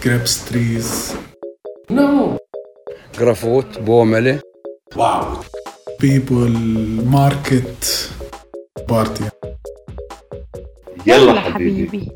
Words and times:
grapes 0.00 0.44
trees. 0.46 1.14
No. 1.90 2.38
Grafot, 3.18 3.84
Bomele. 3.84 4.40
Wow. 4.94 5.44
People, 5.98 6.48
market, 7.18 8.10
party. 8.88 9.24
يلا 11.06 11.40
حبيبي. 11.40 12.10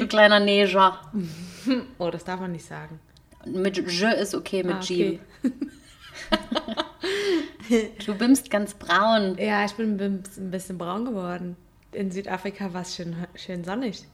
Du 0.00 0.06
kleiner 0.06 0.40
Neger. 0.40 0.92
Oh, 1.98 2.10
das 2.10 2.24
darf 2.24 2.40
man 2.40 2.52
nicht 2.52 2.66
sagen. 2.66 3.00
Mit 3.46 3.76
Je 3.76 4.10
ist 4.22 4.34
okay, 4.34 4.62
mit 4.62 4.76
Ah, 4.76 4.80
G. 4.80 5.18
okay. 7.68 7.90
Du 8.06 8.14
bimmst 8.14 8.50
ganz 8.50 8.74
braun. 8.74 9.36
Ja, 9.38 9.64
ich 9.64 9.72
bin 9.74 9.86
ein 9.92 9.96
bisschen- 10.22 10.46
ein 10.46 10.50
bisschen 10.50 10.78
braun 10.78 11.04
geworden. 11.04 11.56
In 11.92 12.10
Südafrika 12.10 12.72
war 12.74 12.82
es 12.82 12.94
schön, 12.96 13.16
schön 13.34 13.64
sonnig. 13.64 14.04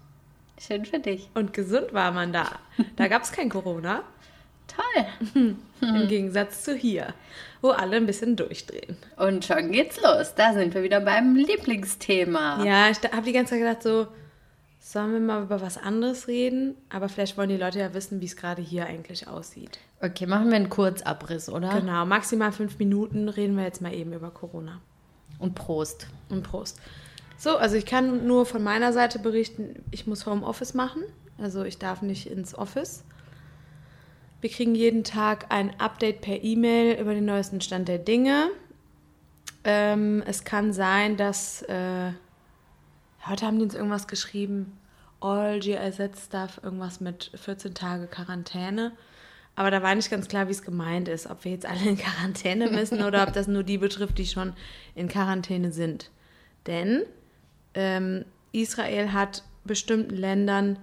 Schön 0.59 0.85
für 0.85 0.99
dich. 0.99 1.29
Und 1.33 1.53
gesund 1.53 1.93
war 1.93 2.11
man 2.11 2.33
da. 2.33 2.59
Da 2.97 3.07
gab 3.07 3.23
es 3.23 3.31
kein 3.31 3.49
Corona. 3.49 4.03
Toll. 4.67 5.55
Im 5.81 6.07
Gegensatz 6.07 6.63
zu 6.63 6.75
hier, 6.75 7.13
wo 7.61 7.69
alle 7.69 7.97
ein 7.97 8.05
bisschen 8.05 8.35
durchdrehen. 8.35 8.97
Und 9.17 9.45
schon 9.45 9.71
geht's 9.71 10.01
los. 10.01 10.35
Da 10.35 10.53
sind 10.53 10.73
wir 10.73 10.83
wieder 10.83 10.99
beim 10.99 11.35
Lieblingsthema. 11.35 12.63
Ja, 12.63 12.89
ich 12.89 12.99
habe 13.11 13.23
die 13.23 13.31
ganze 13.31 13.51
Zeit 13.51 13.59
gedacht, 13.59 13.83
so, 13.83 14.07
sollen 14.79 15.13
wir 15.13 15.19
mal 15.19 15.43
über 15.43 15.61
was 15.61 15.77
anderes 15.77 16.27
reden? 16.27 16.75
Aber 16.89 17.09
vielleicht 17.09 17.37
wollen 17.37 17.49
die 17.49 17.57
Leute 17.57 17.79
ja 17.79 17.93
wissen, 17.93 18.21
wie 18.21 18.25
es 18.25 18.35
gerade 18.35 18.61
hier 18.61 18.85
eigentlich 18.85 19.27
aussieht. 19.27 19.79
Okay, 20.01 20.25
machen 20.25 20.49
wir 20.49 20.55
einen 20.55 20.69
Kurzabriss, 20.69 21.49
oder? 21.49 21.79
Genau, 21.79 22.05
maximal 22.05 22.51
fünf 22.51 22.77
Minuten 22.79 23.29
reden 23.29 23.55
wir 23.55 23.63
jetzt 23.63 23.81
mal 23.81 23.93
eben 23.93 24.13
über 24.13 24.29
Corona. 24.29 24.81
Und 25.39 25.55
Prost. 25.55 26.07
Und 26.29 26.43
Prost. 26.43 26.79
So, 27.39 27.55
also 27.55 27.77
ich 27.77 27.85
kann 27.85 28.27
nur 28.27 28.45
von 28.45 28.61
meiner 28.61 28.91
Seite 28.91 29.17
berichten, 29.17 29.81
ich 29.91 30.05
muss 30.05 30.25
Homeoffice 30.25 30.73
machen. 30.73 31.03
Also 31.37 31.63
ich 31.63 31.77
darf 31.77 32.01
nicht 32.01 32.29
ins 32.29 32.53
Office. 32.53 33.05
Wir 34.41 34.49
kriegen 34.49 34.75
jeden 34.75 35.05
Tag 35.05 35.45
ein 35.47 35.79
Update 35.79 36.19
per 36.19 36.43
E-Mail 36.43 36.99
über 36.99 37.13
den 37.13 37.23
neuesten 37.23 37.61
Stand 37.61 37.87
der 37.87 37.97
Dinge. 37.97 38.49
Ähm, 39.63 40.21
es 40.27 40.43
kann 40.43 40.73
sein, 40.73 41.15
dass 41.15 41.61
äh, 41.63 42.11
heute 43.25 43.45
haben 43.45 43.57
die 43.57 43.63
uns 43.63 43.73
irgendwas 43.73 44.09
geschrieben, 44.09 44.77
all 45.21 45.61
GIZ 45.61 46.25
Stuff, 46.25 46.59
irgendwas 46.61 46.99
mit 46.99 47.31
14 47.35 47.73
Tage 47.73 48.07
Quarantäne. 48.07 48.91
Aber 49.55 49.71
da 49.71 49.81
war 49.81 49.95
nicht 49.95 50.11
ganz 50.11 50.27
klar, 50.27 50.47
wie 50.47 50.51
es 50.51 50.61
gemeint 50.61 51.07
ist, 51.07 51.29
ob 51.29 51.45
wir 51.45 51.53
jetzt 51.53 51.65
alle 51.65 51.87
in 51.87 51.97
Quarantäne 51.97 52.69
müssen 52.69 53.01
oder 53.01 53.23
ob 53.23 53.31
das 53.31 53.47
nur 53.47 53.63
die 53.63 53.77
betrifft, 53.77 54.17
die 54.17 54.25
schon 54.27 54.51
in 54.93 55.07
Quarantäne 55.07 55.71
sind. 55.71 56.11
Denn 56.67 57.03
ähm, 57.73 58.25
Israel 58.51 59.13
hat 59.13 59.43
bestimmten 59.63 60.15
Ländern 60.15 60.79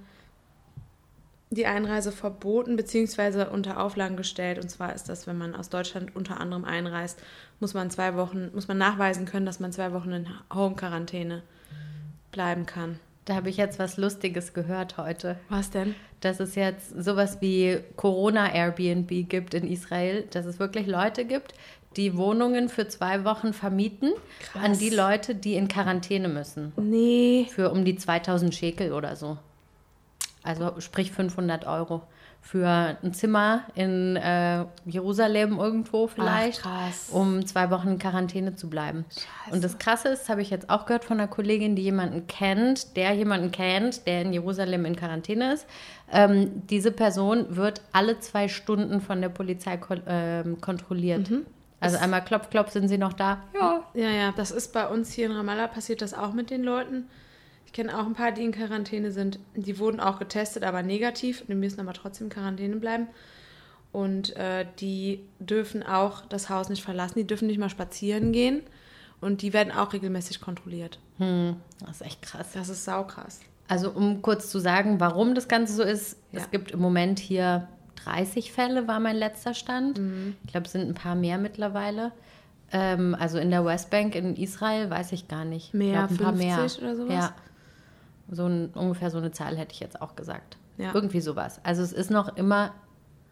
die 1.50 1.66
Einreise 1.66 2.12
verboten 2.12 2.76
bzw. 2.76 3.46
unter 3.50 3.80
Auflagen 3.80 4.16
gestellt. 4.16 4.58
Und 4.58 4.68
zwar 4.68 4.94
ist 4.94 5.08
das, 5.08 5.26
wenn 5.26 5.38
man 5.38 5.54
aus 5.54 5.68
Deutschland 5.68 6.14
unter 6.14 6.40
anderem 6.40 6.64
einreist, 6.64 7.22
muss 7.60 7.74
man 7.74 7.90
zwei 7.90 8.16
Wochen, 8.16 8.50
muss 8.52 8.68
man 8.68 8.78
nachweisen 8.78 9.26
können, 9.26 9.46
dass 9.46 9.60
man 9.60 9.72
zwei 9.72 9.92
Wochen 9.92 10.12
in 10.12 10.26
Home-Quarantäne 10.52 11.42
bleiben 12.32 12.66
kann. 12.66 12.98
Da 13.24 13.34
habe 13.34 13.48
ich 13.48 13.56
jetzt 13.56 13.78
was 13.78 13.96
Lustiges 13.96 14.54
gehört 14.54 14.98
heute. 14.98 15.36
Was 15.48 15.70
denn? 15.70 15.96
Dass 16.20 16.38
es 16.38 16.54
jetzt 16.54 16.90
sowas 17.02 17.38
wie 17.40 17.80
Corona-Airbnb 17.96 19.28
gibt 19.28 19.54
in 19.54 19.66
Israel, 19.66 20.24
dass 20.30 20.46
es 20.46 20.60
wirklich 20.60 20.86
Leute 20.86 21.24
gibt, 21.24 21.54
die 21.96 22.16
Wohnungen 22.16 22.68
für 22.68 22.88
zwei 22.88 23.24
Wochen 23.24 23.52
vermieten 23.52 24.12
Krass. 24.52 24.64
an 24.64 24.78
die 24.78 24.90
Leute, 24.90 25.34
die 25.34 25.54
in 25.54 25.68
Quarantäne 25.68 26.28
müssen. 26.28 26.72
Nee. 26.76 27.46
Für 27.50 27.70
um 27.70 27.84
die 27.84 27.96
2000 27.96 28.54
Shekel 28.54 28.92
oder 28.92 29.16
so. 29.16 29.38
Also 30.42 30.80
sprich 30.80 31.10
500 31.10 31.66
Euro. 31.66 32.02
Für 32.40 32.68
ein 33.02 33.12
Zimmer 33.12 33.62
in 33.74 34.14
äh, 34.14 34.64
Jerusalem 34.84 35.58
irgendwo 35.58 36.06
vielleicht, 36.06 36.62
krass. 36.62 37.08
um 37.10 37.44
zwei 37.44 37.70
Wochen 37.72 37.88
in 37.88 37.98
Quarantäne 37.98 38.54
zu 38.54 38.70
bleiben. 38.70 39.04
Und 39.50 39.64
das 39.64 39.78
Krasse 39.78 40.10
ist, 40.10 40.28
habe 40.28 40.42
ich 40.42 40.50
jetzt 40.50 40.70
auch 40.70 40.86
gehört 40.86 41.04
von 41.04 41.18
einer 41.18 41.26
Kollegin, 41.26 41.74
die 41.74 41.82
jemanden 41.82 42.28
kennt, 42.28 42.96
der 42.96 43.14
jemanden 43.14 43.50
kennt, 43.50 44.06
der 44.06 44.22
in 44.22 44.32
Jerusalem 44.32 44.84
in 44.84 44.94
Quarantäne 44.94 45.54
ist. 45.54 45.66
Ähm, 46.12 46.62
diese 46.68 46.92
Person 46.92 47.56
wird 47.56 47.80
alle 47.90 48.20
zwei 48.20 48.46
Stunden 48.46 49.00
von 49.00 49.20
der 49.20 49.30
Polizei 49.30 49.76
kon 49.78 50.02
ähm, 50.06 50.60
kontrolliert. 50.60 51.28
Also 51.86 51.98
einmal 51.98 52.24
klopf, 52.24 52.50
klopf, 52.50 52.70
sind 52.72 52.88
sie 52.88 52.98
noch 52.98 53.12
da? 53.12 53.42
Ja. 53.54 53.82
Ja, 53.94 54.10
ja, 54.10 54.32
das 54.36 54.50
ist 54.50 54.72
bei 54.72 54.86
uns 54.86 55.12
hier 55.12 55.26
in 55.26 55.32
Ramallah 55.32 55.68
passiert 55.68 56.02
das 56.02 56.14
auch 56.14 56.32
mit 56.32 56.50
den 56.50 56.62
Leuten. 56.62 57.08
Ich 57.66 57.72
kenne 57.72 57.98
auch 57.98 58.06
ein 58.06 58.14
paar, 58.14 58.32
die 58.32 58.42
in 58.44 58.52
Quarantäne 58.52 59.10
sind. 59.10 59.38
Die 59.54 59.78
wurden 59.78 60.00
auch 60.00 60.18
getestet, 60.18 60.62
aber 60.64 60.82
negativ. 60.82 61.44
Die 61.48 61.54
müssen 61.54 61.80
aber 61.80 61.92
trotzdem 61.92 62.26
in 62.28 62.32
Quarantäne 62.32 62.76
bleiben. 62.76 63.08
Und 63.92 64.36
äh, 64.36 64.66
die 64.78 65.24
dürfen 65.38 65.82
auch 65.82 66.22
das 66.26 66.50
Haus 66.50 66.68
nicht 66.68 66.82
verlassen. 66.82 67.14
Die 67.18 67.26
dürfen 67.26 67.46
nicht 67.46 67.58
mal 67.58 67.70
spazieren 67.70 68.32
gehen. 68.32 68.60
Und 69.20 69.40
die 69.42 69.52
werden 69.52 69.72
auch 69.72 69.92
regelmäßig 69.94 70.40
kontrolliert. 70.40 70.98
Hm, 71.18 71.56
das 71.80 71.90
ist 72.00 72.02
echt 72.02 72.22
krass. 72.22 72.48
Das 72.52 72.68
ist 72.68 72.84
saukrass. 72.84 73.40
Also 73.68 73.90
um 73.90 74.22
kurz 74.22 74.50
zu 74.50 74.58
sagen, 74.58 75.00
warum 75.00 75.34
das 75.34 75.48
Ganze 75.48 75.72
so 75.74 75.82
ist, 75.82 76.16
Ja. 76.30 76.40
es 76.40 76.50
gibt 76.50 76.70
im 76.70 76.80
Moment 76.80 77.18
hier 77.18 77.66
30 78.04 78.52
Fälle, 78.52 78.88
war 78.88 79.00
mein 79.00 79.16
letzter 79.16 79.54
Stand. 79.54 79.98
Mhm. 79.98 80.36
Ich 80.44 80.52
glaube, 80.52 80.66
es 80.66 80.72
sind 80.72 80.88
ein 80.88 80.94
paar 80.94 81.14
mehr 81.14 81.38
mittlerweile. 81.38 82.12
Ähm, 82.72 83.16
also 83.18 83.38
in 83.38 83.50
der 83.50 83.64
Westbank 83.64 84.14
in 84.14 84.36
Israel 84.36 84.90
weiß 84.90 85.12
ich 85.12 85.28
gar 85.28 85.44
nicht. 85.44 85.74
Mehr, 85.74 86.08
ich 86.10 86.16
glaub, 86.16 86.34
ein 86.34 86.38
paar 86.38 86.58
50 86.58 86.82
oder 86.82 86.96
sowas? 86.96 87.14
Ja. 87.14 87.34
So 88.30 88.46
ein, 88.46 88.70
ungefähr 88.74 89.10
so 89.10 89.18
eine 89.18 89.30
Zahl 89.30 89.56
hätte 89.56 89.72
ich 89.72 89.80
jetzt 89.80 90.00
auch 90.02 90.16
gesagt. 90.16 90.56
Ja. 90.78 90.92
Irgendwie 90.92 91.20
sowas. 91.20 91.60
Also 91.62 91.82
es 91.82 91.92
ist 91.92 92.10
noch 92.10 92.36
immer 92.36 92.72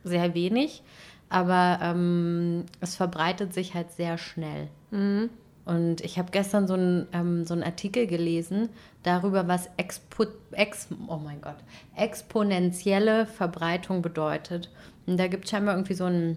sehr 0.04 0.34
wenig, 0.34 0.82
aber 1.28 1.78
ähm, 1.82 2.64
es 2.80 2.94
verbreitet 2.94 3.52
sich 3.52 3.74
halt 3.74 3.90
sehr 3.90 4.18
schnell. 4.18 4.68
Mhm. 4.90 5.30
Und 5.64 6.02
ich 6.02 6.18
habe 6.18 6.30
gestern 6.30 6.66
so 6.66 6.74
einen, 6.74 7.06
ähm, 7.12 7.44
so 7.46 7.54
Artikel 7.54 8.06
gelesen 8.06 8.68
darüber, 9.02 9.48
was 9.48 9.70
Expo 9.76 10.26
Ex 10.52 10.88
oh 11.08 11.16
mein 11.16 11.40
Gott, 11.40 11.56
exponentielle 11.96 13.26
Verbreitung 13.26 14.02
bedeutet. 14.02 14.70
Und 15.06 15.18
da 15.18 15.26
gibt 15.26 15.44
es 15.44 15.50
scheinbar 15.50 15.74
irgendwie 15.74 15.94
so, 15.94 16.04
ein, 16.04 16.36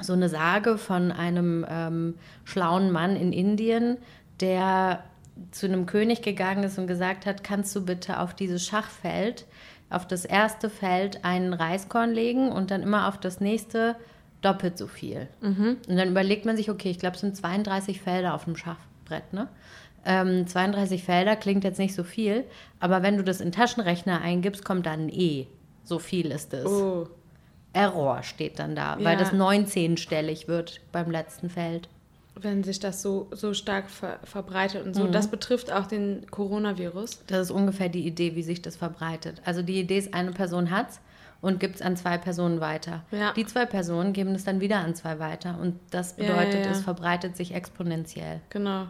so 0.00 0.12
eine 0.12 0.28
Sage 0.28 0.78
von 0.78 1.10
einem 1.12 1.66
ähm, 1.68 2.14
schlauen 2.44 2.90
Mann 2.90 3.16
in 3.16 3.32
Indien, 3.32 3.98
der 4.40 5.04
zu 5.50 5.66
einem 5.66 5.86
König 5.86 6.22
gegangen 6.22 6.64
ist 6.64 6.78
und 6.78 6.86
gesagt 6.86 7.26
hat, 7.26 7.42
kannst 7.42 7.74
du 7.74 7.84
bitte 7.84 8.20
auf 8.20 8.34
dieses 8.34 8.64
Schachfeld, 8.64 9.46
auf 9.88 10.06
das 10.06 10.24
erste 10.24 10.70
Feld 10.70 11.24
einen 11.24 11.52
Reiskorn 11.52 12.12
legen 12.12 12.52
und 12.52 12.70
dann 12.70 12.82
immer 12.82 13.08
auf 13.08 13.18
das 13.18 13.40
nächste 13.40 13.96
doppelt 14.42 14.78
so 14.78 14.86
viel. 14.86 15.28
Und 15.42 15.78
dann 15.88 16.08
überlegt 16.08 16.44
man 16.46 16.56
sich, 16.56 16.70
okay, 16.70 16.90
ich 16.90 16.98
glaube, 16.98 17.14
es 17.14 17.20
sind 17.20 17.36
32 17.36 18.00
Felder 18.00 18.34
auf 18.34 18.44
dem 18.44 18.56
Schachbrett, 18.56 19.32
ne? 19.32 19.48
Ähm, 20.06 20.46
32 20.46 21.04
Felder 21.04 21.36
klingt 21.36 21.62
jetzt 21.62 21.78
nicht 21.78 21.94
so 21.94 22.04
viel, 22.04 22.44
aber 22.78 23.02
wenn 23.02 23.18
du 23.18 23.22
das 23.22 23.42
in 23.42 23.52
Taschenrechner 23.52 24.22
eingibst, 24.22 24.64
kommt 24.64 24.86
dann 24.86 25.06
ein 25.06 25.08
E. 25.10 25.46
So 25.84 25.98
viel 25.98 26.30
ist 26.30 26.54
es. 26.54 26.64
Oh. 26.66 27.06
Error 27.74 28.22
steht 28.22 28.58
dann 28.58 28.74
da, 28.74 28.96
weil 28.98 29.14
Ja. 29.14 29.18
das 29.18 29.32
19-stellig 29.32 30.48
wird 30.48 30.80
beim 30.90 31.10
letzten 31.10 31.50
Feld. 31.50 31.88
Wenn 32.34 32.64
sich 32.64 32.80
das 32.80 33.02
so, 33.02 33.28
so 33.32 33.52
stark 33.52 33.90
ver 33.90 34.18
verbreitet 34.24 34.86
und 34.86 34.94
so. 34.94 35.04
Mhm. 35.04 35.12
Das 35.12 35.28
betrifft 35.28 35.70
auch 35.70 35.86
den 35.86 36.24
Coronavirus. 36.30 37.22
Das 37.26 37.40
ist 37.42 37.50
ungefähr 37.50 37.90
die 37.90 38.06
Idee, 38.06 38.34
wie 38.34 38.42
sich 38.42 38.62
das 38.62 38.76
verbreitet. 38.76 39.42
Also 39.44 39.60
die 39.62 39.78
Idee 39.78 39.98
ist, 39.98 40.14
eine 40.14 40.30
Person 40.32 40.70
hat's 40.70 41.00
und 41.40 41.60
gibt 41.60 41.76
es 41.76 41.82
an 41.82 41.96
zwei 41.96 42.18
Personen 42.18 42.60
weiter. 42.60 43.02
Ja. 43.10 43.32
Die 43.32 43.46
zwei 43.46 43.66
Personen 43.66 44.12
geben 44.12 44.34
es 44.34 44.44
dann 44.44 44.60
wieder 44.60 44.78
an 44.78 44.94
zwei 44.94 45.18
weiter. 45.18 45.58
Und 45.60 45.78
das 45.90 46.14
bedeutet, 46.14 46.66
ja. 46.66 46.70
es 46.70 46.82
verbreitet 46.82 47.36
sich 47.36 47.54
exponentiell. 47.54 48.40
Genau. 48.50 48.86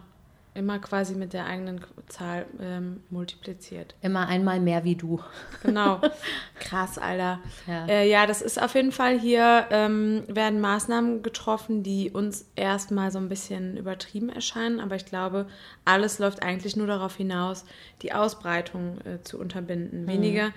Immer 0.53 0.79
quasi 0.79 1.15
mit 1.15 1.31
der 1.31 1.45
eigenen 1.45 1.79
Zahl 2.07 2.45
ähm, 2.59 3.03
multipliziert. 3.09 3.95
Immer 4.01 4.27
einmal 4.27 4.59
mehr 4.59 4.83
wie 4.83 4.95
du. 4.95 5.21
Genau. 5.63 6.01
Krass, 6.59 6.97
Alter. 6.97 7.39
Ja. 7.67 7.85
Äh, 7.85 8.09
ja 8.09 8.27
das 8.27 8.41
ist 8.41 8.61
auf 8.61 8.75
jeden 8.75 8.91
Fall 8.91 9.17
hier, 9.17 9.67
ähm, 9.69 10.23
werden 10.27 10.59
Maßnahmen 10.59 11.23
getroffen, 11.23 11.83
die 11.83 12.11
uns 12.11 12.51
erstmal 12.57 13.11
so 13.11 13.19
ein 13.19 13.29
bisschen 13.29 13.77
übertrieben 13.77 14.27
erscheinen. 14.27 14.81
Aber 14.81 14.97
ich 14.97 15.05
glaube, 15.05 15.47
alles 15.85 16.19
läuft 16.19 16.43
eigentlich 16.43 16.75
nur 16.75 16.87
darauf 16.87 17.15
hinaus, 17.15 17.63
die 18.01 18.11
Ausbreitung 18.11 18.97
äh, 19.05 19.23
zu 19.23 19.39
unterbinden. 19.39 20.05
Weniger. 20.05 20.51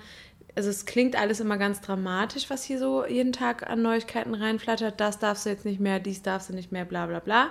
Also 0.57 0.71
es 0.71 0.87
klingt 0.87 1.17
alles 1.17 1.41
immer 1.41 1.57
ganz 1.57 1.81
dramatisch, 1.81 2.49
was 2.49 2.63
hier 2.63 2.79
so 2.79 3.05
jeden 3.07 3.33
Tag 3.33 3.69
an 3.69 3.83
Neuigkeiten 3.83 4.35
reinflattert. 4.35 5.01
Das 5.01 5.19
darfst 5.19 5.47
du 5.47 5.51
jetzt 5.51 5.65
nicht 5.65 5.81
mehr, 5.81 5.99
dies 5.99 6.23
darfst 6.23 6.49
du 6.49 6.55
nicht 6.55 6.71
mehr, 6.71 6.85
bla 6.85 7.07
bla 7.07 7.19
bla. 7.19 7.49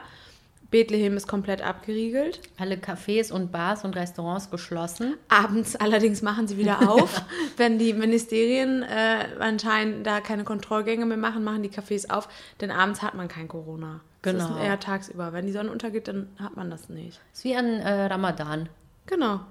Bethlehem 0.72 1.16
ist 1.18 1.28
komplett 1.28 1.62
abgeriegelt. 1.62 2.40
Alle 2.58 2.76
Cafés 2.78 3.32
und 3.32 3.52
Bars 3.52 3.86
und 3.86 3.96
Restaurants 3.96 4.50
geschlossen. 4.50 5.16
Abends 5.30 5.76
allerdings 5.76 6.24
machen 6.24 6.48
sie 6.48 6.58
wieder 6.58 6.90
auf. 6.90 7.22
Wenn 7.58 7.78
die 7.78 7.94
Ministerien 7.94 8.82
äh, 8.82 9.28
anscheinend 9.38 10.08
da 10.08 10.20
keine 10.20 10.44
Kontrollgänge 10.44 11.06
mehr 11.06 11.18
machen, 11.18 11.44
machen 11.44 11.62
die 11.62 11.70
Cafés 11.70 12.10
auf. 12.10 12.28
Denn 12.60 12.72
abends 12.72 13.04
hat 13.04 13.14
man 13.14 13.28
kein 13.28 13.48
Corona. 13.48 14.00
Das 14.24 14.34
Genau. 14.34 14.56
ist 14.58 14.64
eher 14.64 14.80
tagsüber. 14.80 15.32
Wenn 15.32 15.46
die 15.46 15.52
Sonne 15.52 15.70
untergeht, 15.72 16.08
dann 16.08 16.30
hat 16.40 16.56
man 16.56 16.72
das 16.72 16.90
nicht. 16.90 17.20
Ist 17.34 17.44
wie 17.44 17.56
an 17.56 17.68
äh, 17.68 18.06
Ramadan. 18.06 18.68
Genau. 19.06 19.42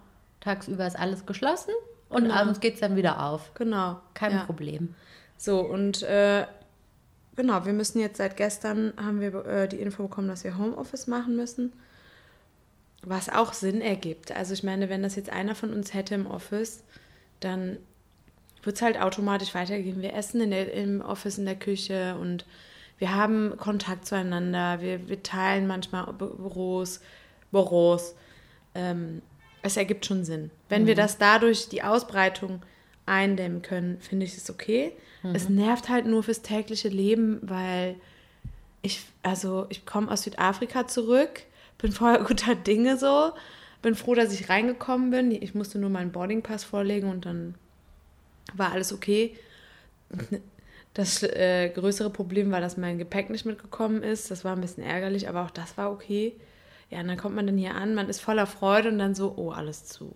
Tagsüber 0.40 0.88
ist 0.88 0.98
alles 0.98 1.24
geschlossen 1.24 1.72
Und 2.12 2.24
Genau. 2.24 2.34
abends 2.34 2.60
geht 2.60 2.74
es 2.74 2.80
dann 2.80 2.96
wieder 2.96 3.24
auf. 3.24 3.52
Genau. 3.54 4.00
Kein 4.14 4.32
ja. 4.32 4.44
Problem. 4.44 4.94
So, 5.36 5.60
und 5.60 6.02
äh, 6.02 6.46
genau, 7.36 7.64
wir 7.66 7.72
müssen 7.72 8.00
jetzt 8.00 8.18
seit 8.18 8.36
gestern 8.36 8.92
haben 8.96 9.20
wir 9.20 9.44
äh, 9.46 9.68
die 9.68 9.76
Info 9.80 10.04
bekommen, 10.04 10.28
dass 10.28 10.44
wir 10.44 10.56
Homeoffice 10.58 11.06
machen 11.06 11.36
müssen. 11.36 11.72
Was 13.04 13.28
auch 13.28 13.52
Sinn 13.52 13.80
ergibt. 13.80 14.30
Also 14.30 14.52
ich 14.54 14.62
meine, 14.62 14.88
wenn 14.88 15.02
das 15.02 15.16
jetzt 15.16 15.30
einer 15.30 15.54
von 15.56 15.72
uns 15.72 15.92
hätte 15.94 16.14
im 16.14 16.26
Office, 16.28 16.84
dann 17.40 17.78
wird 18.62 18.76
es 18.76 18.82
halt 18.82 19.00
automatisch 19.00 19.54
weitergehen. 19.56 20.02
Wir 20.02 20.14
essen 20.14 20.40
in 20.40 20.50
der, 20.52 20.72
im 20.72 21.00
Office 21.00 21.38
in 21.38 21.46
der 21.46 21.56
Küche 21.56 22.16
und 22.20 22.46
wir 22.98 23.12
haben 23.12 23.56
Kontakt 23.56 24.06
zueinander. 24.06 24.80
Wir, 24.80 25.08
wir 25.08 25.20
teilen 25.24 25.66
manchmal 25.66 26.04
Bü- 26.04 26.36
Büros, 26.36 27.00
Büros. 27.50 28.14
Ähm, 28.76 29.20
es 29.62 29.76
ergibt 29.76 30.06
schon 30.06 30.24
Sinn. 30.24 30.50
Wenn 30.68 30.86
wir 30.86 30.94
das 30.94 31.18
dadurch 31.18 31.68
die 31.68 31.82
Ausbreitung 31.82 32.62
eindämmen 33.06 33.62
können, 33.62 33.98
finde 34.00 34.26
ich 34.26 34.36
es 34.36 34.50
okay. 34.50 34.92
Es 35.32 35.48
nervt 35.48 35.88
halt 35.88 36.06
nur 36.06 36.24
fürs 36.24 36.42
tägliche 36.42 36.88
Leben, 36.88 37.38
weil 37.42 37.94
ich, 38.82 39.04
also 39.22 39.66
ich 39.68 39.86
komme 39.86 40.10
aus 40.10 40.22
Südafrika 40.22 40.88
zurück, 40.88 41.42
bin 41.78 41.92
vorher 41.92 42.24
guter 42.24 42.56
Dinge 42.56 42.96
so, 42.96 43.32
bin 43.82 43.94
froh, 43.94 44.14
dass 44.14 44.32
ich 44.32 44.48
reingekommen 44.48 45.10
bin. 45.10 45.30
Ich 45.30 45.54
musste 45.54 45.78
nur 45.78 45.90
meinen 45.90 46.12
Boardingpass 46.12 46.64
vorlegen 46.64 47.08
und 47.08 47.24
dann 47.24 47.54
war 48.54 48.72
alles 48.72 48.92
okay. 48.92 49.36
Das 50.94 51.22
äh, 51.22 51.70
größere 51.70 52.10
Problem 52.10 52.50
war, 52.50 52.60
dass 52.60 52.76
mein 52.76 52.98
Gepäck 52.98 53.30
nicht 53.30 53.46
mitgekommen 53.46 54.02
ist. 54.02 54.30
Das 54.30 54.44
war 54.44 54.54
ein 54.54 54.60
bisschen 54.60 54.84
ärgerlich, 54.84 55.26
aber 55.26 55.42
auch 55.42 55.50
das 55.50 55.78
war 55.78 55.90
okay. 55.90 56.34
Ja, 56.92 57.00
und 57.00 57.08
dann 57.08 57.16
kommt 57.16 57.34
man 57.34 57.46
dann 57.46 57.56
hier 57.56 57.74
an, 57.74 57.94
man 57.94 58.10
ist 58.10 58.20
voller 58.20 58.46
Freude 58.46 58.90
und 58.90 58.98
dann 58.98 59.14
so, 59.14 59.32
oh, 59.36 59.50
alles 59.50 59.86
zu. 59.86 60.14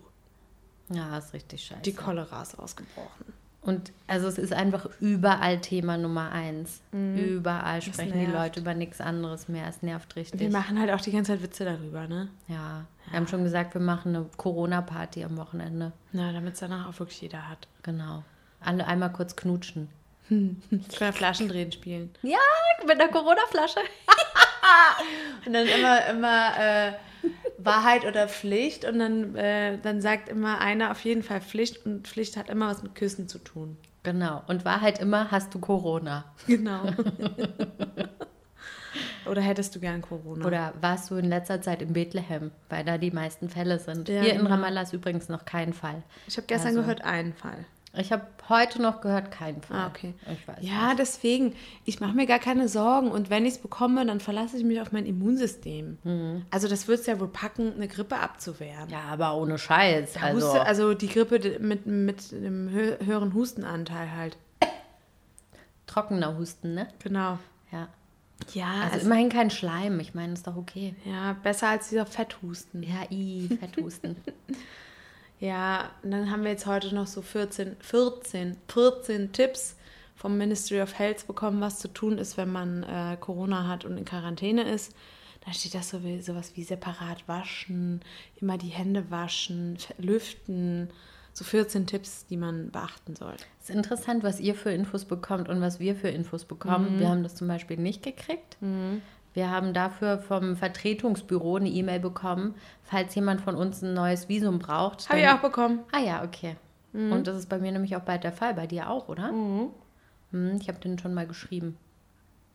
Ja, 0.89 1.17
ist 1.17 1.33
richtig 1.33 1.63
scheiße. 1.63 1.81
Die 1.81 1.93
Cholera 1.93 2.43
ist 2.43 2.59
ausgebrochen. 2.59 3.33
Und 3.61 3.91
also 4.05 4.27
es 4.27 4.37
ist 4.37 4.53
einfach 4.53 4.87
überall 5.01 5.59
Thema 5.59 5.97
Nummer 5.97 6.31
eins. 6.31 6.81
Überall 6.93 7.81
sprechen 7.81 8.13
die. 8.13 8.31
Leute 8.31 8.59
über 8.59 8.75
nichts 8.75 9.01
anderes 9.01 9.49
mehr. 9.49 9.67
Es 9.67 9.81
nervt 9.81 10.15
richtig. 10.15 10.39
Wir 10.39 10.51
machen 10.51 10.79
halt 10.79 10.91
auch 10.91 11.01
die 11.01 11.11
ganze 11.11 11.33
Zeit 11.33 11.41
Witze 11.41 11.65
darüber, 11.65 12.07
ne? 12.07 12.29
ja. 12.47 12.85
Wir 13.09 13.17
haben 13.17 13.27
schon 13.27 13.43
gesagt, 13.43 13.73
wir 13.73 13.81
machen 13.81 14.15
eine 14.15 14.25
Corona-Party 14.37 15.23
am 15.23 15.37
Wochenende. 15.37 15.93
Na, 16.11 16.31
damit 16.31 16.53
es 16.53 16.59
danach 16.59 16.87
auch 16.87 16.99
wirklich 16.99 17.21
jeder 17.21 17.49
hat. 17.49 17.67
Genau. 17.83 18.23
Alle 18.59 18.85
einmal 18.85 19.11
kurz 19.11 19.35
knutschen. 19.35 19.89
Können 20.29 21.13
Flaschendrehen 21.13 21.71
spielen. 21.71 22.11
Ja, 22.21 22.37
mit 22.85 23.01
einer 23.01 23.09
Corona-Flasche. 23.09 23.79
Und 25.45 25.53
dann 25.53 25.67
immer, 25.67 26.05
immer 26.07 26.59
äh, 26.59 26.91
Wahrheit 27.57 28.05
oder 28.05 28.27
Pflicht. 28.27 28.85
Und 28.85 28.99
dann, 28.99 29.35
äh, 29.35 29.77
dann 29.81 30.01
sagt 30.01 30.29
immer 30.29 30.59
einer 30.59 30.91
auf 30.91 31.01
jeden 31.01 31.23
Fall 31.23 31.41
Pflicht. 31.41 31.85
Und 31.85 32.07
Pflicht 32.07 32.37
hat 32.37 32.49
immer 32.49 32.67
was 32.69 32.83
mit 32.83 32.95
Küssen 32.95 33.27
zu 33.27 33.39
tun. 33.39 33.77
Genau. 34.03 34.43
Und 34.47 34.63
Wahrheit 34.65 34.99
immer, 34.99 35.31
hast 35.31 35.53
du 35.53 35.59
Corona? 35.59 36.23
Genau. 36.47 36.83
oder 39.29 39.41
hättest 39.41 39.75
du 39.75 39.79
gern 39.79 40.01
Corona? 40.01 40.45
Oder 40.45 40.73
warst 40.79 41.11
du 41.11 41.15
in 41.15 41.25
letzter 41.25 41.61
Zeit 41.61 41.81
in 41.81 41.91
Bethlehem, 41.93 42.51
weil 42.69 42.85
da 42.85 42.97
die 42.97 43.11
meisten 43.11 43.49
Fälle 43.49 43.79
sind? 43.79 44.07
Ja, 44.07 44.21
Hier 44.21 44.31
in 44.33 44.37
genau. 44.39 44.51
Ramallah 44.51 44.81
ist 44.83 44.93
übrigens 44.93 45.27
noch 45.29 45.43
kein 45.45 45.73
Fall. 45.73 46.03
ich 46.27 46.37
habe 46.37 46.47
gestern 46.47 46.69
Also- 46.69 46.81
gehört, 46.81 47.03
einen 47.03 47.33
Fall. 47.33 47.65
Ich 47.99 48.11
habe 48.11 48.23
heute 48.49 48.81
noch 48.81 49.01
gehört, 49.01 49.31
kein 49.31 49.61
Fall. 49.61 49.77
Ah, 49.77 49.87
okay. 49.87 50.13
Ich 50.31 50.47
weiß 50.47 50.57
Ja, 50.61 50.87
nicht. 50.89 50.99
deswegen, 50.99 51.53
ich 51.85 51.99
mache 51.99 52.13
mir 52.13 52.25
gar 52.25 52.39
keine 52.39 52.67
Sorgen. 52.67 53.09
Und 53.11 53.29
wenn 53.29 53.45
ich 53.45 53.53
es 53.55 53.59
bekomme, 53.59 54.05
dann 54.05 54.19
verlasse 54.19 54.57
ich 54.57 54.63
mich 54.63 54.79
auf 54.81 54.91
mein 54.91 55.05
Immunsystem. 55.05 55.97
Also 56.51 56.67
das 56.67 56.87
wird 56.87 56.99
es 57.01 57.05
ja 57.07 57.19
wohl 57.19 57.27
packen, 57.27 57.73
eine 57.75 57.87
Grippe 57.87 58.17
abzuwehren. 58.17 58.89
Ja, 58.89 59.01
aber 59.11 59.35
ohne 59.35 59.57
Scheiß. 59.57 60.13
Der 60.13 60.23
Also, 60.23 60.47
Huste, 60.47 60.61
also 60.65 60.93
die 60.93 61.07
Grippe 61.07 61.59
mit, 61.59 61.85
mit 61.85 62.33
einem 62.33 62.69
hö 62.69 62.95
höheren 63.03 63.33
Hustenanteil 63.33 64.11
halt. 64.15 64.37
trockener 65.85 66.37
Husten, 66.37 66.73
ne? 66.73 66.87
Genau. 67.03 67.39
Ja. 67.71 67.87
Ja, 68.53 68.65
Also 68.83 68.93
also 68.93 69.05
immerhin 69.07 69.29
kein 69.29 69.49
Schleim. 69.49 69.99
Ich 69.99 70.13
meine, 70.13 70.33
ist 70.33 70.45
doch 70.45 70.55
okay. 70.57 70.93
ja, 71.05 71.33
besser 71.41 71.69
als 71.69 71.89
dieser 71.89 72.05
Fetthusten. 72.05 72.83
Ja, 72.83 73.09
i, 73.09 73.49
Fetthusten. 73.59 74.15
Ja, 75.39 75.91
und 76.03 76.11
dann 76.11 76.31
haben 76.31 76.43
wir 76.43 76.51
jetzt 76.51 76.65
heute 76.65 76.93
noch 76.95 77.07
so 77.07 77.21
14, 77.21 77.75
14, 77.79 78.57
14 78.67 79.31
Tipps 79.31 79.75
vom 80.15 80.37
Ministry 80.37 80.81
of 80.81 80.97
Health 80.97 81.27
bekommen, 81.27 81.61
was 81.61 81.79
zu 81.79 81.87
tun 81.89 82.17
ist, 82.17 82.37
wenn 82.37 82.51
man 82.51 82.83
äh, 82.83 83.17
Corona 83.19 83.67
hat 83.67 83.85
und 83.85 83.97
in 83.97 84.05
Quarantäne 84.05 84.63
ist. 84.63 84.95
Da 85.45 85.53
steht 85.53 85.75
das 85.75 85.89
so 85.89 86.03
wie, 86.03 86.21
sowas 86.21 86.53
wie 86.55 86.63
separat 86.63 87.27
waschen, 87.27 88.01
immer 88.41 88.57
die 88.57 88.67
Hände 88.67 89.09
waschen, 89.11 89.77
lüften. 89.97 90.89
So 91.33 91.45
14 91.45 91.85
Tipps, 91.85 92.25
die 92.25 92.35
man 92.35 92.71
beachten 92.71 93.15
soll. 93.15 93.35
ist 93.61 93.69
interessant, 93.69 94.23
was 94.23 94.39
ihr 94.39 94.55
für 94.55 94.71
Infos 94.71 95.05
bekommt 95.05 95.49
und 95.49 95.61
was 95.61 95.79
wir 95.79 95.95
für 95.95 96.09
Infos 96.09 96.45
bekommen. 96.45 96.95
Mhm. 96.95 96.99
Wir 96.99 97.09
haben 97.09 97.21
das 97.21 97.35
zum 97.35 97.47
Beispiel 97.47 97.77
nicht 97.77 98.01
gekriegt. 98.01 98.57
Wir 99.37 99.51
haben 99.51 99.71
dafür 99.71 100.17
vom 100.17 100.55
Vertretungsbüro 100.55 101.57
eine 101.57 101.69
E-Mail 101.69 101.99
bekommen, 101.99 102.55
falls 102.81 103.13
jemand 103.13 103.39
von 103.39 103.53
uns 103.53 103.83
ein 103.83 103.93
neues 103.93 104.27
Visum 104.29 104.57
braucht. 104.57 105.07
Habe 105.09 105.19
ich 105.19 105.27
auch 105.27 105.41
bekommen. 105.41 105.81
Ah 105.91 105.99
ja, 105.99 106.23
okay. 106.23 106.55
Und 106.91 107.27
das 107.27 107.37
ist 107.37 107.47
bei 107.47 107.59
mir 107.59 107.71
nämlich 107.71 107.95
auch 107.95 108.01
bald 108.01 108.23
der 108.23 108.31
Fall. 108.31 108.55
Bei 108.55 108.65
dir 108.65 108.89
auch, 108.89 109.09
oder? 109.09 109.29
Hm, 109.29 110.57
ich 110.59 110.67
habe 110.67 110.79
den 110.79 110.97
schon 110.97 111.13
mal 111.13 111.27
geschrieben. 111.27 111.77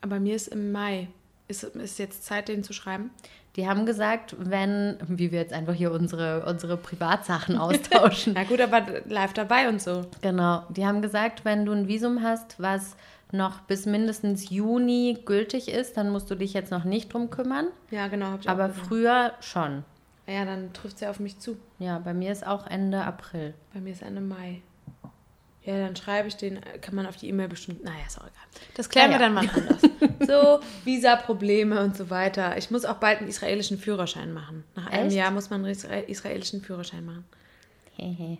Aber 0.00 0.18
mir 0.18 0.34
ist 0.34 0.48
im 0.48 0.72
Mai. 0.72 1.06
Ist, 1.46 1.62
ist 1.62 2.00
jetzt 2.00 2.24
Zeit, 2.24 2.48
den 2.48 2.64
zu 2.64 2.72
schreiben? 2.72 3.10
Die 3.54 3.68
haben 3.68 3.86
gesagt, 3.86 4.34
wenn, 4.40 4.96
wie 5.06 5.30
wir 5.30 5.38
jetzt 5.38 5.52
einfach 5.52 5.74
hier 5.74 5.92
unsere, 5.92 6.44
unsere 6.46 6.76
Privatsachen 6.76 7.58
austauschen. 7.58 8.32
Na 8.34 8.42
gut, 8.42 8.60
aber 8.60 8.84
live 9.06 9.34
dabei 9.34 9.68
und 9.68 9.80
so. 9.80 10.06
genau. 10.20 10.64
Die 10.70 10.84
haben 10.84 11.00
gesagt, 11.00 11.44
wenn 11.44 11.64
du 11.64 11.70
ein 11.70 11.86
Visum 11.86 12.24
hast, 12.24 12.60
was 12.60 12.96
noch 13.32 13.60
bis 13.62 13.86
mindestens 13.86 14.50
Juni 14.50 15.18
gültig 15.24 15.68
ist, 15.68 15.96
dann 15.96 16.10
musst 16.10 16.30
du 16.30 16.34
dich 16.34 16.52
jetzt 16.52 16.70
noch 16.70 16.84
nicht 16.84 17.12
drum 17.12 17.30
kümmern. 17.30 17.66
Ja, 17.90 18.08
genau. 18.08 18.26
Hab 18.32 18.40
ich 18.42 18.48
Aber 18.48 18.68
früher 18.70 19.32
schon. 19.40 19.84
Ja, 20.26 20.44
dann 20.44 20.72
trifft 20.72 20.96
es 20.96 21.00
ja 21.00 21.10
auf 21.10 21.18
mich 21.18 21.38
zu. 21.40 21.56
Ja, 21.78 21.98
bei 21.98 22.14
mir 22.14 22.30
ist 22.30 22.46
auch 22.46 22.66
Ende 22.66 23.02
April. 23.02 23.54
Bei 23.74 23.80
mir 23.80 23.92
ist 23.92 24.02
Ende 24.02 24.20
Mai. 24.20 24.62
Ja, 25.64 25.78
dann 25.78 25.94
schreibe 25.96 26.26
ich 26.28 26.36
den, 26.36 26.60
kann 26.80 26.94
man 26.94 27.06
auf 27.06 27.16
die 27.16 27.28
E-Mail 27.28 27.48
bestimmt. 27.48 27.84
Naja, 27.84 27.98
ist 28.06 28.18
auch 28.18 28.24
egal. 28.24 28.42
Das 28.74 28.88
klären 28.88 29.12
Ja, 29.12 29.18
wir 29.18 29.24
dann 29.26 29.34
mal 29.34 29.48
anders. 29.48 29.82
so, 30.26 30.60
Visa-Probleme 30.84 31.80
und 31.82 31.96
so 31.96 32.10
weiter. 32.10 32.56
Ich 32.58 32.70
muss 32.70 32.84
auch 32.84 32.96
bald 32.96 33.20
einen 33.20 33.28
israelischen 33.28 33.78
Führerschein 33.78 34.32
machen. 34.32 34.64
Nach 34.74 34.88
einem 34.88 35.06
Echt? 35.06 35.16
Jahr 35.16 35.30
muss 35.30 35.50
man 35.50 35.64
einen 35.64 35.72
isra- 35.74 36.04
israelischen 36.04 36.62
Führerschein 36.62 37.04
machen. 37.04 37.24
Hehe. 37.96 38.38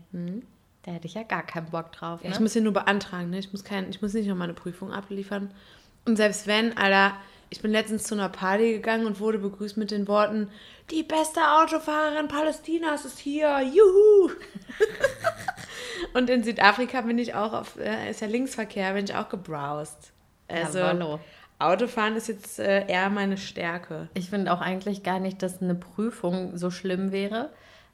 Da 0.84 0.90
hätte 0.92 1.06
ich 1.06 1.14
ja 1.14 1.22
gar 1.22 1.44
keinen 1.44 1.70
Bock 1.70 1.92
drauf. 1.92 2.20
Ja, 2.22 2.28
Ne? 2.28 2.34
ich 2.34 2.40
muss 2.40 2.52
den 2.54 2.64
nur 2.64 2.72
beantragen, 2.72 3.30
ne? 3.30 3.38
Ich 3.38 3.52
muss, 3.52 3.64
kein, 3.64 3.88
ich 3.90 4.02
muss 4.02 4.14
nicht 4.14 4.26
noch 4.28 4.36
mal 4.36 4.44
eine 4.44 4.54
Prüfung 4.54 4.92
abliefern. 4.92 5.52
Und 6.04 6.16
selbst 6.16 6.46
wenn, 6.48 6.76
Alter, 6.76 7.14
ich 7.50 7.60
bin 7.60 7.70
letztens 7.70 8.04
zu 8.04 8.14
einer 8.14 8.28
Party 8.28 8.72
gegangen 8.72 9.06
und 9.06 9.20
wurde 9.20 9.38
begrüßt 9.38 9.76
mit 9.76 9.90
den 9.90 10.08
Worten, 10.08 10.48
die 10.90 11.02
beste 11.02 11.40
Autofahrerin 11.40 12.26
Palästinas 12.26 13.04
ist 13.04 13.18
hier, 13.18 13.60
juhu! 13.60 14.30
und 16.14 16.28
in 16.30 16.42
Südafrika 16.42 17.02
bin 17.02 17.18
ich 17.18 17.34
auch 17.34 17.52
auf, 17.52 17.78
äh, 17.78 18.10
ist 18.10 18.20
ja 18.20 18.26
Linksverkehr, 18.26 18.94
bin 18.94 19.04
ich 19.04 19.14
auch 19.14 19.28
gebrowst. 19.28 20.12
Also, 20.48 20.78
Jawollo. 20.80 21.20
Autofahren 21.58 22.16
ist 22.16 22.26
jetzt 22.26 22.58
äh, 22.58 22.86
eher 22.88 23.08
meine 23.08 23.36
Stärke. 23.36 24.08
Ich 24.14 24.30
finde 24.30 24.52
auch 24.52 24.60
eigentlich 24.60 25.02
gar 25.04 25.20
nicht, 25.20 25.42
dass 25.42 25.62
eine 25.62 25.76
Prüfung 25.76 26.56
so 26.58 26.70
schlimm 26.70 27.12
wäre. 27.12 27.50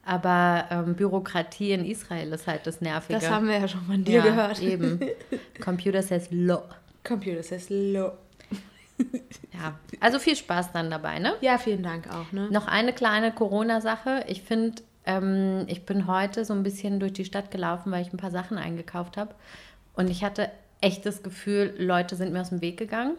Aber 0.08 0.64
ähm, 0.70 0.94
Bürokratie 0.94 1.72
in 1.72 1.84
Israel 1.84 2.32
ist 2.32 2.46
halt 2.46 2.66
das 2.66 2.80
Nervige. 2.80 3.20
Das 3.20 3.28
haben 3.28 3.46
wir 3.46 3.58
ja 3.58 3.68
schon 3.68 3.82
von 3.82 4.04
dir 4.04 4.16
ja, 4.16 4.22
gehört. 4.22 4.62
Eben. 4.62 4.98
Computer 5.60 6.00
says 6.02 6.28
law. 6.30 6.62
Computer 7.04 7.42
says 7.42 7.68
low. 7.68 8.12
Ja. 9.52 9.78
Also 10.00 10.18
viel 10.20 10.36
Spaß 10.36 10.72
dann 10.72 10.88
dabei, 10.90 11.18
ne? 11.18 11.34
Ja, 11.40 11.58
vielen 11.58 11.82
Dank 11.82 12.08
auch, 12.12 12.32
ne? 12.32 12.48
Noch 12.50 12.68
eine 12.68 12.92
kleine 12.92 13.32
Corona-Sache. 13.32 14.24
Ich 14.28 14.42
finde, 14.42 14.82
ähm, 15.04 15.64
ich 15.66 15.84
bin 15.84 16.06
heute 16.06 16.44
so 16.44 16.52
ein 16.54 16.62
bisschen 16.62 17.00
durch 17.00 17.12
die 17.12 17.24
Stadt 17.24 17.50
gelaufen, 17.50 17.90
weil 17.90 18.02
ich 18.02 18.12
ein 18.12 18.18
paar 18.18 18.30
Sachen 18.30 18.56
eingekauft 18.56 19.16
habe. 19.16 19.34
Und 19.94 20.10
ich 20.10 20.22
hatte 20.22 20.50
echt 20.80 21.06
das 21.06 21.24
Gefühl, 21.24 21.74
Leute 21.78 22.14
sind 22.14 22.32
mir 22.32 22.40
aus 22.40 22.50
dem 22.50 22.60
Weg 22.60 22.76
gegangen 22.76 23.16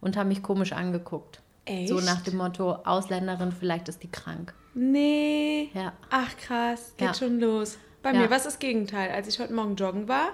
und 0.00 0.16
haben 0.16 0.28
mich 0.28 0.42
komisch 0.42 0.72
angeguckt. 0.72 1.40
Echt? 1.66 1.88
So 1.88 2.00
nach 2.00 2.22
dem 2.22 2.36
Motto, 2.36 2.72
Ausländerin, 2.84 3.52
vielleicht 3.52 3.88
ist 3.88 4.02
die 4.02 4.10
krank. 4.10 4.54
Nee. 4.74 5.70
Ja. 5.74 5.92
Ach 6.10 6.36
krass, 6.36 6.94
geht 6.96 7.08
Ja. 7.08 7.14
schon 7.14 7.40
los. 7.40 7.78
Bei 8.02 8.12
Ja. 8.12 8.20
mir 8.20 8.30
war 8.30 8.36
es 8.38 8.44
das 8.44 8.58
Gegenteil. 8.58 9.10
Als 9.10 9.28
ich 9.28 9.38
heute 9.38 9.52
Morgen 9.52 9.76
joggen 9.76 10.08
war, 10.08 10.30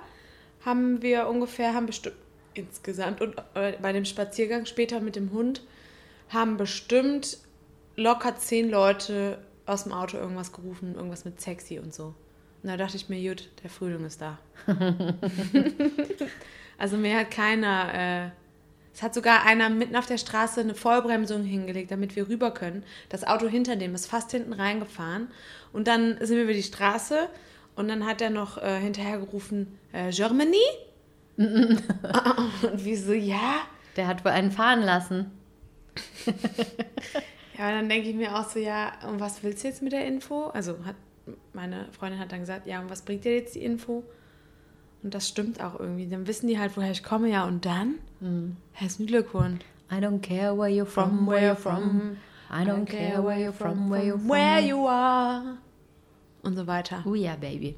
haben 0.65 1.03
wir 1.03 1.29
ungefähr, 1.29 1.75
haben 1.75 1.87
bestimmt 1.87 2.17
insgesamt 2.55 3.21
und 3.21 3.37
äh, 3.55 3.75
bei 3.81 3.93
dem 3.93 4.05
Spaziergang 4.05 4.67
später 4.67 5.01
mit 5.01 5.17
dem 5.17 5.33
Hund, 5.33 5.63
haben 6.29 6.57
bestimmt 6.57 7.39
locker 7.97 8.37
zehn 8.37 8.71
Leute 8.71 9.39
aus 9.67 9.85
dem 9.85 9.93
Auto 9.93 10.17
irgendwas 10.17 10.53
gerufen, 10.53 10.95
irgendwas 10.95 11.25
mit 11.25 11.41
sexy 11.41 11.79
und 11.79 11.95
so. 11.95 12.15
Und 12.63 12.71
da 12.71 12.77
dachte 12.77 12.97
ich 12.97 13.09
mir, 13.09 13.21
gut, 13.29 13.51
der 13.63 13.71
Frühling 13.71 14.05
ist 14.05 14.21
da. 14.21 14.39
also 16.79 16.97
mir 16.97 17.19
hat 17.19 17.31
keiner, 17.31 17.95
äh, 17.95 18.31
es 18.95 19.03
hat 19.03 19.15
sogar 19.15 19.45
einer 19.45 19.71
mitten 19.71 19.97
auf 19.97 20.07
der 20.07 20.19
Straße 20.19 20.61
eine 20.61 20.75
Vollbremsung 20.75 21.45
hingelegt, 21.45 21.91
damit 21.91 22.17
wir 22.17 22.29
rüber 22.29 22.53
können. 22.53 22.85
Das 23.09 23.25
Auto 23.25 23.47
hinter 23.47 23.77
dem 23.77 23.95
ist 23.95 24.07
fast 24.07 24.31
hinten 24.33 24.53
reingefahren. 24.53 25.29
Und 25.73 25.87
dann 25.87 26.17
sind 26.21 26.37
wir 26.37 26.45
über 26.45 26.53
die 26.53 26.63
Straße 26.63 27.29
Und 27.77 27.89
dann 27.89 28.07
hat 28.07 28.21
er 28.21 28.31
noch 28.31 28.59
äh, 28.59 28.81
hinterhergerufen, 28.81 29.79
äh, 29.93 30.11
Germany? 30.11 30.57
und 31.37 32.85
wie 32.85 32.97
so, 32.97 33.13
ja. 33.13 33.61
Der 33.97 34.09
hat 34.09 34.25
wohl 34.25 34.33
einen 34.33 34.51
fahren 34.51 34.83
lassen. 34.83 35.31
Ja, 37.59 37.73
dann 37.73 37.89
denke 37.89 38.09
ich 38.09 38.15
mir 38.15 38.37
auch 38.39 38.49
so, 38.49 38.61
ja, 38.61 38.93
und 39.09 39.19
was 39.19 39.43
willst 39.43 39.65
du 39.65 39.69
jetzt 39.69 39.83
mit 39.83 39.93
der 39.93 40.07
Info? 40.07 40.47
Also 40.47 40.85
hat 40.85 40.95
meine 41.53 41.89
Freundin 41.93 42.21
hat 42.21 42.33
dann 42.33 42.41
gesagt, 42.41 42.67
ja, 42.67 42.81
und 42.81 42.89
was 42.89 43.03
bringt 43.03 43.25
dir 43.25 43.35
jetzt 43.35 43.57
die 43.57 43.65
Info? 43.65 44.05
Und 45.03 45.15
das 45.15 45.29
stimmt 45.29 45.63
auch 45.63 45.79
irgendwie. 45.79 46.09
Dann 46.09 46.27
wissen 46.27 46.49
die 46.49 46.59
halt, 46.59 46.77
woher 46.77 46.91
ich 46.91 47.03
komme, 47.05 47.29
ja, 47.31 47.45
und 47.45 47.65
dann? 47.65 47.95
Herzlichen 48.73 49.07
Glückwunsch. 49.07 49.61
I 49.91 49.97
don't 49.97 50.21
care 50.21 50.57
where 50.59 50.69
you're 50.69 50.85
from, 50.85 51.27
where 51.27 51.53
you're 51.53 51.57
from. 51.57 52.17
I 52.51 52.65
don't 52.65 52.85
care 52.85 53.23
where 53.25 53.37
you're 53.39 53.53
from, 53.53 53.91
where 53.91 54.03
you're 54.03 54.19
from. 54.19 54.29
Where 54.29 54.61
you 54.61 54.87
are. 54.87 55.59
Und 56.43 56.57
so 56.57 56.67
weiter. 56.67 57.03
Oh 57.07 57.15
ja, 57.15 57.37
Baby. 57.37 57.77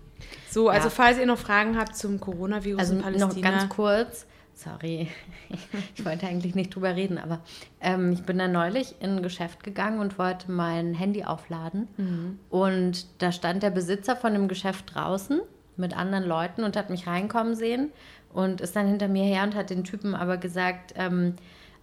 So, 0.50 0.69
also 0.69 0.85
Ja. 0.89 0.91
falls 0.91 1.19
ihr 1.19 1.27
noch 1.27 1.39
Fragen 1.39 1.77
habt 1.79 1.97
zum 1.97 2.21
Coronavirus 2.21 2.79
Also 2.81 2.93
in 2.95 2.99
noch 3.00 3.05
Palästina. 3.07 3.50
ganz 3.50 3.69
kurz, 3.71 4.27
sorry, 4.55 5.09
ich 5.97 6.05
wollte 6.05 6.27
eigentlich 6.27 6.55
nicht 6.55 6.75
drüber 6.75 6.95
reden, 6.95 7.17
aber 7.19 7.41
ähm, 7.81 8.12
ich 8.12 8.23
bin 8.25 8.39
da 8.39 8.47
neulich 8.49 8.95
in 9.00 9.17
ein 9.17 9.23
Geschäft 9.23 9.62
gegangen 9.65 9.99
und 9.99 10.19
wollte 10.19 10.50
mein 10.53 10.95
Handy 10.95 11.25
aufladen. 11.25 11.89
Mhm. 11.97 12.39
Und 12.50 13.07
da 13.23 13.33
stand 13.33 13.62
der 13.62 13.71
Besitzer 13.71 14.15
von 14.17 14.33
dem 14.35 14.47
Geschäft 14.49 14.95
draußen 14.95 15.41
mit 15.80 15.96
anderen 15.96 16.25
Leuten 16.26 16.62
und 16.64 16.76
hat 16.76 16.90
mich 16.90 17.06
reinkommen 17.06 17.54
sehen 17.54 17.90
und 18.32 18.60
ist 18.60 18.76
dann 18.76 18.87
hinter 18.87 19.08
mir 19.08 19.25
her 19.25 19.42
und 19.42 19.54
hat 19.54 19.70
den 19.70 19.82
Typen 19.84 20.14
aber 20.14 20.37
gesagt, 20.37 20.94
ähm, 20.96 21.34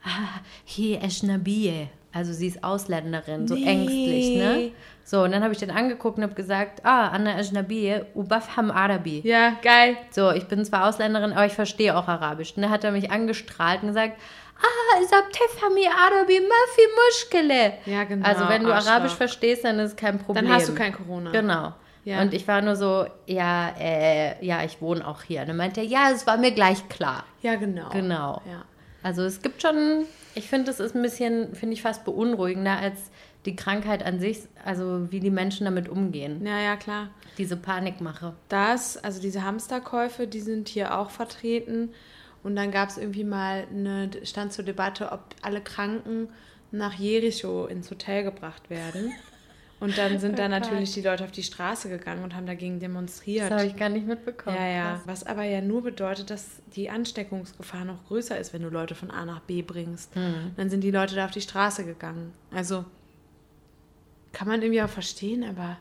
ah, 0.04 0.40
hi 0.68 0.96
Eshnabie. 1.02 1.88
Also 2.14 2.32
sie 2.34 2.48
ist 2.48 2.64
Ausländerin, 2.64 3.48
so 3.48 3.54
Nee. 3.56 3.66
ängstlich, 3.66 4.36
ne? 4.38 4.72
So, 5.04 5.24
und 5.24 5.32
dann 5.34 5.44
habe 5.44 5.54
ich 5.54 5.60
den 5.60 5.70
angeguckt 5.72 6.18
und 6.18 6.24
habe 6.24 6.34
gesagt, 6.34 6.84
ah, 6.84 7.10
Anna 7.10 7.38
Eshnabie, 7.38 8.02
ubafham 8.16 8.72
Arabi. 8.72 9.22
Ja, 9.24 9.56
geil. 9.62 9.98
So, 10.12 10.32
ich 10.32 10.48
bin 10.48 10.64
zwar 10.66 10.88
Ausländerin, 10.88 11.34
aber 11.34 11.46
ich 11.46 11.54
verstehe 11.54 11.96
auch 11.96 12.08
Arabisch. 12.08 12.54
Und 12.56 12.64
dann 12.64 12.72
hat 12.72 12.84
er 12.84 12.92
mich 12.92 13.12
angestrahlt 13.12 13.82
und 13.84 13.90
gesagt, 13.90 14.14
ah, 14.60 15.04
Sabtefami 15.04 15.88
Arabi, 15.88 16.40
mafi 16.40 16.88
mushkele. 16.96 17.74
Ja, 17.86 18.04
genau, 18.06 18.26
Also 18.26 18.50
wenn 18.50 18.64
du. 18.64 18.74
Arabisch 18.74 19.14
verstehst, 19.14 19.64
dann 19.66 19.78
ist 19.80 19.92
es 19.92 19.96
kein 19.96 20.18
Problem. 20.18 20.46
Dann 20.46 20.54
hast 20.56 20.70
du 20.70 20.74
kein 20.76 20.94
Corona. 20.94 21.32
Genau. 21.32 21.74
Ja. 22.08 22.22
Und 22.22 22.34
ich 22.34 22.48
war 22.48 22.62
nur 22.62 22.78
so, 22.78 23.06
ja, 23.26 23.76
äh, 23.78 24.46
ja, 24.46 24.64
ich 24.64 24.82
wohne 24.82 25.06
auch 25.06 25.24
hier. 25.24 25.42
Und 25.42 25.50
dann 25.50 25.58
meinte 25.58 25.82
er, 25.82 25.86
ja, 25.86 26.10
es 26.10 26.26
war 26.26 26.38
mir 26.38 26.52
gleich 26.52 26.88
klar. 26.88 27.26
Ja, 27.42 27.56
genau. 27.56 27.90
Genau. 27.90 28.42
Ja. 28.50 28.64
Also 29.04 29.24
es 29.24 29.42
gibt 29.42 29.62
schon, 29.62 30.06
ich 30.34 30.48
finde, 30.48 30.72
es 30.72 30.80
ist 30.80 30.96
ein 30.96 31.02
bisschen, 31.02 31.54
finde 31.54 31.74
ich 31.74 31.82
fast 31.82 32.06
beunruhigender 32.06 32.78
als 32.78 33.12
die 33.46 33.58
Krankheit 33.58 34.06
an 34.06 34.22
sich, 34.22 34.40
also 34.64 35.12
wie 35.12 35.20
die 35.20 35.30
Menschen 35.30 35.66
damit 35.66 35.90
umgehen. 35.90 36.46
ja, 36.46 36.62
ja, 36.62 36.78
klar. 36.78 37.10
Diese 37.38 37.58
Panikmache. 37.58 38.34
Das, 38.48 38.96
also 38.96 39.20
diese 39.20 39.44
Hamsterkäufe, 39.44 40.28
die 40.28 40.40
sind 40.40 40.70
hier 40.70 40.98
auch 40.98 41.10
vertreten. 41.10 41.90
Und 42.42 42.56
dann 42.56 42.72
gab 42.72 42.88
es 42.88 42.98
irgendwie 42.98 43.26
mal 43.26 43.68
eine, 43.70 44.12
stand 44.24 44.54
zur 44.54 44.64
Debatte, 44.64 45.12
ob 45.12 45.26
alle 45.42 45.60
Kranken 45.60 46.30
nach 46.72 46.94
Jericho 46.94 47.66
ins 47.66 47.92
Hotel 47.92 48.24
gebracht 48.24 48.70
werden. 48.70 49.12
Und 49.80 49.98
dann 49.98 50.18
sind 50.20 50.40
da 50.40 50.48
natürlich 50.48 50.94
die 50.94 51.02
Leute 51.02 51.24
auf 51.24 51.32
die 51.32 51.44
Straße 51.44 51.88
gegangen 51.90 52.24
und 52.24 52.36
haben 52.36 52.48
dagegen 52.48 52.80
demonstriert. 52.80 53.52
Das 53.52 53.60
habe 53.60 53.68
ich 53.68 53.76
gar 53.76 53.90
nicht 53.90 54.08
mitbekommen. 54.08 54.58
Ja, 54.58 54.68
ja. 54.68 54.92
Krass. 54.94 55.02
Was 55.06 55.24
aber 55.26 55.44
ja 55.44 55.62
nur 55.62 55.84
bedeutet, 55.84 56.32
dass 56.32 56.62
die 56.76 56.90
Ansteckungsgefahr 56.90 57.86
noch 57.86 58.04
größer 58.08 58.40
ist, 58.40 58.54
wenn 58.54 58.64
du 58.64 58.70
Leute 58.70 58.96
von 58.96 59.12
A 59.12 59.26
nach 59.26 59.42
B 59.42 59.62
bringst. 59.62 60.16
Hm. 60.16 60.52
Dann 60.58 60.70
sind 60.70 60.84
die 60.84 60.92
Leute 60.92 61.16
da 61.16 61.26
auf 61.26 61.32
die 61.32 61.42
Straße 61.42 61.86
gegangen. 61.86 62.34
Also 62.52 62.86
kann 64.34 64.48
man 64.48 64.62
irgendwie 64.62 64.82
auch 64.82 64.90
verstehen, 64.90 65.44
aber 65.44 65.78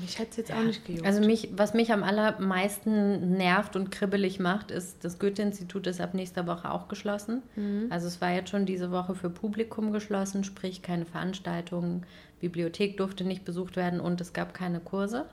mich 0.00 0.18
hätte 0.18 0.30
es 0.30 0.36
jetzt 0.36 0.52
auch 0.52 0.62
nicht 0.62 0.84
gejuckt. 0.84 1.06
Also 1.06 1.20
mich, 1.20 1.50
was 1.56 1.74
mich 1.74 1.92
am 1.92 2.02
allermeisten 2.02 3.36
nervt 3.36 3.76
und 3.76 3.90
kribbelig 3.90 4.38
macht, 4.40 4.70
ist, 4.70 5.04
das 5.04 5.18
Goethe-Institut 5.18 5.86
ist 5.86 6.00
ab 6.00 6.14
nächster 6.14 6.46
Woche 6.46 6.70
auch 6.70 6.88
geschlossen. 6.88 7.42
Mhm. 7.56 7.86
Also 7.90 8.06
es 8.06 8.20
war 8.20 8.30
jetzt 8.32 8.50
schon 8.50 8.66
diese 8.66 8.90
Woche 8.90 9.14
für 9.14 9.30
Publikum 9.30 9.92
geschlossen, 9.92 10.44
sprich 10.44 10.82
keine 10.82 11.04
Veranstaltungen, 11.04 12.04
Bibliothek 12.40 12.96
durfte 12.96 13.24
nicht 13.24 13.44
besucht 13.44 13.76
werden 13.76 14.00
und 14.00 14.20
es 14.20 14.32
gab 14.32 14.54
keine 14.54 14.80
Kurse. 14.80 15.26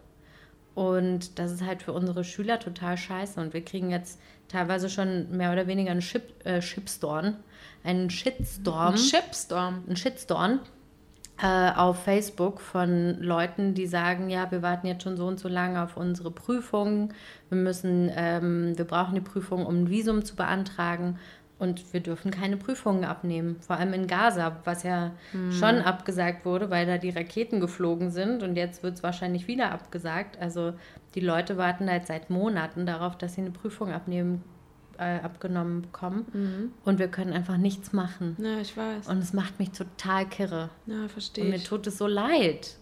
Und 0.76 1.38
das 1.38 1.52
ist 1.52 1.62
halt 1.64 1.84
für 1.84 1.94
unsere 1.94 2.24
Schüler 2.24 2.60
total 2.60 2.98
scheiße. 2.98 3.40
Und 3.40 3.54
wir 3.54 3.64
kriegen 3.64 3.92
jetzt 3.92 4.20
teilweise 4.48 4.90
schon 4.90 5.36
mehr 5.36 5.52
oder 5.52 5.68
weniger 5.68 5.92
einen 5.92 6.02
Ship, 6.02 6.24
äh, 6.46 6.62
Shipstorm, 6.62 7.36
einen 7.84 8.10
Shitstorm 8.10 8.94
Ein 8.94 8.98
Shipstorm. 8.98 9.84
einen 9.86 9.98
Shitstorm 9.98 10.60
auf 11.42 12.04
Facebook 12.04 12.62
von 12.62 13.20
Leuten, 13.20 13.74
die 13.74 13.88
sagen, 13.88 14.30
ja, 14.30 14.50
wir 14.52 14.62
warten 14.62 14.88
jetzt 14.88 15.04
schon 15.04 15.18
so 15.18 15.26
und 15.26 15.40
so 15.40 15.50
lange 15.50 15.82
auf 15.82 15.98
unsere 15.98 16.32
Prüfung. 16.32 17.10
Wir 17.50 17.58
müssen, 17.58 18.10
ähm, 18.16 18.78
wir 18.78 18.86
brauchen 18.86 19.16
die 19.16 19.22
Prüfung, 19.22 19.66
um 19.66 19.84
ein 19.84 19.90
Visum 19.90 20.24
zu 20.24 20.36
beantragen. 20.36 21.18
Und 21.60 21.94
wir 21.94 22.02
dürfen 22.02 22.30
keine 22.30 22.58
Prüfungen 22.58 23.06
abnehmen. 23.06 23.58
Vor 23.62 23.78
allem 23.78 23.94
in 23.94 24.08
Gaza, 24.08 24.58
was 24.66 24.84
ja 24.84 25.12
schon 25.52 25.80
abgesagt 25.82 26.46
wurde, 26.46 26.70
weil 26.70 26.86
da 26.86 26.98
die 26.98 27.12
Raketen 27.12 27.62
geflogen 27.62 28.12
sind. 28.12 28.44
Und 28.44 28.56
jetzt 28.56 28.84
wird 28.84 28.96
es 28.96 29.04
wahrscheinlich 29.04 29.48
wieder 29.48 29.72
abgesagt. 29.72 30.38
Also 30.42 30.74
die 31.16 31.22
Leute 31.22 31.56
warten 31.56 31.90
halt 31.90 32.06
seit 32.06 32.30
Monaten 32.30 32.86
darauf, 32.86 33.18
dass 33.18 33.36
sie 33.36 33.42
eine 33.42 33.52
Prüfung 33.52 33.94
abnehmen, 33.94 34.44
äh, 35.04 35.20
abgenommen 35.20 35.84
bekommen. 35.84 36.74
Und 36.86 37.00
wir 37.00 37.08
können 37.08 37.34
einfach 37.34 37.58
nichts 37.58 37.94
machen. 37.94 38.38
Ja, 38.40 38.60
ich 38.60 38.76
weiß. 38.76 39.08
Und 39.08 39.20
es 39.20 39.34
macht 39.34 39.60
mich 39.60 39.72
total 39.72 40.28
kirre. 40.28 40.70
ja, 40.86 41.08
verstehe 41.08 41.46
Und 41.46 41.52
mir 41.52 41.64
tut 41.64 41.88
es 41.88 41.98
so 41.98 42.08
leid. 42.08 42.78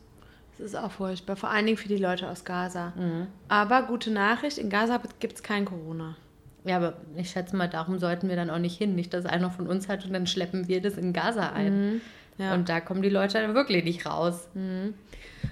Das 0.58 0.68
ist 0.68 0.76
auch 0.76 0.92
furchtbar. 0.92 1.36
Vor 1.36 1.50
allen 1.50 1.66
Dingen 1.66 1.78
für 1.78 1.88
die 1.88 1.98
Leute 1.98 2.30
aus 2.30 2.46
Gaza. 2.46 2.94
Mhm. 2.96 3.28
Aber 3.48 3.84
gute 3.84 4.12
Nachricht, 4.12 4.58
in 4.58 4.70
Gaza 4.70 5.02
gibt 5.20 5.34
es 5.34 5.44
kein 5.44 5.66
Corona. 5.66 6.16
Ja, 6.64 6.78
aber 6.78 6.98
ich 7.16 7.32
schätze 7.32 7.56
mal, 7.56 7.68
darum 7.68 7.98
sollten 7.98 8.30
wir 8.30 8.36
dann 8.36 8.52
auch 8.52 8.60
nicht 8.60 8.78
hin. 8.78 8.94
Nicht, 8.94 9.14
dass 9.14 9.26
einer 9.26 9.50
von 9.50 9.68
uns 9.68 9.90
hat 9.90 10.06
und 10.06 10.14
dann 10.14 10.28
schleppen 10.28 10.68
wir 10.68 10.82
das 10.82 10.98
in 10.98 11.14
Gaza 11.14 11.52
ein. 11.52 11.94
Mhm. 11.94 12.02
Ja. 12.38 12.54
Und 12.54 12.70
da 12.70 12.80
kommen 12.80 13.02
die 13.02 13.10
Leute 13.10 13.40
dann 13.40 13.56
wirklich 13.56 13.84
nicht 13.84 14.06
raus. 14.06 14.48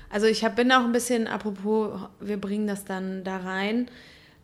Also 0.10 0.28
ich 0.28 0.44
hab, 0.44 0.56
bin 0.56 0.72
auch 0.72 0.84
ein 0.84 0.92
bisschen, 0.92 1.28
apropos, 1.28 2.00
wir 2.20 2.38
bringen 2.38 2.68
das 2.68 2.86
dann 2.86 3.24
da 3.24 3.38
rein. 3.38 3.90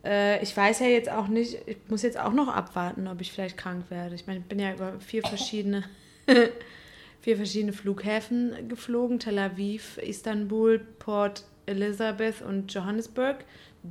Äh, 0.06 0.42
ich 0.42 0.56
weiß 0.56 0.80
ja 0.80 0.86
jetzt 0.86 1.10
auch 1.10 1.28
nicht, 1.28 1.58
ich 1.66 1.78
muss 1.88 2.02
jetzt 2.02 2.18
auch 2.18 2.32
noch 2.32 2.48
abwarten, 2.48 3.08
ob 3.08 3.20
ich 3.20 3.32
vielleicht 3.32 3.56
krank 3.56 3.90
werde. 3.90 4.14
Ich 4.14 4.26
meine, 4.26 4.40
ich 4.40 4.46
bin 4.46 4.58
ja 4.58 4.72
über 4.72 5.00
vier 5.00 5.22
verschiedene, 5.22 5.82
vier 7.20 7.36
verschiedene 7.36 7.72
Flughäfen 7.72 8.68
geflogen. 8.68 9.18
Tel 9.18 9.38
Aviv, 9.38 9.98
Istanbul, 9.98 10.78
Port 10.78 11.44
Elizabeth 11.66 12.42
und 12.42 12.72
Johannesburg. 12.72 13.44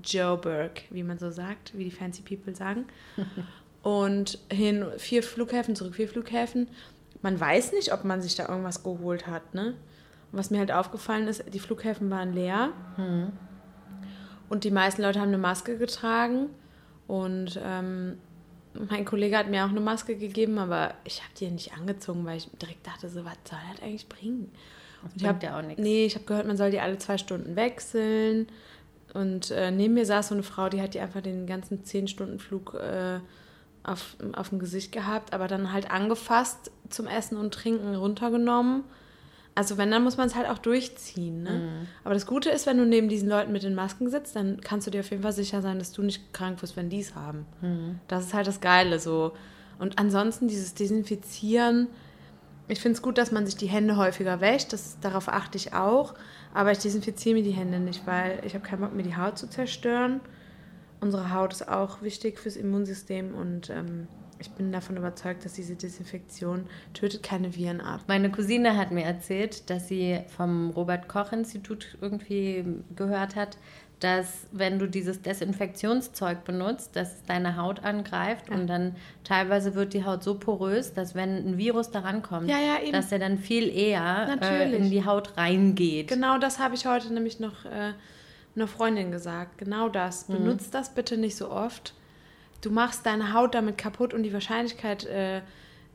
Joburg, 0.04 0.82
wie 0.90 1.04
man 1.04 1.18
so 1.18 1.30
sagt, 1.32 1.78
wie 1.78 1.86
die 1.86 1.92
fancy 1.92 2.22
people 2.22 2.56
sagen. 2.56 2.86
Und 3.82 4.40
hin 4.52 4.84
vier 4.98 5.22
Flughäfen, 5.22 5.76
zurück 5.76 5.96
vier 5.96 6.10
Flughäfen. 6.10 6.68
Man 7.22 7.40
weiß 7.40 7.72
nicht, 7.74 7.94
ob 7.94 8.04
man 8.04 8.22
sich 8.22 8.36
da 8.36 8.50
irgendwas 8.50 8.84
geholt 8.84 9.28
hat, 9.28 9.54
ne? 9.54 9.76
Und 10.32 10.40
was 10.40 10.50
mir 10.50 10.58
halt 10.58 10.72
aufgefallen 10.72 11.28
ist, 11.28 11.44
die 11.54 11.60
Flughäfen 11.60 12.10
waren 12.10 12.34
leer. 12.34 12.72
Und 14.50 14.64
die 14.64 14.72
meisten 14.72 15.02
Leute 15.02 15.20
haben 15.20 15.30
eine 15.30 15.38
Maske 15.38 15.78
getragen. 15.78 16.50
Und 17.08 17.60
ähm, 17.64 18.18
mein 18.90 19.06
Kollege 19.06 19.38
hat 19.38 19.50
mir 19.50 19.66
auch 19.66 19.70
eine 19.70 19.80
Maske 19.80 20.16
gegeben, 20.16 20.58
aber 20.58 20.94
ich 21.04 21.22
habe 21.22 21.34
die 21.40 21.50
nicht 21.50 21.74
angezogen, 21.74 22.26
weil 22.26 22.38
ich 22.38 22.50
direkt 22.62 22.86
dachte, 22.86 23.10
so, 23.10 23.24
was 23.26 23.38
soll 23.50 23.60
das 23.72 23.82
eigentlich 23.82 24.10
bringen? 24.10 24.52
Und 25.04 25.16
ich 25.16 25.24
bringt 25.24 25.36
hab, 25.36 25.44
ja 25.44 25.58
auch 25.58 25.62
nichts. 25.62 25.82
Nee, 25.82 26.06
ich 26.06 26.16
habe 26.16 26.26
gehört, 26.26 26.48
man 26.48 26.58
soll 26.58 26.72
die 26.72 26.80
alle 26.80 26.98
zwei 26.98 27.18
Stunden 27.18 27.56
wechseln. 27.56 28.48
Und 29.14 29.52
äh, 29.52 29.72
neben 29.72 29.94
mir 29.94 30.06
saß 30.06 30.30
so 30.30 30.36
eine 30.36 30.44
Frau, 30.44 30.68
die 30.68 30.82
hat 30.82 30.94
die 30.94 31.00
einfach 31.00 31.22
den 31.22 31.48
ganzen 31.48 31.84
10-Stunden-Flug 31.84 32.74
äh, 32.74 33.20
auf, 33.84 34.18
auf 34.34 34.50
dem 34.50 34.60
Gesicht 34.60 34.92
gehabt, 34.92 35.34
aber 35.34 35.48
dann 35.48 35.72
halt 35.72 35.90
angefasst 35.92 36.72
zum 36.90 37.08
Essen 37.08 37.38
und 37.38 37.54
Trinken 37.54 37.96
runtergenommen. 37.96 38.84
Also 39.58 39.78
wenn, 39.78 39.90
dann 39.90 40.04
muss 40.04 40.18
man 40.18 40.28
es 40.28 40.36
halt 40.36 40.50
auch 40.50 40.58
durchziehen. 40.58 41.44
Ne? 41.44 41.50
Mhm. 41.52 41.88
Aber 42.04 42.14
das 42.14 42.26
Gute 42.26 42.50
ist, 42.50 42.68
wenn 42.68 42.78
du 42.78 42.86
neben 42.86 43.08
diesen 43.08 43.30
Leuten 43.30 43.54
mit 43.54 43.64
den 43.64 43.74
Masken 43.74 44.10
sitzt, 44.10 44.36
dann 44.36 44.60
kannst 44.60 44.86
du 44.86 44.92
dir 44.92 45.00
auf 45.00 45.10
jeden 45.10 45.24
Fall 45.24 45.32
sicher 45.32 45.62
sein, 45.62 45.80
dass 45.80 45.94
du 45.94 46.04
nicht 46.04 46.34
krank 46.34 46.62
wirst, 46.62 46.76
wenn 46.76 46.90
die 46.90 47.00
es 47.00 47.16
haben. 47.16 47.46
Mhm. 47.62 48.00
Das 48.10 48.26
ist 48.26 48.34
halt 48.34 48.48
das 48.48 48.60
Geile 48.60 49.00
so. 49.00 49.32
Und 49.80 49.98
ansonsten 49.98 50.50
dieses 50.50 50.74
Desinfizieren, 50.74 51.88
ich 52.68 52.82
finde 52.82 52.98
es 52.98 53.02
gut, 53.02 53.18
dass 53.18 53.32
man 53.32 53.46
sich 53.46 53.56
die 53.56 53.68
Hände 53.68 53.96
häufiger 53.96 54.42
wäscht, 54.42 54.74
das, 54.74 55.00
darauf 55.00 55.30
achte 55.30 55.58
ich 55.58 55.74
auch. 55.74 56.16
Aber 56.54 56.72
ich 56.72 56.80
desinfiziere 56.80 57.36
mir 57.36 57.44
die 57.44 57.52
Hände 57.52 57.80
nicht, 57.80 58.06
weil 58.06 58.42
ich 58.46 58.56
habe 58.56 58.66
keinen 58.66 58.82
Bock, 58.82 58.94
mir 58.94 59.04
die 59.04 59.16
Haut 59.16 59.38
zu 59.38 59.50
zerstören. 59.50 60.20
Unsere 61.00 61.34
Haut 61.34 61.54
ist 61.54 61.68
auch 61.68 62.02
wichtig 62.02 62.40
fürs 62.40 62.56
Immunsystem 62.58 63.36
und 63.36 63.70
ähm, 63.70 64.08
ich 64.40 64.50
bin 64.52 64.72
davon 64.72 64.98
überzeugt, 64.98 65.46
dass 65.46 65.54
diese 65.54 65.76
Desinfektion 65.76 66.68
tötet 66.94 67.24
keine 67.24 67.56
Viren 67.56 67.82
ab. 67.82 68.02
Meine 68.08 68.32
Cousine 68.32 68.78
hat 68.78 68.92
mir 68.92 69.04
erzählt, 69.04 69.70
dass 69.70 69.88
sie 69.88 70.20
vom 70.36 70.72
Robert-Koch-Institut 70.72 71.98
irgendwie 72.02 72.66
gehört 72.96 73.36
hat, 73.36 73.58
dass 74.00 74.48
wenn 74.52 74.78
du 74.78 74.88
dieses 74.88 75.22
Desinfektionszeug 75.22 76.44
benutzt, 76.44 76.96
dass 76.96 77.16
es 77.16 77.24
deine 77.24 77.56
Haut 77.56 77.84
angreift 77.84 78.50
und 78.50 78.68
dann 78.68 78.96
teilweise 79.24 79.74
wird 79.74 79.94
die 79.94 80.04
Haut 80.04 80.22
so 80.22 80.36
porös, 80.36 80.94
dass 80.94 81.16
wenn 81.16 81.30
ein 81.30 81.58
Virus 81.58 81.92
da 81.92 82.00
rankommt, 82.00 82.50
Ja, 82.50 82.58
ja, 82.58 82.92
dass 82.92 83.10
der 83.10 83.20
dann 83.20 83.38
viel 83.38 83.70
eher 83.70 84.38
äh, 84.42 84.76
in 84.76 84.90
die 84.90 85.06
Haut 85.06 85.38
reingeht. 85.38 86.10
Genau 86.10 86.38
das 86.38 86.60
habe 86.60 86.76
ich 86.76 86.86
heute 86.86 87.14
nämlich 87.14 87.40
noch 87.40 87.66
äh, 87.66 87.94
einer 88.56 88.68
Freundin 88.68 89.12
gesagt, 89.12 89.58
genau 89.58 89.90
das. 89.90 90.28
Mhm. 90.28 90.34
Benutzt 90.34 90.74
das 90.74 90.94
bitte 90.94 91.18
nicht 91.18 91.36
so 91.36 91.50
oft. 91.50 91.94
Du 92.66 92.72
machst 92.72 93.06
deine 93.06 93.34
Haut 93.34 93.54
damit 93.54 93.78
kaputt 93.78 94.14
und 94.14 94.24
die 94.24 94.34
Wahrscheinlichkeit 94.34 95.06
äh, 95.06 95.42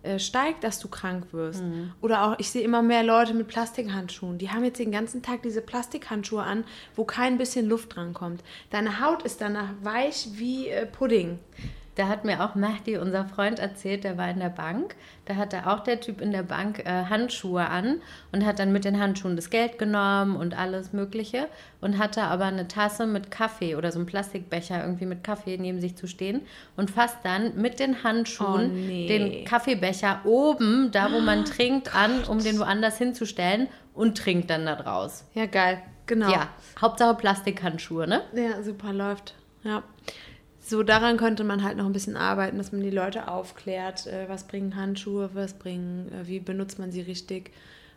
äh, 0.02 0.18
steigt, 0.18 0.62
dass 0.62 0.78
du 0.78 0.88
krank 0.88 1.32
wirst. 1.32 1.62
Mhm. 1.62 1.92
Oder 2.00 2.24
auch, 2.24 2.38
ich 2.38 2.50
sehe 2.50 2.62
immer 2.62 2.80
mehr 2.80 3.02
Leute 3.02 3.34
mit 3.34 3.48
Plastikhandschuhen. 3.48 4.38
Die 4.38 4.50
haben 4.50 4.64
jetzt 4.64 4.78
den 4.78 4.92
ganzen 4.92 5.20
Tag 5.20 5.42
diese 5.42 5.60
Plastikhandschuhe 5.60 6.42
an, 6.42 6.64
wo 6.94 7.04
kein 7.04 7.38
bisschen 7.38 7.68
Luft 7.68 7.96
drankommt. 7.96 8.42
Deine 8.70 9.00
Haut 9.00 9.24
ist 9.24 9.40
danach 9.40 9.70
weich 9.82 10.28
wie 10.34 10.68
äh, 10.68 10.86
Pudding. 10.86 11.40
Da 12.00 12.09
hat 12.09 12.25
mir 12.25 12.42
auch 12.42 12.54
Mahdi, 12.54 12.97
unser 12.97 13.26
Freund, 13.26 13.59
erzählt, 13.59 14.04
der 14.04 14.16
war 14.16 14.30
in 14.30 14.38
der 14.38 14.49
Bank. 14.49 14.97
Da 15.26 15.37
hatte 15.37 15.66
auch 15.66 15.80
der 15.80 16.00
Typ 16.00 16.23
in 16.23 16.33
der 16.33 16.42
Bank 16.42 16.78
äh, 16.78 17.04
Handschuhe 17.11 17.69
an 17.69 18.00
und 18.33 18.47
hat 18.47 18.59
dann 18.59 18.73
mit 18.73 18.87
den 18.87 18.99
Handschuhen 18.99 19.37
das 19.37 19.50
Geld 19.50 19.78
genommen 19.78 20.37
und 20.37 20.59
alles 20.59 20.95
Mögliche 20.95 21.47
und 21.83 21.99
hatte 21.99 22.23
aber 22.23 22.47
eine 22.47 22.66
Tasse 22.69 23.07
mit 23.07 23.30
Kaffee 23.30 23.76
oder 23.76 23.92
so 23.92 23.99
einen 23.99 24.07
Plastikbecher 24.07 24.80
irgendwie 24.83 25.04
mit 25.04 25.23
Kaffee 25.23 25.59
neben 25.59 25.83
sich 25.83 25.95
zu 25.95 26.07
stehen 26.07 26.40
und 26.75 26.90
fasst 26.90 27.19
dann 27.23 27.61
mit 27.61 27.80
den 27.80 28.02
Handschuhen 28.02 28.71
Oh, 28.71 28.75
nee. 28.75 29.07
den 29.07 29.45
Kaffeebecher 29.45 30.21
oben, 30.25 30.88
da 30.92 31.12
wo 31.12 31.21
man 31.21 31.45
trinkt, 31.45 31.95
an, 31.95 32.25
um 32.25 32.42
den 32.42 32.59
woanders 32.59 32.97
hinzustellen 32.97 33.69
und 33.92 34.16
trinkt 34.16 34.49
dann 34.49 34.64
da 34.64 34.75
draus. 34.75 35.26
Ja, 35.35 35.45
geil. 35.45 35.83
Genau. 36.07 36.33
Ja, 36.33 36.49
Hauptsache 36.80 37.14
Plastikhandschuhe, 37.14 38.07
ne? 38.07 38.23
Ja, 38.33 38.62
super 38.62 38.95
läuft. 38.95 39.35
Ja. 39.64 39.83
So, 40.70 40.84
daran 40.84 41.16
könnte 41.16 41.42
man 41.42 41.64
halt 41.64 41.76
noch 41.76 41.84
ein 41.84 41.92
bisschen 41.92 42.16
arbeiten, 42.16 42.56
dass 42.56 42.70
man 42.70 42.80
die 42.80 42.90
Leute 42.90 43.26
aufklärt, 43.26 44.06
äh, 44.06 44.28
was 44.28 44.44
bringen 44.46 44.76
Handschuhe, 44.76 45.30
was 45.34 45.54
bringen, 45.54 46.12
äh, 46.12 46.28
wie 46.28 46.38
benutzt 46.38 46.78
man 46.78 46.92
sie 46.92 47.00
richtig, 47.00 47.50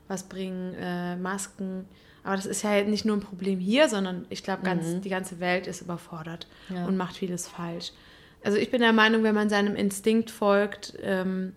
was 0.07 0.23
bringen 0.23 0.73
äh, 0.81 1.15
Masken. 1.15 1.85
Aber 2.23 2.35
das 2.35 2.47
ist 2.47 2.63
ja 2.63 2.81
nicht 2.83 3.05
nur 3.05 3.15
ein 3.15 3.19
Problem 3.21 3.59
hier, 3.59 3.89
sondern 3.89 4.25
ich 4.31 4.43
glaube, 4.43 4.63
ganz, 4.63 5.01
die 5.01 5.09
ganze 5.09 5.39
Welt 5.39 5.67
ist 5.67 5.81
überfordert 5.81 6.47
Ja. 6.73 6.87
und 6.87 6.97
macht 6.97 7.15
vieles 7.15 7.47
falsch. 7.47 7.91
Also 8.43 8.57
ich 8.57 8.71
bin 8.71 8.81
der 8.81 8.91
Meinung, 8.91 9.21
wenn 9.21 9.35
man 9.35 9.49
seinem 9.49 9.75
Instinkt 9.75 10.31
folgt 10.31 10.95
ähm, 11.03 11.53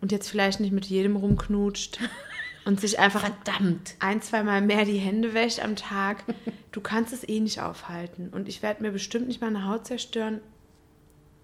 und 0.00 0.12
jetzt 0.12 0.28
vielleicht 0.30 0.60
nicht 0.60 0.72
mit 0.72 0.84
jedem 0.86 1.16
rumknutscht 1.16 1.98
und 2.64 2.80
sich 2.80 3.00
einfach 3.00 3.22
Verdammt. 3.22 3.96
ein, 3.98 4.22
zweimal 4.22 4.60
mehr 4.62 4.84
die 4.84 4.98
Hände 4.98 5.34
wäscht 5.34 5.58
am 5.64 5.74
Tag, 5.74 6.22
du 6.70 6.80
kannst 6.80 7.12
es 7.12 7.28
eh 7.28 7.40
nicht 7.40 7.60
aufhalten. 7.60 8.28
Und 8.28 8.48
ich 8.48 8.62
werde 8.62 8.82
mir 8.84 8.92
bestimmt 8.92 9.26
nicht 9.26 9.40
meine 9.40 9.66
Haut 9.66 9.84
zerstören 9.88 10.40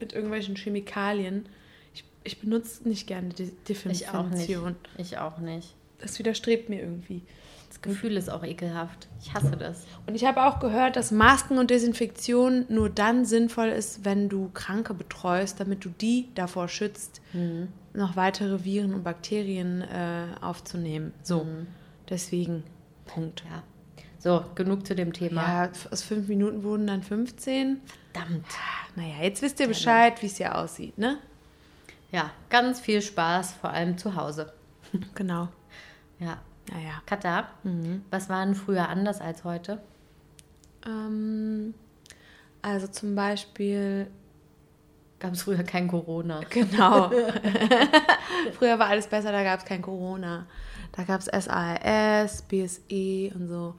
mit 0.00 0.12
irgendwelchen 0.12 0.56
Chemikalien. 0.56 1.48
Ich, 1.94 2.04
ich 2.24 2.40
benutze 2.40 2.88
nicht 2.88 3.06
gerne 3.06 3.30
die 3.30 3.44
Ich 3.68 4.08
auch 4.08 4.24
nicht. 4.24 4.48
Definition. 4.48 4.76
Ich 4.98 5.18
auch 5.18 5.38
nicht. 5.38 5.74
Das 5.98 6.18
widerstrebt 6.18 6.68
mir 6.68 6.80
irgendwie. 6.80 7.22
Das 7.68 7.82
Gefühl 7.82 8.16
ist 8.16 8.30
auch 8.30 8.44
ekelhaft. 8.44 9.08
Ich 9.20 9.34
hasse 9.34 9.56
das. 9.56 9.86
Und 10.06 10.14
ich 10.14 10.24
habe 10.24 10.44
auch 10.44 10.60
gehört, 10.60 10.96
dass 10.96 11.10
Masken 11.10 11.58
und 11.58 11.70
Desinfektion 11.70 12.64
nur 12.68 12.88
dann 12.88 13.24
sinnvoll 13.24 13.68
ist, 13.68 14.04
wenn 14.04 14.28
du 14.28 14.50
Kranke 14.54 14.94
betreust, 14.94 15.60
damit 15.60 15.84
du 15.84 15.90
die 15.90 16.28
davor 16.34 16.68
schützt, 16.68 17.20
noch 17.92 18.16
weitere 18.16 18.64
Viren 18.64 18.94
und 18.94 19.04
Bakterien 19.04 19.82
äh, 19.82 20.26
aufzunehmen. 20.40 21.12
So, 21.22 21.46
deswegen, 22.08 22.62
Punkt. 23.04 23.42
Ja. 23.50 23.62
So, 24.26 24.44
genug 24.56 24.84
zu 24.84 24.96
dem 24.96 25.12
Thema. 25.12 25.66
Ja, 25.66 25.70
aus 25.92 26.02
fünf 26.02 26.26
Minuten 26.26 26.64
wurden 26.64 26.88
dann 26.88 27.04
15. 27.04 27.80
Verdammt. 28.12 28.44
Naja, 28.96 29.22
jetzt 29.22 29.40
wisst 29.40 29.60
ihr 29.60 29.68
Bescheid, 29.68 30.20
wie 30.20 30.26
es 30.26 30.38
hier 30.38 30.58
aussieht, 30.58 30.98
ne? 30.98 31.18
Ja, 32.10 32.32
ganz 32.50 32.80
viel 32.80 33.02
Spaß, 33.02 33.52
vor 33.52 33.70
allem 33.70 33.96
zu 33.96 34.16
Hause. 34.16 34.52
Genau. 35.14 35.46
Ja. 36.18 36.38
Naja. 36.72 37.02
Katha, 37.06 37.46
was 38.10 38.28
war 38.28 38.44
denn 38.44 38.56
früher 38.56 38.88
anders 38.88 39.20
als 39.20 39.44
heute? 39.44 39.80
Ähm, 40.84 41.74
also 42.62 42.88
zum 42.88 43.14
Beispiel, 43.14 44.08
Gab 45.18 45.32
es 45.32 45.42
früher 45.42 45.62
kein 45.62 45.88
Corona? 45.88 46.40
genau. 46.50 47.10
Früher 48.58 48.78
war 48.78 48.88
alles 48.88 49.06
besser, 49.06 49.32
da 49.32 49.42
gab 49.42 49.60
es 49.60 49.64
kein 49.64 49.80
Corona. 49.80 50.46
Da 50.92 51.04
gab 51.04 51.20
es 51.20 51.26
SARS, 51.26 52.42
BSE 52.42 53.32
und 53.34 53.48
so. 53.48 53.74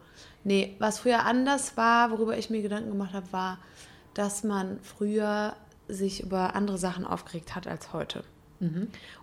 Nee, 0.47 0.77
was 0.79 0.99
früher 0.99 1.25
anders 1.25 1.75
war, 1.75 2.09
worüber 2.09 2.37
ich 2.37 2.49
mir 2.49 2.61
Gedanken 2.61 2.91
gemacht 2.91 3.11
habe, 3.11 3.33
war, 3.33 3.57
dass 4.13 4.45
man 4.45 4.79
früher 4.81 5.57
sich 5.89 6.23
über 6.23 6.55
andere 6.55 6.77
Sachen 6.77 7.05
aufgeregt 7.05 7.53
hat 7.53 7.67
als 7.67 7.91
heute. 7.91 8.23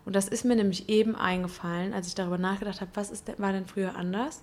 Und 0.05 0.15
das 0.17 0.29
ist 0.29 0.45
mir 0.45 0.55
nämlich 0.55 0.91
eben 0.91 1.17
eingefallen, 1.17 1.95
als 1.95 2.09
ich 2.09 2.15
darüber 2.15 2.37
nachgedacht 2.37 2.83
habe, 2.83 2.91
was 2.93 3.11
ist 3.11 3.27
denn, 3.27 3.39
war 3.39 3.53
denn 3.53 3.65
früher 3.65 3.97
anders? 3.97 4.43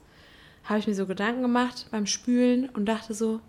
Habe 0.63 0.79
ich 0.79 0.87
mir 0.87 0.95
so 0.95 1.05
Gedanken 1.05 1.43
gemacht 1.43 1.85
beim 1.91 2.07
Spülen 2.07 2.67
und 2.69 2.87
dachte 2.87 3.13
so, 3.13 3.41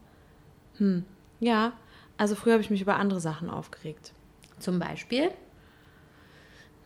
hm, 0.76 1.06
ja, 1.40 1.72
also 2.18 2.34
früher 2.34 2.52
habe 2.52 2.62
ich 2.62 2.68
mich 2.68 2.82
über 2.82 2.96
andere 2.96 3.20
Sachen 3.20 3.48
aufgeregt. 3.48 4.12
Zum 4.58 4.78
Beispiel? 4.78 5.30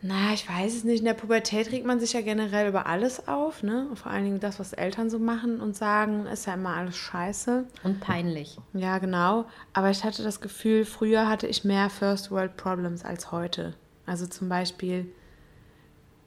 Na, 0.01 0.33
ich 0.33 0.47
weiß 0.47 0.75
es 0.75 0.83
nicht. 0.83 0.99
In 0.99 1.05
der 1.05 1.15
Pubertät 1.15 1.71
regt 1.71 1.85
man 1.85 1.99
sich 1.99 2.13
ja 2.13 2.21
generell 2.21 2.67
über 2.67 2.85
alles 2.85 3.27
auf, 3.27 3.63
ne? 3.63 3.87
Vor 3.95 4.11
allen 4.11 4.25
Dingen 4.25 4.39
das, 4.39 4.59
was 4.59 4.73
Eltern 4.73 5.09
so 5.09 5.17
machen 5.17 5.59
und 5.59 5.75
sagen, 5.75 6.27
ist 6.27 6.45
ja 6.45 6.53
immer 6.53 6.75
alles 6.75 6.95
scheiße. 6.97 7.65
Und 7.83 7.99
peinlich. 7.99 8.59
Ja, 8.73 8.99
genau. 8.99 9.45
Aber 9.73 9.89
ich 9.89 10.03
hatte 10.03 10.23
das 10.23 10.39
Gefühl, 10.39 10.85
früher 10.85 11.27
hatte 11.27 11.47
ich 11.47 11.63
mehr 11.63 11.89
First 11.89 12.29
World 12.29 12.57
Problems 12.57 13.03
als 13.03 13.31
heute. 13.31 13.73
Also 14.05 14.27
zum 14.27 14.49
Beispiel 14.49 15.07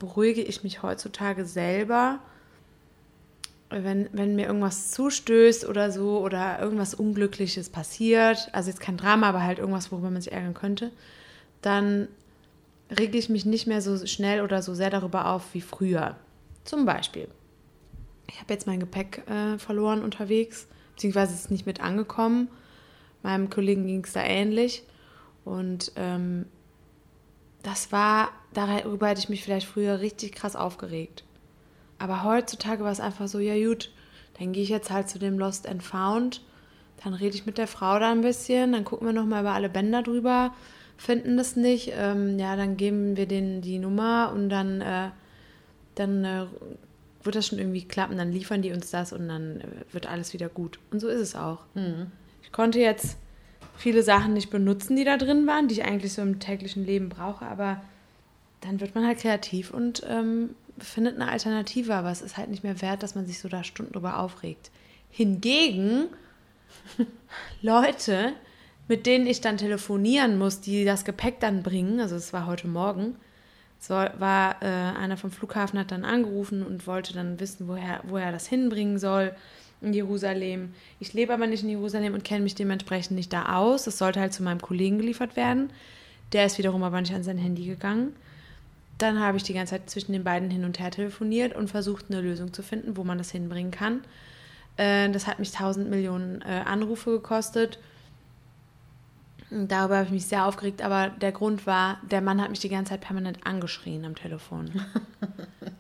beruhige 0.01 0.43
ich 0.43 0.65
mich 0.65 0.83
heutzutage 0.83 1.45
selber, 1.45 2.19
wenn, 3.71 4.09
wenn 4.13 4.35
mir 4.35 4.47
irgendwas 4.47 4.91
zustößt 4.91 5.65
oder 5.69 5.93
so 5.93 6.19
oder 6.19 6.59
irgendwas 6.59 6.95
Unglückliches 6.95 7.71
passiert, 7.71 8.49
also 8.53 8.69
jetzt 8.69 8.81
kein 8.81 8.97
Drama, 8.97 9.29
aber 9.29 9.43
halt 9.43 9.61
irgendwas, 9.61 9.93
worüber 9.93 10.11
man 10.11 10.21
sich 10.21 10.33
ärgern 10.33 10.55
könnte, 10.55 10.91
dann 11.63 12.09
rege 12.99 13.19
ich 13.19 13.29
mich 13.29 13.45
nicht 13.45 13.67
mehr 13.67 13.83
so 13.83 14.07
schnell 14.07 14.43
oder 14.43 14.63
so 14.63 14.75
sehr 14.75 14.91
darüber 14.91 15.33
auf 15.33 15.55
wie 15.55 15.61
früher. 15.61 16.17
Zum 16.65 16.85
Beispiel, 16.85 17.29
ich 18.29 18.41
habe 18.41 18.53
jetzt 18.53 18.67
mein 18.67 18.81
Gepäck 18.81 19.23
äh, 19.29 19.59
verloren 19.59 20.03
unterwegs, 20.03 20.67
beziehungsweise 20.95 21.35
es 21.35 21.41
ist 21.41 21.51
nicht 21.51 21.67
mit 21.67 21.81
angekommen. 21.81 22.49
Meinem 23.23 23.51
Kollegen 23.51 23.87
ging 23.87 24.05
es 24.05 24.13
da 24.13 24.23
ähnlich. 24.23 24.83
Und 25.45 25.93
ähm, 25.97 26.47
das 27.63 27.93
war, 27.93 28.31
darüber 28.55 29.09
hätte 29.09 29.21
ich 29.21 29.29
mich 29.29 29.43
vielleicht 29.43 29.67
früher 29.67 30.01
richtig 30.01 30.33
krass 30.33 30.57
aufgeregt. 30.57 31.25
Aber 31.99 32.25
heutzutage 32.25 32.83
war 32.83 32.93
es 32.93 33.01
einfach 33.01 33.29
so, 33.29 33.39
ja 33.39 33.55
gut, 33.67 33.91
dann 34.39 34.53
gehe 34.53 34.63
ich 34.63 34.71
jetzt 34.71 34.91
halt 34.91 35.09
zu 35.09 35.19
dem 35.19 35.39
Lost 35.39 35.69
and 35.69 35.83
Found, 35.83 36.43
dann 37.05 37.13
rede 37.15 37.35
ich 37.35 37.47
mit 37.47 37.59
der 37.59 37.67
Frau 37.67 37.99
da 37.99 38.11
ein 38.11 38.23
bisschen, 38.23 38.73
dann 38.73 38.85
gucken 38.85 39.07
wir 39.07 39.13
nochmal 39.13 39.43
über 39.43 39.53
alle 39.53 39.69
Bänder 39.69 40.03
drüber, 40.03 40.55
finden 41.01 41.39
das 41.39 41.57
nicht, 41.57 41.93
ähm, 41.97 42.39
ja, 42.39 42.57
dann 42.57 42.77
geben 42.77 43.17
wir 43.17 43.27
denen 43.27 43.63
die 43.63 43.79
Nummer 43.79 44.33
und 44.35 44.51
dann, 44.51 44.83
äh, 44.83 45.09
dann 45.95 46.25
äh, 46.27 46.45
wird 47.23 47.37
das 47.37 47.47
schon 47.47 47.59
irgendwie 47.59 47.85
klappen, 47.85 48.19
dann 48.19 48.31
liefern 48.31 48.61
die 48.61 48.71
uns 48.71 48.91
das 48.91 49.15
und 49.15 49.27
dann 49.27 49.63
äh, 49.63 49.65
wird 49.93 50.07
alles 50.07 50.35
wieder 50.35 50.51
gut. 50.51 50.79
Und 50.91 51.01
so 51.01 51.09
ist 51.09 51.21
es 51.21 51.35
auch. 51.35 51.61
Ich 52.43 52.53
konnte 52.53 52.81
jetzt 52.81 53.17
viele 53.79 54.03
Sachen 54.03 54.35
nicht 54.35 54.51
benutzen, 54.51 54.95
die 54.95 55.05
da 55.05 55.17
drin 55.17 55.47
waren, 55.47 55.69
die 55.69 55.77
ich 55.77 55.85
eigentlich 55.85 56.13
so 56.13 56.21
im 56.21 56.39
täglichen 56.39 56.85
Leben 56.85 57.09
brauche, 57.09 57.47
aber 57.47 57.81
dann 58.61 58.79
wird 58.81 58.95
man 58.95 59.07
halt 59.07 59.21
kreativ 59.21 59.71
und 59.71 60.03
ähm, 60.07 60.51
findet 60.79 61.15
eine 61.15 61.31
Alternative, 61.31 61.95
aber 61.95 62.11
es 62.11 62.21
ist 62.21 62.37
halt 62.37 62.51
nicht 62.51 62.63
mehr 62.63 62.83
wert, 62.83 63.03
dass 63.03 63.15
man 63.15 63.25
sich 63.25 63.39
so 63.39 63.49
da 63.49 63.65
Stunden 63.65 63.95
drüber 63.95 64.19
aufregt. 64.19 64.71
Hingegen 65.09 66.09
Leute, 67.63 68.35
mit 68.91 69.07
denen 69.07 69.29
ich 69.29 69.41
dann 69.41 69.57
telefonieren 69.57 70.37
muss, 70.37 70.61
die 70.61 70.85
das 70.85 71.05
Gepäck 71.05 71.39
dann 71.39 71.63
bringen, 71.63 72.01
also 72.01 72.17
es 72.17 72.33
war 72.33 72.47
heute 72.47 72.67
Morgen, 72.67 73.15
so 73.79 73.95
war 73.95 74.61
äh, 74.63 74.67
einer 74.67 75.17
vom 75.17 75.31
Flughafen 75.31 75.79
hat 75.79 75.93
dann 75.93 76.05
angerufen 76.05 76.67
und 76.67 76.89
wollte 76.89 77.15
dann 77.15 77.39
wissen, 77.39 77.69
woher, 77.69 78.01
wo 78.09 78.17
er 78.17 78.33
das 78.33 78.49
hinbringen 78.49 78.99
soll 78.99 79.33
in 79.81 79.93
Jerusalem. 79.93 80.75
Ich 80.99 81.13
lebe 81.13 81.33
aber 81.33 81.47
nicht 81.47 81.63
in 81.63 81.69
Jerusalem 81.69 82.15
und 82.15 82.25
kenne 82.25 82.43
mich 82.43 82.57
dementsprechend 82.57 83.17
nicht 83.17 83.33
da 83.33 83.55
aus. 83.55 83.87
Es 83.87 83.97
sollte 83.97 84.19
halt 84.19 84.33
zu 84.33 84.43
meinem 84.43 84.61
Kollegen 84.61 84.99
geliefert 84.99 85.37
werden. 85.37 85.71
Der 86.33 86.47
ist 86.47 86.59
wiederum 86.59 86.83
aber 86.83 87.01
nicht 87.01 87.15
an 87.15 87.23
sein 87.23 87.39
Handy 87.39 87.67
gegangen. 87.67 88.17
Dann 88.99 89.21
habe 89.21 89.37
ich 89.37 89.45
die 89.45 89.55
ganze 89.55 89.75
Zeit 89.75 89.89
zwischen 89.89 90.13
den 90.13 90.25
beiden 90.25 90.51
hin 90.51 90.65
und 90.65 90.81
her 90.81 90.91
telefoniert 90.91 91.55
und 91.55 91.71
versucht, 91.71 92.07
eine 92.11 92.21
Lösung 92.21 92.53
zu 92.53 92.65
finden, 92.65 92.97
wo 92.97 93.05
man 93.05 93.19
das 93.19 93.31
hinbringen 93.31 93.71
kann. 93.71 94.03
Äh, 94.77 95.11
das 95.11 95.29
hat 95.29 95.39
mich 95.39 95.53
1000 95.53 95.89
Millionen 95.89 96.43
äh, 96.43 96.63
Anrufe 96.67 97.13
gekostet. 97.13 97.79
Und 99.51 99.71
Darüber 99.71 99.97
habe 99.97 100.07
ich 100.07 100.13
mich 100.13 100.27
sehr 100.27 100.47
aufgeregt, 100.47 100.83
aber 100.83 101.09
der 101.09 101.33
Grund 101.33 101.67
war, 101.67 101.99
der 102.03 102.21
Mann 102.21 102.41
hat 102.41 102.51
mich 102.51 102.61
die 102.61 102.69
ganze 102.69 102.91
Zeit 102.91 103.01
permanent 103.01 103.39
angeschrien 103.45 104.05
am 104.05 104.15
Telefon. 104.15 104.71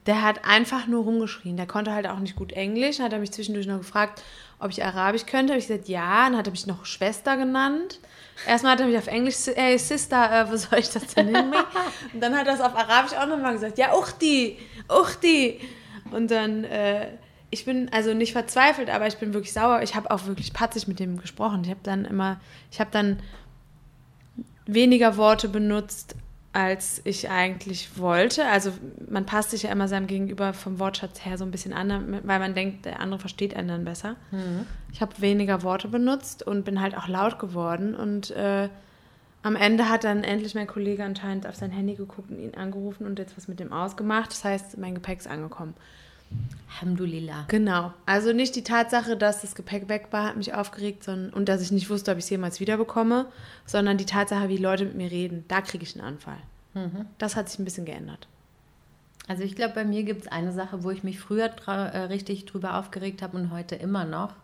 Der 0.06 0.22
hat 0.22 0.44
einfach 0.46 0.87
nur 0.87 1.04
rumgeschrien. 1.04 1.56
Der 1.56 1.66
konnte 1.66 1.92
halt 1.92 2.06
auch 2.06 2.18
nicht 2.18 2.35
gut 2.35 2.52
Englisch. 2.52 2.96
Dann 2.96 3.06
hat 3.06 3.12
er 3.12 3.18
mich 3.18 3.33
zwischendurch 3.33 3.66
noch 3.66 3.78
gefragt, 3.78 4.22
ob 4.59 4.70
ich 4.70 4.83
Arabisch 4.83 5.26
könnte. 5.26 5.52
Habe 5.52 5.61
ich 5.61 5.68
gesagt, 5.68 5.88
ja. 5.88 6.24
Dann 6.24 6.38
hat 6.38 6.48
er 6.48 6.52
mich 6.52 6.66
noch 6.66 6.87
Schwester 6.87 7.37
genannt. 7.37 8.00
Erstmal 8.46 8.72
hat 8.72 8.80
er 8.80 8.87
mich 8.87 8.96
auf 8.96 9.06
Englisch, 9.09 9.37
hey 9.54 9.78
Sister, 9.78 10.33
äh, 10.33 10.50
wo 10.50 10.56
soll 10.56 10.78
ich 10.78 10.88
das 10.88 11.06
denn 11.09 11.26
hinbringen? 11.26 11.64
Und 12.14 12.20
dann 12.20 12.35
hat 12.37 12.46
er 12.46 12.54
es 12.54 12.61
auf 12.61 12.74
Arabisch 12.74 13.12
auch 13.12 13.26
nochmal 13.26 13.52
gesagt, 13.52 13.76
ja, 13.76 13.94
Uchti, 13.94 14.59
Uchti. 14.88 15.61
Und 16.11 16.30
dann, 16.30 16.64
äh, 16.64 17.09
ich 17.50 17.66
bin 17.66 17.90
also 17.92 18.14
nicht 18.14 18.33
verzweifelt, 18.33 18.88
aber 18.88 19.06
ich 19.06 19.18
bin 19.18 19.35
wirklich 19.35 19.52
sauer. 19.52 19.83
Ich 19.83 19.94
habe 19.94 20.11
auch 20.11 20.24
wirklich 20.24 20.54
patzig 20.54 20.88
mit 20.88 20.98
dem 20.98 21.20
gesprochen. 21.20 21.62
Ich 21.64 21.70
habe 21.70 21.80
dann 21.83 22.06
immer, 22.06 22.40
ich 22.70 22.80
habe 22.80 22.90
dann 22.90 23.20
weniger 24.74 25.16
Worte 25.16 25.48
benutzt, 25.48 26.16
als 26.52 27.00
ich 27.04 27.30
eigentlich 27.30 27.96
wollte. 27.98 28.46
Also 28.46 28.72
man 29.09 29.24
passt 29.24 29.50
sich 29.50 29.62
ja 29.62 29.70
immer 29.70 29.87
seinem 29.87 30.09
Gegenüber 30.09 30.52
vom 30.52 30.80
Wortschatz 30.80 31.24
her 31.24 31.38
so 31.38 31.44
ein 31.44 31.52
bisschen 31.52 31.72
an, 31.72 32.20
weil 32.24 32.38
man 32.40 32.54
denkt, 32.54 32.87
der 32.87 33.00
andere 33.00 33.20
versteht 33.20 33.54
einen 33.54 33.68
dann 33.68 33.85
besser. 33.85 34.16
Ich 34.92 35.00
habe 35.00 35.12
weniger 35.18 35.62
Worte 35.62 35.87
benutzt 35.87 36.44
und 36.44 36.64
bin 36.64 36.80
halt 36.80 36.96
auch 36.96 37.06
laut 37.06 37.38
geworden. 37.38 37.94
Und 37.94 38.33
äh, 38.33 38.68
am 39.42 39.54
Ende 39.54 39.88
hat 39.88 40.04
dann 40.04 40.24
endlich 40.24 40.54
mein 40.54 40.66
Kollege 40.66 41.04
anscheinend 41.04 41.46
auf 41.46 41.54
sein 41.54 41.70
Handy 41.70 41.94
geguckt 41.94 42.30
und 42.30 42.40
ihn 42.40 42.54
angerufen 42.56 43.06
und 43.06 43.18
jetzt 43.18 43.37
was 43.37 43.46
mit 43.46 43.61
dem 43.61 43.72
ausgemacht. 43.72 44.33
Das 44.33 44.44
heißt, 44.44 44.76
mein 44.76 44.94
Gepäck 44.94 45.20
ist 45.20 45.28
angekommen. 45.28 45.74
Alhamdulillah. 46.72 47.44
Genau. 47.48 47.92
Also 48.06 48.32
nicht 48.32 48.56
die 48.56 48.64
Tatsache, 48.64 49.16
dass 49.16 49.42
das 49.42 49.54
Gepäck 49.54 49.88
weg 49.88 50.08
war, 50.12 50.24
hat 50.24 50.36
mich 50.36 50.54
aufgeregt 50.54 51.04
sondern, 51.04 51.32
und 51.32 51.48
dass 51.48 51.60
ich 51.60 51.72
nicht 51.72 51.90
wusste, 51.90 52.12
ob 52.12 52.18
ich 52.18 52.24
es 52.24 52.30
jemals 52.30 52.60
wiederbekomme, 52.60 53.26
sondern 53.66 53.98
die 53.98 54.06
Tatsache, 54.06 54.48
wie 54.48 54.56
Leute 54.56 54.84
mit 54.84 54.94
mir 54.94 55.10
reden. 55.10 55.44
Da 55.48 55.60
kriege 55.60 55.82
ich 55.84 55.94
einen 55.94 56.06
Anfall. 56.06 56.38
Das 57.18 57.36
hat 57.36 57.48
sich 57.48 57.58
ein 57.58 57.64
bisschen 57.64 57.84
geändert. 57.84 58.28
Also 59.26 59.42
ich 59.42 59.54
glaube, 59.54 59.74
bei 59.74 59.84
mir 59.84 60.02
gibt 60.02 60.22
es 60.22 60.28
eine 60.28 60.52
Sache, 60.52 60.82
wo 60.82 60.90
ich 60.90 61.04
mich 61.04 61.20
früher 61.20 61.50
äh, 61.66 61.98
richtig 62.04 62.46
drüber 62.46 62.76
aufgeregt 62.78 63.22
habe 63.22 63.36
und 63.36 63.50
heute 63.50 63.76
immer 63.76 64.04
noch. 64.04 64.34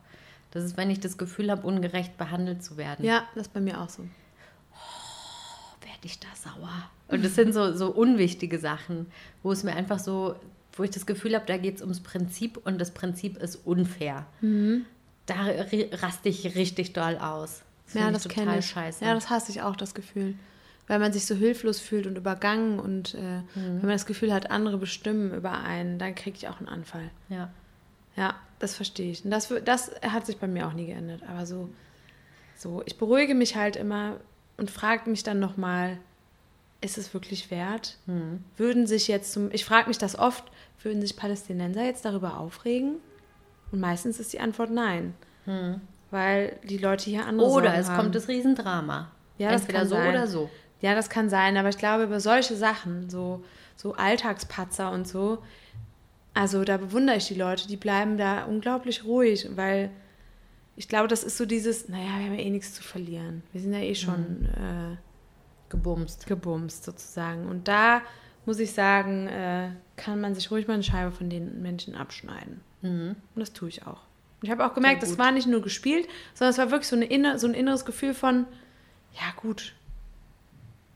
Das 0.51 0.65
ist, 0.65 0.77
wenn 0.77 0.91
ich 0.91 1.01
das 1.01 1.19
Gefühl 1.19 1.51
habe, 1.51 1.67
ungerecht 1.67 2.17
behandelt 2.19 2.63
zu 2.63 2.77
werden. 2.77 3.05
Ja, 3.05 3.25
das 3.35 3.47
ist 3.47 3.53
bei 3.53 3.61
mir 3.61 3.81
auch 3.81 3.89
so. 3.89 4.03
Werde 5.83 6.03
ich 6.03 6.19
da 6.19 6.29
sauer. 6.35 6.91
Und 7.09 7.25
das 7.25 7.35
sind 7.35 7.53
so, 7.53 7.73
so 7.75 7.91
unwichtige 7.91 8.59
Sachen, 8.59 9.07
wo 9.43 9.53
es 9.53 9.65
mir 9.65 9.75
einfach 9.75 9.99
so, 9.99 10.37
wo 10.77 10.83
ich 10.83 10.91
das 10.91 11.07
Gefühl 11.07 11.35
habe, 11.35 11.47
da 11.47 11.57
geht 11.57 11.77
es 11.77 11.81
ums 11.83 12.01
Prinzip 12.01 12.59
und 12.65 12.79
das 12.79 12.91
Prinzip 12.93 13.37
ist 13.39 13.57
unfair. 13.67 14.27
Da 14.41 15.35
ri- 15.35 15.89
raste 16.03 16.29
ich 16.29 16.55
richtig 16.55 16.93
doll 16.93 17.17
aus. 17.19 17.63
Mhm. 17.95 18.01
ja, 18.01 18.11
das 18.11 18.29
kenne 18.29 18.59
ich. 18.59 18.67
scheiße. 18.67 19.05
Ja, 19.05 19.15
das 19.15 19.31
hasse 19.31 19.51
ich 19.51 19.63
auch, 19.63 19.77
das 19.77 19.95
Gefühl. 19.95 20.35
Weil 20.89 21.01
man 21.01 21.13
sich 21.13 21.27
so 21.27 21.35
hilflos 21.35 21.81
fühlt 21.81 22.07
und 22.07 22.17
übergangen 22.17 22.79
und 22.79 23.15
äh, 23.15 23.41
wenn 23.55 23.81
man 23.81 23.91
das 23.91 24.07
Gefühl 24.07 24.33
hat, 24.33 24.51
andere 24.53 24.79
bestimmen 24.79 25.35
über 25.35 25.53
einen, 25.65 25.99
dann 25.99 26.15
kriege 26.15 26.37
ich 26.37 26.49
auch 26.49 26.59
einen 26.59 26.69
Anfall. 26.69 27.11
ja. 27.29 27.51
Ja, 28.17 28.35
das 28.61 28.75
verstehe 28.75 29.11
ich. 29.11 29.23
Und 29.27 29.31
das, 29.31 29.53
das 29.67 29.91
hat 30.01 30.25
sich 30.25 30.39
bei 30.39 30.47
mir 30.47 30.67
auch 30.67 30.73
nie 30.73 30.87
geändert. 30.87 31.21
Aber 31.29 31.45
so, 31.45 31.69
so 32.57 32.83
ich 32.87 32.97
beruhige 32.97 33.35
mich 33.35 33.57
halt 33.57 33.77
immer 33.77 34.17
und 34.57 34.71
frage 34.71 35.11
mich 35.11 35.23
dann 35.23 35.39
nochmal, 35.39 35.99
ist 36.81 36.97
es 36.97 37.13
wirklich 37.13 37.51
wert? 37.51 37.99
Würden 38.57 38.87
sich 38.87 39.07
jetzt 39.09 39.33
zum, 39.33 39.51
ich 39.53 39.67
frage 39.67 39.89
mich 39.89 39.99
das 39.99 40.19
oft, 40.19 40.45
würden 40.83 41.01
sich 41.01 41.17
Palästinenser 41.17 41.85
jetzt 41.85 42.05
darüber 42.05 42.39
aufregen? 42.39 42.97
Und 43.73 43.81
meistens 43.81 44.21
ist 44.21 44.33
die 44.33 44.41
Antwort 44.41 44.71
nein. 44.71 45.15
Weil 46.11 46.59
die 46.65 46.79
Leute 46.79 47.05
hier 47.05 47.27
andere 47.27 47.49
Oder 47.49 47.67
Sorgen 47.69 47.81
es 47.81 47.89
haben. 47.89 47.97
kommt 47.97 48.15
das 48.15 48.29
Riesendrama. 48.29 49.11
Ja, 49.39 49.53
das 49.53 49.63
Entweder 49.63 49.79
kann 49.81 49.89
so 49.89 49.95
sein. 49.95 50.09
oder 50.09 50.27
so. 50.27 50.51
Ja, 50.81 50.95
das 50.95 51.09
kann 51.09 51.29
sein, 51.29 51.57
aber 51.57 51.69
ich 51.69 51.79
glaube, 51.79 52.05
über 52.05 52.21
solche 52.21 52.57
Sachen, 52.57 53.09
so, 53.11 53.45
so 53.77 53.95
Alltagspatzer 53.95 54.91
und 54.91 55.07
so, 55.09 55.39
also 56.35 56.65
da 56.65 56.77
bewundere 56.77 57.17
ich 57.17 57.29
die 57.29 57.35
Leute, 57.35 57.67
die 57.67 57.77
bleiben 57.77 58.19
da 58.19 58.45
unglaublich 58.45 59.05
ruhig, 59.05 59.49
weil 59.57 59.91
ich 60.77 60.89
glaube, 60.89 61.09
das 61.09 61.25
ist 61.25 61.39
so 61.39 61.47
dieses, 61.47 61.89
naja, 61.89 62.19
wir 62.19 62.27
haben 62.27 62.35
ja 62.35 62.41
eh 62.45 62.51
nichts 62.51 62.75
zu 62.75 62.83
verlieren. 62.83 63.43
Wir 63.53 63.61
sind 63.63 63.73
ja 63.73 63.81
eh 63.81 63.95
schon 63.95 64.45
äh, 64.47 64.97
Gebumst. 65.71 66.27
gebumst 66.27 66.85
sozusagen. 66.85 67.49
Und 67.49 67.69
da 67.69 68.03
muss 68.45 68.59
ich 68.59 68.73
sagen, 68.73 69.29
äh, 69.29 69.71
kann 69.97 70.21
man 70.21 70.35
sich 70.35 70.51
ruhig 70.51 70.69
mal 70.69 70.75
eine 70.75 70.83
Scheibe 70.83 71.13
von 71.13 71.31
den 71.31 71.63
Menschen 71.63 71.95
abschneiden. 71.95 72.61
Und 73.35 73.41
das 73.41 73.53
tue 73.53 73.69
ich 73.69 73.87
auch. 73.87 74.03
Und 74.41 74.43
ich 74.43 74.51
habe 74.51 74.67
auch 74.67 74.75
gemerkt, 74.75 75.03
das 75.03 75.19
war 75.19 75.33
nicht 75.33 75.47
nur 75.47 75.63
gespielt, 75.63 76.07
sondern 76.35 76.53
es 76.53 76.59
war 76.59 76.71
wirklich 76.71 76.89
so, 76.89 76.97
eine 76.97 77.39
so 77.39 77.47
ein 77.47 77.55
inneres 77.55 77.85
Gefühl 77.85 78.15
von, 78.15 78.47
ja 79.15 79.33
gut, 79.41 79.75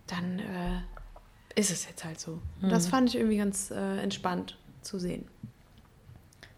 dann 0.07 0.39
äh, 0.39 1.59
ist 1.59 1.71
es 1.71 1.87
jetzt 1.87 2.05
halt 2.05 2.21
so. 2.21 2.41
Und 2.61 2.71
das 2.71 2.87
fand 2.87 3.09
ich 3.09 3.17
irgendwie 3.17 3.39
ganz 3.39 3.71
äh, 3.71 3.99
entspannt 3.99 4.59
zu 4.83 4.99
sehen. 4.99 5.27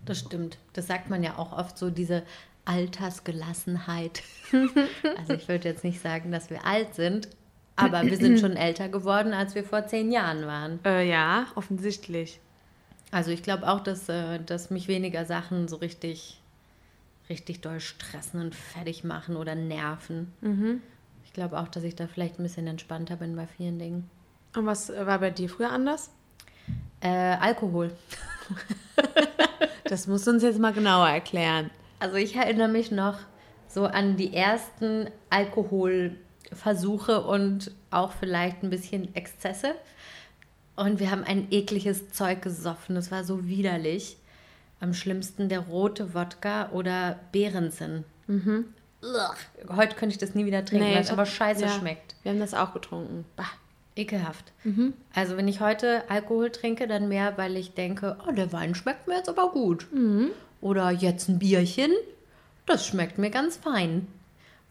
Das 0.04 0.18
stimmt. 0.18 0.58
Das 0.72 0.88
sagt 0.88 1.10
man 1.10 1.22
ja 1.22 1.38
auch 1.38 1.56
oft 1.56 1.78
so, 1.78 1.90
diese 1.90 2.24
Altersgelassenheit. 2.64 4.22
also 5.18 5.34
ich 5.34 5.48
würde 5.48 5.68
jetzt 5.68 5.84
nicht 5.84 6.00
sagen, 6.00 6.32
dass 6.32 6.50
wir 6.50 6.64
alt 6.64 6.94
sind, 6.94 7.28
aber 7.76 8.02
wir 8.02 8.16
sind 8.16 8.38
schon 8.40 8.56
älter 8.56 8.88
geworden, 8.88 9.32
als 9.32 9.54
wir 9.54 9.64
vor 9.64 9.86
zehn 9.86 10.12
Jahren 10.12 10.46
waren. 10.46 10.78
Äh, 10.84 11.08
ja, 11.08 11.46
offensichtlich. 11.54 12.40
Also 13.10 13.30
ich 13.30 13.42
glaube 13.42 13.68
auch, 13.68 13.80
dass, 13.80 14.08
äh, 14.08 14.38
dass 14.40 14.70
mich 14.70 14.88
weniger 14.88 15.24
Sachen 15.24 15.68
so 15.68 15.76
richtig, 15.76 16.40
richtig 17.28 17.60
doll 17.60 17.80
stressen 17.80 18.40
und 18.40 18.54
fertig 18.54 19.04
machen 19.04 19.36
oder 19.36 19.54
nerven. 19.54 20.32
Ich 21.24 21.32
glaube 21.32 21.58
auch, 21.58 21.68
dass 21.68 21.82
ich 21.82 21.96
da 21.96 22.06
vielleicht 22.06 22.38
ein 22.38 22.42
bisschen 22.42 22.66
entspannter 22.66 23.16
bin 23.16 23.36
bei 23.36 23.46
vielen 23.46 23.78
Dingen. 23.78 24.10
Und 24.56 24.66
was 24.66 24.90
äh, 24.90 25.06
war 25.06 25.18
bei 25.18 25.30
dir 25.30 25.48
früher 25.48 25.70
anders? 25.70 26.10
Äh, 27.00 27.08
Alkohol. 27.08 27.90
Das 29.84 30.06
musst 30.06 30.26
du 30.26 30.30
uns 30.30 30.42
jetzt 30.42 30.58
mal 30.58 30.72
genauer 30.72 31.08
erklären. 31.08 31.70
Also 32.00 32.16
ich 32.16 32.34
erinnere 32.34 32.68
mich 32.68 32.90
noch 32.90 33.18
so 33.68 33.84
an 33.84 34.16
die 34.16 34.34
ersten 34.34 35.08
Alkoholversuche 36.52 37.20
und 37.22 37.70
auch 37.90 38.12
vielleicht 38.12 38.62
ein 38.62 38.70
bisschen 38.70 39.14
Exzesse. 39.14 39.74
Und 40.76 41.00
wir 41.00 41.10
haben 41.10 41.24
ein 41.24 41.48
ekliges 41.50 42.10
Zeug 42.10 42.42
gesoffen. 42.42 42.94
Das 42.94 43.10
war 43.10 43.24
so 43.24 43.46
widerlich. 43.46 44.16
Am 44.80 44.94
schlimmsten 44.94 45.48
der 45.48 45.60
rote 45.60 46.14
Wodka 46.14 46.70
oder 46.70 47.18
Behrensen. 47.30 48.04
Ugh. 48.28 48.64
Heute 49.68 49.96
könnte 49.96 50.14
ich 50.14 50.18
das 50.18 50.34
nie 50.34 50.46
wieder 50.46 50.64
trinken, 50.64 50.86
Nee, 50.86 50.94
weil 50.94 51.02
es 51.02 51.10
aber 51.10 51.26
scheiße 51.26 51.62
ja. 51.62 51.68
schmeckt. 51.68 52.14
Wir 52.22 52.32
haben 52.32 52.40
das 52.40 52.54
auch 52.54 52.72
getrunken. 52.72 53.24
Bah, 53.36 53.50
ekelhaft. 53.96 54.52
Also 55.12 55.36
wenn 55.36 55.48
ich 55.48 55.60
heute 55.60 56.08
Alkohol 56.08 56.50
trinke, 56.50 56.86
dann 56.86 57.08
mehr, 57.08 57.36
weil 57.36 57.56
ich 57.56 57.74
denke, 57.74 58.16
oh, 58.26 58.32
der 58.32 58.52
Wein 58.52 58.74
schmeckt 58.74 59.08
mir 59.08 59.16
jetzt 59.16 59.28
aber 59.28 59.50
gut. 59.50 59.86
Oder 60.60 60.90
jetzt 60.90 61.28
ein 61.28 61.38
Bierchen, 61.40 61.90
das 62.66 62.86
schmeckt 62.86 63.18
mir 63.18 63.30
ganz 63.30 63.56
fein. 63.56 64.06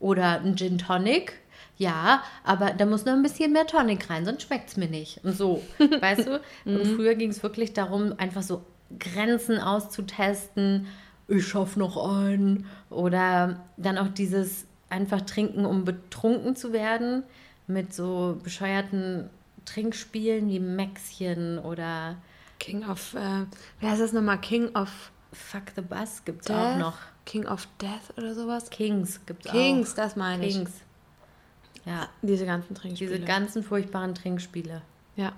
Oder 0.00 0.40
ein 0.40 0.56
Gin 0.56 0.78
Tonic, 0.78 1.34
ja, 1.76 2.22
aber 2.44 2.70
da 2.70 2.86
muss 2.86 3.04
noch 3.04 3.12
ein 3.12 3.22
bisschen 3.22 3.52
mehr 3.52 3.66
Tonic 3.66 4.08
rein, 4.10 4.24
sonst 4.24 4.42
schmeckt 4.42 4.70
es 4.70 4.76
mir 4.76 4.88
nicht. 4.88 5.24
Und 5.24 5.36
so, 5.36 5.62
weißt 6.00 6.26
du? 6.26 6.40
Und 6.64 6.86
früher 6.96 7.14
ging 7.14 7.30
es 7.30 7.42
wirklich 7.42 7.72
darum, 7.72 8.14
einfach 8.18 8.42
so 8.42 8.64
Grenzen 8.98 9.58
auszutesten. 9.58 10.86
Ich 11.28 11.46
schaff 11.46 11.76
noch 11.76 11.96
ein. 11.96 12.66
Oder 12.90 13.60
dann 13.76 13.98
auch 13.98 14.08
dieses 14.08 14.66
einfach 14.90 15.22
trinken, 15.22 15.64
um 15.64 15.84
betrunken 15.84 16.56
zu 16.56 16.72
werden. 16.72 17.22
Mit 17.66 17.94
so 17.94 18.38
bescheuerten 18.42 19.30
Trinkspielen 19.64 20.48
wie 20.48 20.60
Mäxchen 20.60 21.58
oder 21.58 22.16
King 22.58 22.84
of, 22.88 23.14
äh, 23.14 23.46
wie 23.80 23.86
heißt 23.86 24.00
das 24.00 24.12
nochmal? 24.12 24.40
King 24.40 24.74
of 24.74 25.10
Fuck 25.32 25.62
the 25.74 25.80
Bus 25.82 26.24
gibt 26.24 26.42
es 26.42 26.46
Death? 26.48 26.56
auch 26.56 26.76
noch. 26.76 26.98
King 27.24 27.46
of 27.46 27.66
Death 27.80 28.16
oder 28.18 28.34
sowas? 28.34 28.68
Kings 28.70 29.20
gibt 29.26 29.46
es 29.46 29.50
auch. 29.50 29.54
Kings, 29.54 29.94
das 29.94 30.16
meine 30.16 30.46
ich. 30.46 30.54
Kings. 30.54 30.70
Ja, 31.84 32.08
Diese 32.22 32.46
ganzen 32.46 32.74
Trinkspiele. 32.74 33.10
diese 33.16 33.24
ganzen 33.24 33.62
furchtbaren 33.62 34.14
Trinkspiele. 34.14 34.82
ja. 35.16 35.32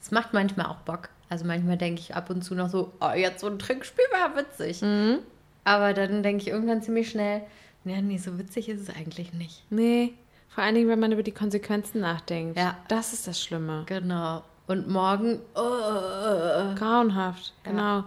Es 0.00 0.10
macht 0.12 0.32
manchmal 0.34 0.66
auch 0.66 0.76
Bock. 0.76 1.08
Also 1.30 1.44
manchmal 1.46 1.76
denke 1.78 2.00
ich 2.00 2.14
ab 2.14 2.30
und 2.30 2.42
zu 2.42 2.54
noch 2.54 2.68
so, 2.68 2.92
oh, 3.00 3.10
jetzt 3.16 3.40
so 3.40 3.48
ein 3.48 3.58
Trinkspiel 3.58 4.04
wäre 4.12 4.36
witzig. 4.44 4.82
Mhm. 4.82 5.18
Aber 5.64 5.94
dann 5.94 6.22
denke 6.22 6.42
ich 6.42 6.48
irgendwann 6.48 6.80
ziemlich 6.82 7.10
schnell, 7.10 7.42
ja, 7.84 8.00
nee, 8.00 8.18
so 8.18 8.38
witzig 8.38 8.68
ist 8.68 8.82
es 8.88 8.94
eigentlich 8.94 9.32
nicht. 9.32 9.64
Nee, 9.70 10.12
vor 10.48 10.62
allen 10.62 10.76
Dingen, 10.76 10.88
wenn 10.88 11.00
man 11.00 11.10
über 11.10 11.24
die 11.24 11.32
Konsequenzen 11.32 12.00
nachdenkt. 12.02 12.56
Ja. 12.56 12.76
Das 12.88 13.12
ist 13.14 13.26
das 13.26 13.42
Schlimme. 13.42 13.82
Genau. 13.86 14.44
Und 14.68 14.86
morgen, 14.88 15.40
oh, 15.54 16.74
Grauenhaft, 16.76 17.52
genau. 17.64 18.04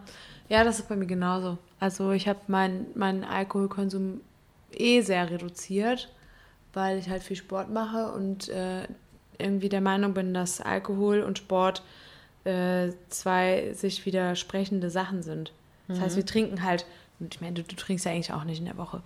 Ja, 0.48 0.64
das 0.64 0.80
ist 0.80 0.88
bei 0.88 0.96
mir 0.96 1.06
genauso. 1.06 1.58
Also 1.82 2.12
ich 2.12 2.28
habe 2.30 2.40
meinen 2.48 2.88
mein 2.96 3.24
Alkoholkonsum 3.26 4.22
eh 4.72 5.02
sehr 5.02 5.30
reduziert, 5.30 6.10
weil 6.74 6.98
ich 6.98 7.10
halt 7.10 7.24
viel 7.24 7.38
Sport 7.38 7.70
mache 7.70 8.12
und 8.12 8.50
äh, 8.50 8.88
irgendwie 9.38 9.70
der 9.70 9.82
Meinung 9.82 10.14
bin, 10.14 10.34
dass 10.34 10.62
Alkohol 10.62 11.22
und 11.22 11.38
Sport 11.38 11.84
äh, 12.44 12.90
zwei 13.10 13.74
sich 13.74 14.06
widersprechende 14.06 14.90
Sachen 14.90 15.24
sind. 15.24 15.54
Das 15.88 16.00
heißt, 16.02 16.16
wir 16.18 16.26
trinken 16.26 16.64
halt, 16.64 16.86
und 17.20 17.34
ich 17.34 17.42
meine, 17.42 17.56
du, 17.56 17.64
du 17.64 17.76
trinkst 17.76 18.06
ja 18.06 18.12
eigentlich 18.12 18.32
auch 18.32 18.44
nicht 18.44 18.60
in 18.60 18.66
der 18.66 18.78
Woche. 18.78 19.02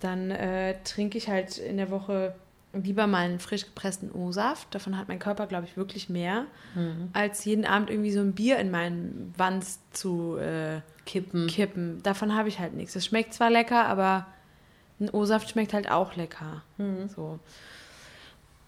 Dann 0.00 0.32
äh, 0.32 0.74
trinke 0.82 1.18
ich 1.18 1.28
halt 1.28 1.56
in 1.58 1.76
der 1.76 1.90
Woche 1.90 2.34
lieber 2.72 3.06
mal 3.06 3.24
einen 3.24 3.38
frisch 3.38 3.64
gepressten 3.64 4.10
O-Saft. 4.12 4.74
Davon 4.74 4.96
hat 4.98 5.08
mein 5.08 5.18
Körper, 5.18 5.46
glaube 5.46 5.66
ich, 5.66 5.76
wirklich 5.76 6.08
mehr, 6.08 6.46
als 7.12 7.44
jeden 7.44 7.64
Abend 7.64 7.90
irgendwie 7.90 8.12
so 8.12 8.20
ein 8.20 8.32
Bier 8.32 8.58
in 8.58 8.70
meinen 8.70 9.34
Wanst 9.36 9.80
zu 9.96 10.36
äh, 10.36 10.80
kippen. 11.06 11.46
kippen. 11.48 12.02
Davon 12.02 12.34
habe 12.34 12.48
ich 12.48 12.58
halt 12.58 12.74
nichts. 12.74 12.94
Es 12.96 13.06
schmeckt 13.06 13.34
zwar 13.34 13.50
lecker, 13.50 13.86
aber 13.86 14.26
ein 15.00 15.10
O-Saft 15.10 15.50
schmeckt 15.50 15.72
halt 15.72 15.90
auch 15.90 16.14
lecker. 16.16 16.62
So. 17.14 17.38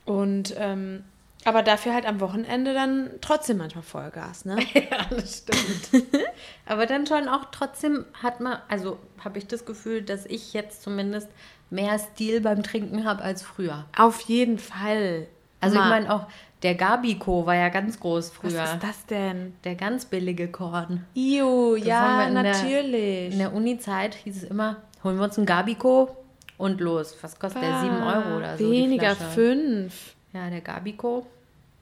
Und 0.05 0.55
ähm, 0.59 1.05
Aber 1.45 1.63
dafür 1.63 1.95
halt 1.95 2.07
am 2.07 2.21
Wochenende 2.21 2.75
dann 2.75 3.11
trotzdem 3.21 3.59
manchmal 3.59 3.83
Vollgas, 3.85 4.45
ne? 4.45 4.57
Ja, 4.75 5.07
das 5.11 5.39
stimmt. 5.39 6.05
Aber 6.67 6.87
dann 6.87 7.07
schon 7.07 7.29
auch 7.29 7.47
trotzdem 7.53 8.05
hat 8.23 8.41
man, 8.41 8.59
also 8.69 8.99
habe 9.23 9.39
ich 9.39 9.47
das 9.47 9.65
Gefühl, 9.65 10.03
dass 10.03 10.27
ich 10.27 10.53
jetzt 10.53 10.83
zumindest 10.83 11.29
mehr 11.71 11.99
Stil 11.99 12.41
beim 12.41 12.63
Trinken 12.63 13.05
habe 13.05 13.23
als 13.23 13.43
früher. 13.43 13.85
Auf 13.97 14.21
jeden 14.23 14.59
Fall. 14.59 15.27
Also 15.61 15.77
ich 15.77 15.81
Mal, 15.81 15.89
meine 15.91 16.13
auch, 16.15 16.27
der 16.65 16.75
Gabico 16.75 17.47
war 17.47 17.55
ja 17.55 17.69
ganz 17.69 17.99
groß 18.01 18.31
was 18.31 18.37
früher. 18.53 18.65
ist 18.65 18.79
das 18.83 19.07
denn? 19.07 19.55
Der 19.65 19.75
ganz 19.77 20.05
billige 20.05 20.49
Korn. 20.49 21.05
Iu, 21.15 21.77
Das 21.77 21.87
ja, 21.87 22.27
in 22.27 22.35
der- 22.35 22.43
natürlich. 22.43 23.33
In 23.33 23.39
der 23.39 23.53
Uni-Zeit 23.53 24.15
hieß 24.17 24.43
es 24.43 24.45
immer, 24.45 24.77
holen 25.05 25.17
wir 25.19 25.25
uns 25.25 25.37
einen 25.39 25.47
Gabico 25.47 26.17
und 26.63 26.81
los. 26.81 27.17
Was 27.23 27.39
kostet 27.39 27.63
der? 27.63 27.81
7 27.81 28.03
Euro 28.03 28.37
oder 28.39 28.57
so. 28.57 28.71
Weniger, 28.71 29.15
Flasche. 29.17 29.31
fünf. 29.33 30.15
Ja, 30.33 30.49
der 30.49 30.61
Gabico. 30.61 31.27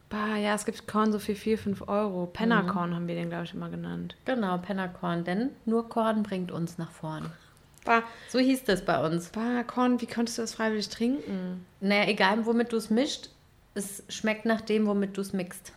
Bah, 0.08 0.36
ja, 0.36 0.54
es 0.54 0.64
gibt 0.64 0.88
Korn 0.88 1.12
so 1.12 1.18
für 1.20 1.36
4, 1.36 1.56
5 1.58 1.86
Euro. 1.88 2.26
Mhm. 2.26 2.32
Pennerkorn 2.32 2.94
haben 2.94 3.06
wir 3.06 3.14
den, 3.14 3.28
glaube 3.30 3.44
ich, 3.44 3.54
immer 3.54 3.68
genannt. 3.70 4.16
Genau, 4.24 4.58
Pennerkorn. 4.58 5.22
Denn 5.24 5.50
nur 5.66 5.88
Korn 5.88 6.22
bringt 6.24 6.50
uns 6.50 6.78
nach 6.78 6.90
vorn. 6.90 7.30
Bah, 7.84 8.02
So 8.28 8.38
hieß 8.40 8.64
das 8.64 8.84
bei 8.84 8.98
uns. 9.06 9.28
bah, 9.28 9.62
Korn, 9.64 10.00
wie 10.00 10.06
konntest 10.06 10.38
du 10.38 10.42
das 10.42 10.54
freiwillig 10.54 10.88
trinken? 10.88 11.64
Naja, 11.80 12.08
egal 12.08 12.44
womit 12.44 12.72
du 12.72 12.76
es 12.76 12.90
mischt, 12.90 13.28
es 13.74 14.02
schmeckt 14.08 14.44
nach 14.46 14.60
dem, 14.62 14.86
womit 14.86 15.16
du 15.16 15.20
es 15.20 15.32
mixt. 15.32 15.72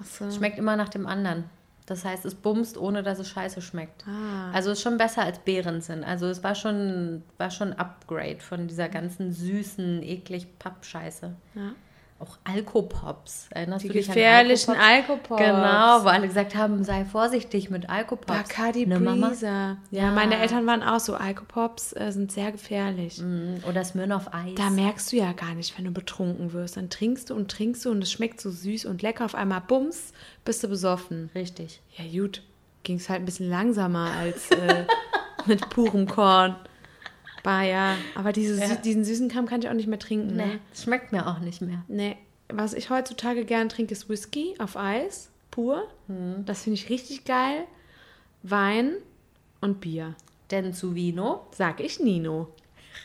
Achso. 0.00 0.24
Es 0.26 0.36
schmeckt 0.36 0.58
immer 0.58 0.76
nach 0.76 0.88
dem 0.88 1.06
anderen. 1.06 1.44
Das 1.88 2.04
heißt, 2.04 2.26
es 2.26 2.34
bumst, 2.34 2.76
ohne 2.76 3.02
dass 3.02 3.18
es 3.18 3.30
scheiße 3.30 3.62
schmeckt. 3.62 4.04
Ah. 4.06 4.50
Also 4.52 4.72
ist 4.72 4.82
schon 4.82 4.98
besser 4.98 5.22
als 5.22 5.38
Beeren 5.38 5.80
sind. 5.80 6.04
Also 6.04 6.26
es 6.26 6.44
war 6.44 6.54
schon, 6.54 7.22
war 7.38 7.50
schon 7.50 7.72
ein 7.72 7.78
Upgrade 7.78 8.40
von 8.40 8.68
dieser 8.68 8.90
ganzen 8.90 9.32
süßen, 9.32 10.02
eklig 10.02 10.58
Pappscheiße. 10.58 11.34
Ja. 11.54 11.72
Auch 12.20 12.36
Alkopops. 12.42 13.46
Erinnerst 13.50 13.84
Die 13.84 13.88
du 13.88 13.94
dich 13.94 14.08
gefährlichen 14.08 14.72
an 14.72 14.76
Alkopops? 14.80 15.40
Alkopops. 15.40 15.40
Genau, 15.40 16.04
wo 16.04 16.08
alle 16.08 16.26
gesagt 16.26 16.56
haben, 16.56 16.82
sei 16.82 17.04
vorsichtig 17.04 17.70
mit 17.70 17.88
Alkopops. 17.88 18.26
Bacardi 18.48 18.86
Ne? 18.86 18.98
Breezer. 18.98 19.76
Ja, 19.92 20.06
Ja. 20.06 20.10
meine 20.10 20.36
Eltern 20.38 20.66
waren 20.66 20.82
auch 20.82 20.98
so. 20.98 21.14
Alkopops 21.14 21.92
äh, 21.92 22.10
sind 22.10 22.32
sehr 22.32 22.50
gefährlich. 22.50 23.18
Mm, 23.22 23.58
Oder 23.68 23.84
Smirnoff 23.84 24.34
Eis. 24.34 24.54
Da 24.56 24.68
merkst 24.70 25.12
du 25.12 25.16
ja 25.16 25.30
gar 25.32 25.54
nicht, 25.54 25.78
wenn 25.78 25.84
du 25.84 25.92
betrunken 25.92 26.52
wirst. 26.52 26.76
Dann 26.76 26.90
trinkst 26.90 27.30
du 27.30 27.34
und 27.36 27.50
trinkst 27.52 27.84
du 27.84 27.90
und 27.92 28.02
es 28.02 28.10
schmeckt 28.10 28.40
so 28.40 28.50
süß 28.50 28.86
und 28.86 29.00
lecker. 29.02 29.24
Auf 29.24 29.36
einmal, 29.36 29.60
bums, 29.60 30.12
bist 30.44 30.64
du 30.64 30.68
besoffen. 30.68 31.30
Richtig. 31.36 31.80
Ja, 31.96 32.04
gut. 32.20 32.42
Ging 32.82 32.96
es 32.96 33.08
halt 33.08 33.20
ein 33.22 33.26
bisschen 33.26 33.48
langsamer 33.48 34.10
als 34.18 34.50
äh, 34.50 34.86
mit 35.46 35.68
purem 35.70 36.06
Korn. 36.08 36.56
Bah, 37.42 37.62
ja. 37.62 37.96
Aber 38.14 38.32
diese, 38.32 38.60
Ja. 38.60 38.74
diesen 38.76 39.04
süßen 39.04 39.28
Kram 39.28 39.46
kann 39.46 39.60
ich 39.62 39.68
auch 39.68 39.74
nicht 39.74 39.86
mehr 39.88 39.98
trinken. 39.98 40.36
Nee, 40.36 40.46
Ne? 40.46 40.60
schmeckt 40.74 41.12
mir 41.12 41.26
auch 41.26 41.38
nicht 41.38 41.60
mehr. 41.62 41.84
Nee. 41.88 42.16
Was 42.48 42.72
ich 42.74 42.90
heutzutage 42.90 43.44
gern 43.44 43.68
trinke, 43.68 43.92
ist 43.92 44.08
Whisky 44.08 44.54
auf 44.58 44.76
Eis, 44.76 45.28
pur. 45.50 45.84
Hm. 46.06 46.44
Das 46.46 46.62
finde 46.62 46.74
ich 46.74 46.88
richtig 46.88 47.24
geil. 47.24 47.64
Wein 48.42 48.92
und 49.60 49.80
Bier. 49.80 50.14
Denn 50.50 50.72
zu 50.72 50.94
Vino. 50.94 51.46
Sag 51.52 51.80
ich 51.80 52.00
Nino. 52.00 52.48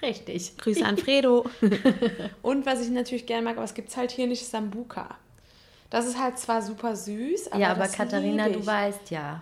Richtig. 0.02 0.58
Grüße 0.58 0.86
an 0.86 0.98
Fredo. 0.98 1.46
und 2.42 2.66
was 2.66 2.82
ich 2.82 2.90
natürlich 2.90 3.26
gerne 3.26 3.44
mag, 3.44 3.58
aber 3.58 3.66
es 3.66 3.74
gibt 3.74 3.90
es 3.90 3.98
halt 3.98 4.12
hier 4.12 4.28
nicht, 4.28 4.42
ist 4.42 4.52
Sambuka. 4.52 5.16
Das 5.90 6.08
ist 6.08 6.18
halt 6.20 6.40
zwar 6.40 6.62
super 6.62 6.96
süß, 6.96 7.52
aber 7.52 7.62
ja, 7.62 7.72
aber 7.72 7.88
Katharina, 7.88 8.50
du 8.50 8.66
weißt 8.66 9.12
ja. 9.12 9.42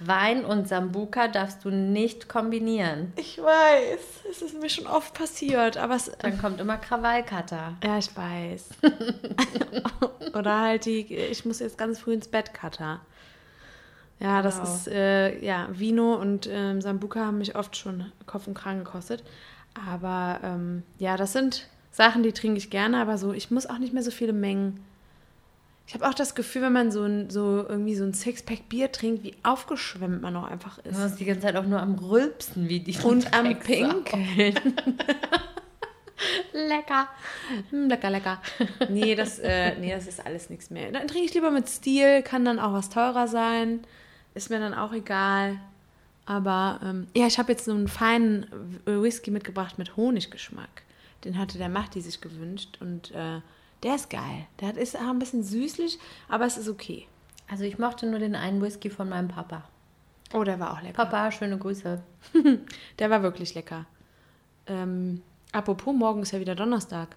Wein 0.00 0.44
und 0.44 0.66
Sambuka 0.68 1.28
darfst 1.28 1.64
du 1.64 1.70
nicht 1.70 2.28
kombinieren. 2.28 3.12
Ich 3.16 3.38
weiß, 3.38 4.00
es 4.30 4.42
ist 4.42 4.60
mir 4.60 4.70
schon 4.70 4.86
oft 4.86 5.12
passiert, 5.14 5.76
aber 5.76 5.96
es. 5.96 6.10
Dann 6.20 6.38
kommt 6.40 6.60
immer 6.60 6.76
Krawallkater. 6.78 7.74
Ja, 7.84 7.98
ich 7.98 8.14
weiß. 8.16 8.68
Oder 10.34 10.60
halt 10.60 10.84
die, 10.86 11.14
ich 11.14 11.44
muss 11.44 11.58
jetzt 11.60 11.78
ganz 11.78 11.98
früh 11.98 12.12
ins 12.14 12.28
Bett, 12.28 12.54
Cutter. 12.54 13.00
Ja, 14.20 14.42
das 14.42 14.56
Genau. 14.58 14.68
ist, 14.74 14.88
äh, 14.88 15.38
ja, 15.44 15.68
Vino 15.72 16.14
und 16.14 16.46
ähm, 16.50 16.80
Sambuka 16.80 17.20
haben 17.26 17.38
mich 17.38 17.56
oft 17.56 17.76
schon 17.76 18.12
Kopf 18.26 18.46
und 18.46 18.54
Kragen 18.54 18.84
gekostet. 18.84 19.22
Aber 19.88 20.40
ähm, 20.42 20.82
ja, 20.98 21.16
das 21.16 21.32
sind 21.32 21.68
Sachen, 21.90 22.22
die 22.22 22.32
trinke 22.32 22.58
ich 22.58 22.70
gerne, 22.70 23.00
aber 23.00 23.18
so, 23.18 23.32
ich 23.32 23.50
muss 23.50 23.66
auch 23.66 23.78
nicht 23.78 23.92
mehr 23.94 24.02
so 24.02 24.10
viele 24.10 24.32
Mengen. 24.32 24.84
Ich 25.90 25.94
habe 25.94 26.08
auch 26.08 26.14
das 26.14 26.36
Gefühl, 26.36 26.62
wenn 26.62 26.72
man 26.72 26.92
so, 26.92 27.02
ein, 27.02 27.30
so 27.30 27.66
irgendwie 27.68 27.96
so 27.96 28.04
ein 28.04 28.14
Sixpack 28.14 28.68
Bier 28.68 28.92
trinkt, 28.92 29.24
wie 29.24 29.34
aufgeschwemmt 29.42 30.22
man 30.22 30.36
auch 30.36 30.44
einfach 30.44 30.78
Du 30.78 30.88
ist. 30.88 30.96
warst 31.00 31.18
die 31.18 31.24
ganze 31.24 31.40
Zeit 31.40 31.56
auch 31.56 31.66
nur 31.66 31.80
am 31.80 31.96
Rülpsen, 31.96 32.68
wie 32.68 32.78
die 32.78 32.96
Und 33.02 33.34
am. 33.34 33.58
Pinkeln. 33.58 34.54
Lecker. 36.52 37.08
Hm, 37.70 37.88
lecker, 37.88 38.08
lecker. 38.10 38.40
Nee 38.88 39.16
das, 39.16 39.40
äh, 39.40 39.74
nee, 39.80 39.90
das 39.90 40.06
ist 40.06 40.24
alles 40.24 40.48
nichts 40.48 40.70
mehr. 40.70 40.92
Dann 40.92 41.08
trinke 41.08 41.24
ich 41.26 41.34
lieber 41.34 41.50
mit 41.50 41.68
Stil, 41.68 42.22
kann 42.22 42.44
dann 42.44 42.60
auch 42.60 42.72
was 42.72 42.88
teurer 42.88 43.26
sein. 43.26 43.80
Ist 44.34 44.48
mir 44.48 44.60
dann 44.60 44.74
auch 44.74 44.92
egal. 44.92 45.58
Aber 46.24 46.78
ähm, 46.84 47.08
ja, 47.16 47.26
ich 47.26 47.40
habe 47.40 47.50
jetzt 47.50 47.64
so 47.64 47.72
einen 47.72 47.88
feinen 47.88 48.46
Whisky 48.84 49.32
mitgebracht 49.32 49.76
mit 49.76 49.96
Honiggeschmack. 49.96 50.82
Den 51.24 51.36
hatte 51.36 51.58
der 51.58 51.68
Machti 51.68 52.00
sich 52.00 52.20
gewünscht 52.20 52.78
und 52.80 53.10
äh, 53.10 53.40
der 53.82 53.94
ist 53.96 54.10
geil. 54.10 54.46
Der 54.60 54.76
ist 54.76 54.96
auch 54.96 55.08
ein 55.10 55.18
bisschen 55.18 55.42
süßlich, 55.42 55.98
aber 56.28 56.46
es 56.46 56.56
ist 56.58 56.68
okay. 56.68 57.06
Also 57.50 57.64
ich 57.64 57.78
mochte 57.78 58.06
nur 58.06 58.18
den 58.18 58.34
einen 58.36 58.62
Whisky 58.62 58.90
von 58.90 59.08
meinem 59.08 59.28
Papa. 59.28 59.62
Oh, 60.32 60.44
der 60.44 60.60
war 60.60 60.72
auch 60.72 60.80
lecker. 60.82 60.94
Papa, 61.04 61.32
schöne 61.32 61.58
Grüße. 61.58 62.00
Der 63.00 63.10
war 63.10 63.22
wirklich 63.24 63.52
lecker. 63.54 63.86
Ähm, 64.68 65.22
apropos, 65.50 65.92
morgen 65.92 66.22
ist 66.22 66.30
ja 66.30 66.38
wieder 66.38 66.54
Donnerstag. 66.54 67.16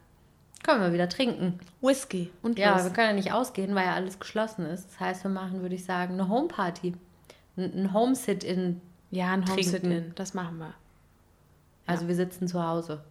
Können 0.64 0.82
wir 0.82 0.94
wieder 0.94 1.10
trinken. 1.10 1.60
Whisky 1.82 2.32
und 2.42 2.58
Ja, 2.58 2.74
was? 2.76 2.86
wir 2.86 2.92
können 2.92 3.10
ja 3.10 3.14
nicht 3.14 3.32
ausgehen, 3.32 3.76
weil 3.76 3.86
ja 3.86 3.94
alles 3.94 4.18
geschlossen 4.20 4.66
ist. 4.66 4.88
Das 4.90 5.00
heißt, 5.00 5.24
wir 5.26 5.30
machen, 5.30 5.62
würde 5.62 5.76
ich 5.76 5.86
sagen, 5.86 6.14
eine 6.14 6.28
Homeparty. 6.28 6.96
Ein 7.56 7.74
ein 7.76 7.94
Home-Sit-In. 7.94 8.82
Ja, 9.12 9.32
ein. 9.34 9.48
Home-Sit-In. 9.48 10.14
Das 10.16 10.34
machen 10.34 10.58
wir. 10.58 10.74
Also 11.86 12.08
wir 12.08 12.16
sitzen 12.16 12.48
zu 12.48 12.66
Hause. 12.66 13.04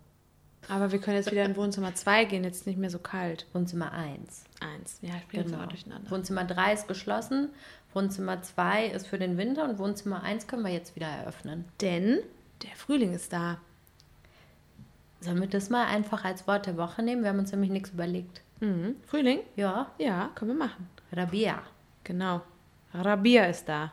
Aber 0.69 0.93
wir 0.93 1.01
können 1.01 1.17
jetzt 1.17 1.31
wieder 1.33 1.45
in 1.45 1.57
Wohnzimmer 1.57 1.95
2 1.95 2.25
gehen, 2.27 2.45
jetzt 2.45 2.67
nicht 2.67 2.79
mehr 2.79 2.91
so 2.91 2.99
kalt. 2.99 3.47
Wohnzimmer 3.53 3.93
1. 3.93 4.45
Eins. 4.61 4.99
Ja, 5.03 5.15
ich 5.17 5.27
bin 5.27 5.45
Genau. 5.45 5.63
auch 5.65 5.67
durcheinander. 5.67 6.11
Wohnzimmer 6.11 6.45
3 6.45 6.73
ist 6.73 6.89
geschlossen. 6.89 7.49
Wohnzimmer 7.95 8.43
2 8.43 8.87
ist 8.87 9.07
für 9.09 9.19
den 9.19 9.37
Winter 9.37 9.65
und 9.69 9.79
Wohnzimmer 9.79 10.23
1 10.23 10.47
können 10.47 10.63
wir 10.65 10.73
jetzt 10.73 10.95
wieder 10.97 11.09
eröffnen. 11.09 11.65
Denn 11.81 12.21
der 12.63 12.71
Frühling 12.77 13.13
ist 13.13 13.33
da. 13.33 13.59
Sollen 15.21 15.41
wir 15.41 15.47
das 15.49 15.69
mal 15.71 15.87
einfach 15.87 16.25
als 16.25 16.47
Wort 16.47 16.67
der 16.67 16.77
Woche 16.77 17.03
nehmen? 17.03 17.23
Wir 17.23 17.31
haben 17.31 17.39
uns 17.39 17.53
nämlich 17.53 17.71
nichts 17.71 17.91
überlegt. 17.91 18.41
Mhm. 18.61 18.97
Frühling? 19.07 19.41
Ja, 19.57 19.91
Ja, 19.99 20.31
können 20.35 20.53
wir 20.53 20.59
machen. 20.59 20.89
Rabia. 21.13 21.63
Genau. 22.05 22.41
Rabia 22.95 23.45
ist 23.47 23.69
da. 23.69 23.93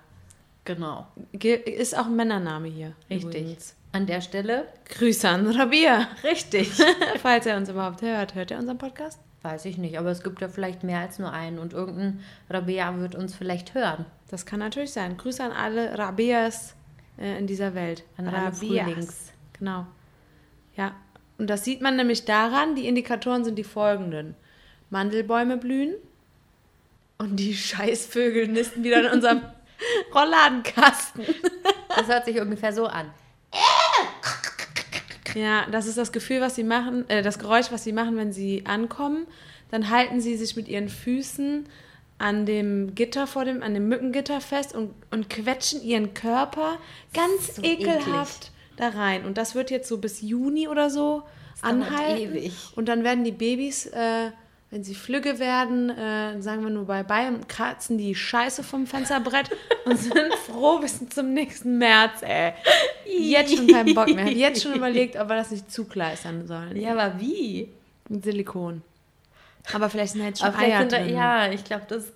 Genau. 0.66 1.08
Ge 1.34 1.56
ist 1.56 1.98
auch 1.98 2.06
ein 2.06 2.16
Männername 2.16 2.68
hier. 2.68 2.94
Richtig. 3.10 3.24
übrigens. 3.42 3.76
An 3.92 4.06
der 4.06 4.22
Stelle, 4.22 4.68
Grüße 4.90 5.28
an 5.28 5.48
Rabia. 5.48 6.08
richtig. 6.24 6.72
Falls 7.22 7.46
er 7.48 7.58
uns 7.58 7.70
überhaupt 7.70 8.02
hört. 8.04 8.36
Hört 8.36 8.52
er 8.52 8.60
unseren 8.60 8.78
Podcast? 8.78 9.20
Weiß 9.42 9.66
ich 9.66 9.78
nicht, 9.78 9.98
aber 9.98 10.12
es 10.12 10.22
gibt 10.22 10.42
ja 10.42 10.50
vielleicht 10.50 10.84
mehr 10.84 11.00
als 11.00 11.18
nur 11.18 11.32
einen 11.32 11.60
und 11.60 11.74
irgendein 11.74 12.20
Rabia 12.50 12.96
wird 13.00 13.16
uns 13.16 13.34
vielleicht 13.34 13.74
hören. 13.74 14.06
Das 14.30 14.46
kann 14.46 14.60
natürlich 14.60 14.92
sein. 14.92 15.18
Grüße 15.18 15.44
an 15.44 15.54
alle 15.54 15.98
Rabias 15.98 16.76
äh, 17.18 17.40
in 17.40 17.48
dieser 17.48 17.74
Welt. 17.74 18.04
An 18.18 18.28
alle 18.28 18.52
Frühlings. 18.52 19.32
Genau. 19.58 19.88
Ja. 20.76 20.94
Und 21.38 21.50
das 21.50 21.64
sieht 21.64 21.82
man 21.82 21.96
nämlich 21.96 22.26
daran, 22.26 22.76
die 22.76 22.88
Indikatoren 22.88 23.46
sind 23.46 23.56
die 23.56 23.64
folgenden. 23.64 24.36
Mandelbäume 24.90 25.58
blühen 25.58 25.96
und 27.18 27.38
die 27.38 27.56
Scheißvögel 27.56 28.48
nisten 28.50 28.84
wieder 28.84 29.00
in 29.06 29.14
unserem 29.14 29.42
Rollladenkasten. 30.14 31.24
Das 31.96 32.08
hört 32.08 32.26
sich 32.26 32.40
ungefähr 32.40 32.74
so 32.74 32.88
an. 32.88 33.12
Ja, 35.36 35.66
das 35.72 35.88
ist 35.88 35.98
das 35.98 36.12
Gefühl, 36.12 36.42
was 36.42 36.56
sie 36.56 36.64
machen, 36.64 37.10
äh, 37.10 37.22
das 37.22 37.40
Geräusch, 37.40 37.72
was 37.72 37.84
sie 37.84 37.94
machen, 37.94 38.18
wenn 38.18 38.32
sie 38.32 38.66
ankommen. 38.66 39.28
Dann 39.72 39.90
halten 39.90 40.22
sie 40.22 40.36
sich 40.36 40.56
mit 40.56 40.68
ihren 40.68 40.90
Füßen 40.90 41.66
an 42.18 42.46
dem 42.46 42.96
Gitter 42.96 43.28
vor 43.28 43.46
dem, 43.46 43.64
an 43.64 43.74
dem 43.74 43.88
Mückengitter 43.88 44.42
fest 44.42 44.76
und, 44.76 44.94
und 45.10 45.30
quetschen 45.30 45.82
ihren 45.82 46.14
Körper 46.14 46.78
ganz 47.14 47.56
So 47.56 47.64
ekelhaft 47.64 48.52
da 48.76 48.90
rein. 48.90 49.26
Und 49.26 49.38
das 49.38 49.56
wird 49.56 49.72
jetzt 49.72 49.88
so 49.88 49.98
bis 49.98 50.22
Juni 50.22 50.68
oder 50.68 50.90
so 50.90 51.24
dauert 51.62 51.74
anhalten. 51.74 52.22
ewig. 52.22 52.54
Und 52.76 52.88
dann 52.88 53.04
werden 53.04 53.24
die 53.24 53.32
Babys, 53.32 53.86
äh, 53.88 54.32
wenn 54.72 54.84
sie 54.84 54.94
flügge 54.94 55.40
werden, 55.40 55.90
äh, 55.90 56.42
sagen 56.42 56.64
wir 56.64 56.70
nur 56.70 56.86
bye 56.86 57.04
bye 57.04 57.28
und 57.28 57.50
kratzen 57.50 57.98
die 57.98 58.14
Scheiße 58.14 58.64
vom 58.64 58.86
Fensterbrett 58.86 59.50
und 59.86 59.98
sind 59.98 60.34
froh 60.46 60.80
bis 60.80 61.08
zum 61.10 61.34
nächsten 61.34 61.78
März, 61.80 62.22
ey. 62.22 62.54
Jetzt 63.06 63.56
schon 63.56 63.68
keinen 63.68 63.96
Bock 63.96 64.14
mehr. 64.14 64.32
Jetzt 64.32 64.62
schon 64.62 64.74
überlegt, 64.76 65.16
ob 65.16 65.28
wir 65.28 65.36
das 65.36 65.50
nicht 65.52 65.72
zukleistern 65.72 66.46
sollen. 66.48 66.76
Ja, 66.76 66.92
aber 66.92 67.20
wie? 67.20 67.70
Mit 68.10 68.24
Silikon. 68.24 68.84
Aber 69.74 69.90
vielleicht 69.90 70.14
sind 70.14 70.24
jetzt 70.24 70.40
schon 70.40 70.50
Aber 70.50 70.60
Eier 70.60 70.80
sind 70.80 70.92
da, 70.92 71.00
drin. 71.00 71.14
ja, 71.16 71.52
ich 71.52 71.64
glaube, 71.64 71.86
das 71.88 72.12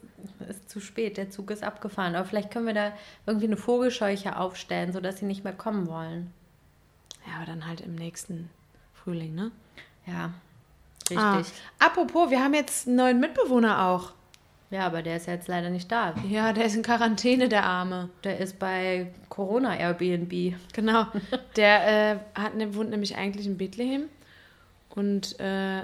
ist 0.48 0.70
zu 0.70 0.80
spät. 0.80 1.18
Der 1.18 1.30
Zug 1.30 1.52
ist 1.52 1.64
abgefahren. 1.64 2.16
Aber 2.16 2.26
vielleicht 2.28 2.52
können 2.52 2.68
wir 2.68 2.74
da 2.74 2.94
irgendwie 3.26 3.48
eine 3.48 3.58
Vogelscheuche 3.58 4.38
aufstellen, 4.38 4.94
sodass 4.94 5.18
sie 5.20 5.26
nicht 5.26 5.44
mehr 5.44 5.54
kommen 5.54 5.88
wollen. 5.88 6.32
ja, 7.28 7.36
aber 7.38 7.46
dann 7.46 7.68
halt 7.68 7.82
im 7.82 7.96
nächsten 7.96 8.50
Frühling, 8.94 9.36
ne? 9.36 9.52
Ja, 10.08 10.34
richtig. 11.10 11.18
Ah, 11.18 11.42
apropos, 11.80 12.30
wir 12.30 12.44
haben 12.44 12.54
jetzt 12.54 12.88
einen 12.88 12.98
neuen 12.98 13.20
Mitbewohner 13.20 13.88
auch. 13.88 14.14
Ja, 14.74 14.88
aber 14.88 15.04
der 15.04 15.18
ist 15.18 15.28
jetzt 15.28 15.48
leider 15.48 15.70
nicht 15.70 15.92
da. 15.92 16.16
Ja, 16.28 16.52
der 16.52 16.66
ist 16.66 16.76
in 16.76 16.82
Quarantäne, 16.82 17.48
der 17.48 17.64
Arme. 17.64 18.10
Der 18.24 18.40
ist 18.40 18.58
bei 18.58 19.14
Corona 19.30 19.76
Airbnb. 19.76 20.56
Genau. 20.74 21.06
Der 21.56 22.14
äh, 22.14 22.20
hat, 22.34 22.56
ne, 22.56 22.74
wohnt 22.74 22.90
nämlich 22.90 23.16
eigentlich 23.16 23.46
in 23.46 23.56
Bethlehem 23.60 24.10
und 24.90 25.40
äh, 25.40 25.84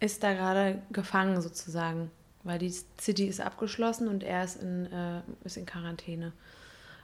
ist 0.00 0.24
da 0.24 0.32
gerade 0.32 0.82
gefangen 0.90 1.40
sozusagen, 1.40 2.10
weil 2.42 2.58
die 2.58 2.74
City 3.00 3.26
ist 3.26 3.40
abgeschlossen 3.40 4.08
und 4.08 4.24
er 4.24 4.42
ist 4.42 4.60
in, 4.60 4.86
äh, 4.92 5.20
ist 5.44 5.56
in 5.56 5.64
Quarantäne. 5.66 6.32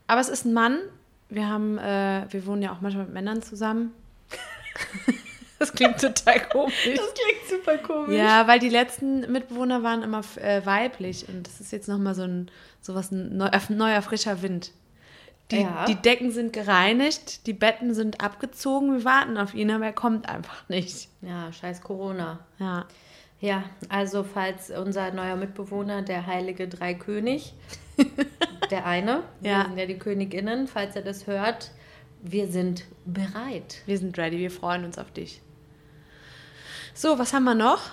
Aber 0.09 0.21
es 0.21 0.29
ist 0.29 0.47
ein 0.47 0.53
Mann. 0.53 0.81
Wir 1.29 1.47
haben, 1.49 1.79
äh, 1.79 2.27
wir 2.29 2.45
wohnen 2.45 2.63
ja 2.63 2.73
auch 2.73 2.81
manchmal 2.81 3.05
mit 3.05 3.15
Männern 3.15 3.41
zusammen. 3.41 3.93
das 5.59 5.73
klingt 5.73 6.01
total 6.01 6.41
komisch. 6.49 6.89
Das 6.97 7.15
klingt 7.15 7.49
super 7.65 7.79
komisch. 7.79 8.17
Ja, 8.17 8.47
weil 8.47 8.59
die 8.59 8.69
letzten 8.69 9.31
Mitbewohner 9.33 9.83
waren 9.83 10.03
immer 10.03 10.23
äh, 10.37 10.65
weiblich 10.65 11.29
und 11.29 11.47
das 11.47 11.61
ist 11.61 11.73
jetzt 11.73 11.89
nochmal 11.89 12.15
so 12.15 12.23
ein 12.23 12.51
sowas 12.81 13.11
ein 13.11 13.37
neu, 13.37 13.51
neuer 13.71 14.03
frischer 14.03 14.43
Wind. 14.43 14.73
Die, 15.51 15.63
Ja. 15.63 15.87
die 15.87 15.95
Decken 15.95 16.31
sind 16.31 16.53
gereinigt, 16.53 17.47
die 17.47 17.55
Betten 17.55 17.95
sind 17.95 18.21
abgezogen, 18.21 18.93
wir 18.93 19.05
warten 19.05 19.39
auf 19.39 19.55
ihn, 19.55 19.71
aber 19.71 19.87
er 19.87 19.93
kommt 19.95 20.29
einfach 20.29 20.69
nicht. 20.69 21.09
Ja, 21.23 21.51
scheiß 21.53 21.81
Corona. 21.81 22.41
Ja. 22.59 22.87
Ja, 23.41 23.63
also 23.89 24.25
falls 24.25 24.71
unser 24.71 25.11
neuer 25.13 25.37
Mitbewohner, 25.37 26.03
der 26.03 26.27
heilige 26.27 26.67
Dreikönig, 26.69 27.55
der 28.71 28.85
eine, 28.85 29.23
Ja. 29.41 29.59
wir 29.61 29.65
sind 29.69 29.79
ja 29.79 29.87
die 29.87 29.99
Königinnen, 29.99 30.67
falls 30.67 30.97
er 30.97 31.03
das 31.03 31.27
hört, 31.27 31.71
wir 32.21 32.49
sind 32.49 32.85
bereit. 33.07 33.77
Wir 33.87 33.97
sind 33.97 34.19
ready, 34.19 34.39
wir 34.39 34.51
freuen 34.51 34.85
uns 34.85 34.99
auf 34.99 35.11
dich. 35.13 35.41
So, 36.99 37.17
was 37.17 37.33
haben 37.33 37.45
wir 37.45 37.55
noch? 37.55 37.81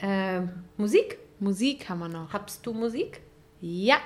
Ähm, 0.00 0.50
Musik? 0.76 1.18
Musik 1.40 1.88
haben 1.88 1.98
wir 2.00 2.08
noch. 2.08 2.32
Habst 2.32 2.64
du 2.64 2.72
Musik? 2.72 3.20
Ja. 3.60 3.96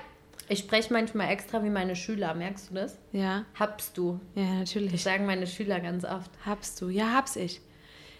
Ich 0.48 0.60
spreche 0.60 0.90
manchmal 0.90 1.28
extra 1.30 1.62
wie 1.62 1.68
meine 1.68 1.96
Schüler, 1.96 2.32
merkst 2.32 2.70
du 2.70 2.74
das? 2.74 2.96
Ja. 3.12 3.44
Habst 3.58 3.98
du? 3.98 4.18
Ja, 4.34 4.60
Das 4.60 4.72
natürlich. 4.74 5.02
sagen 5.02 5.26
meine 5.26 5.46
Schüler 5.46 5.80
ganz 5.80 6.04
oft. 6.06 6.30
Habst 6.46 6.80
du? 6.80 6.88
Ja, 6.88 7.12
hab's 7.12 7.36
ich. 7.36 7.60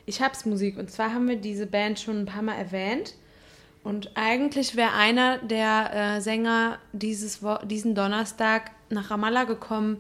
Ich 0.05 0.21
hab's 0.21 0.45
Musik. 0.45 0.77
Und 0.77 0.91
zwar 0.91 1.15
haben 1.15 1.29
wir 1.29 1.37
diese 1.37 1.67
Band 1.67 1.99
schon 1.99 2.19
ein 2.19 2.27
paar 2.27 2.43
Mal 2.43 2.57
erwähnt. 2.57 3.15
Und 3.85 4.11
eigentlich 4.17 4.77
wäre 4.77 4.93
einer 4.93 5.39
der 5.39 6.17
äh, 6.17 6.21
Sänger 6.21 6.79
dieses 6.93 7.43
Wo 7.43 7.57
diesen 7.65 7.95
Donnerstag 7.95 8.73
nach 8.91 9.11
Ramallah 9.11 9.45
gekommen, 9.45 9.99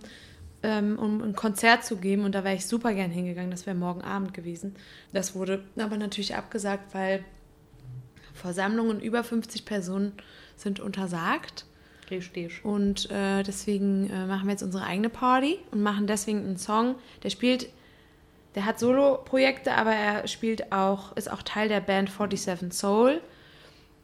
ähm, 0.62 0.98
um 0.98 1.22
ein 1.22 1.35
Konzert 1.35 1.85
zu 1.85 1.96
geben. 1.96 2.25
Und 2.25 2.35
da 2.35 2.44
wäre 2.44 2.55
ich 2.55 2.66
super 2.66 2.94
gern 2.94 3.11
hingegangen. 3.11 3.51
Das 3.51 3.66
wäre 3.66 3.77
morgen 3.77 4.03
Abend 4.03 4.35
gewesen. 4.35 4.75
Das 5.12 5.35
wurde 5.35 5.64
aber 5.77 5.96
natürlich 5.96 6.35
abgesagt, 6.35 6.94
weil 6.94 7.25
Versammlungen 8.35 9.01
über 9.01 9.25
50 9.25 9.64
Personen 9.64 10.12
sind 10.57 10.81
untersagt. 10.81 11.66
Richtig. 12.11 12.64
Und 12.64 13.11
äh, 13.11 13.42
deswegen 13.42 14.11
äh, 14.11 14.27
machen 14.27 14.46
wir 14.46 14.53
jetzt 14.53 14.62
unsere 14.62 14.85
eigene 14.85 15.09
Party 15.09 15.59
und 15.70 15.83
machen 15.83 16.07
deswegen 16.07 16.40
einen 16.40 16.59
Song. 16.59 16.96
Der 17.22 17.31
spielt, 17.31 17.68
der 18.55 18.66
hat 18.66 18.79
Solo-Projekte, 18.79 19.72
aber 19.72 19.92
er 19.92 20.29
spielt 20.29 20.72
auch, 20.72 21.16
ist 21.16 21.31
auch 21.31 21.42
Teil 21.42 21.68
der 21.68 21.81
Band 21.81 22.11
47 22.11 22.72
Soul, 22.72 23.20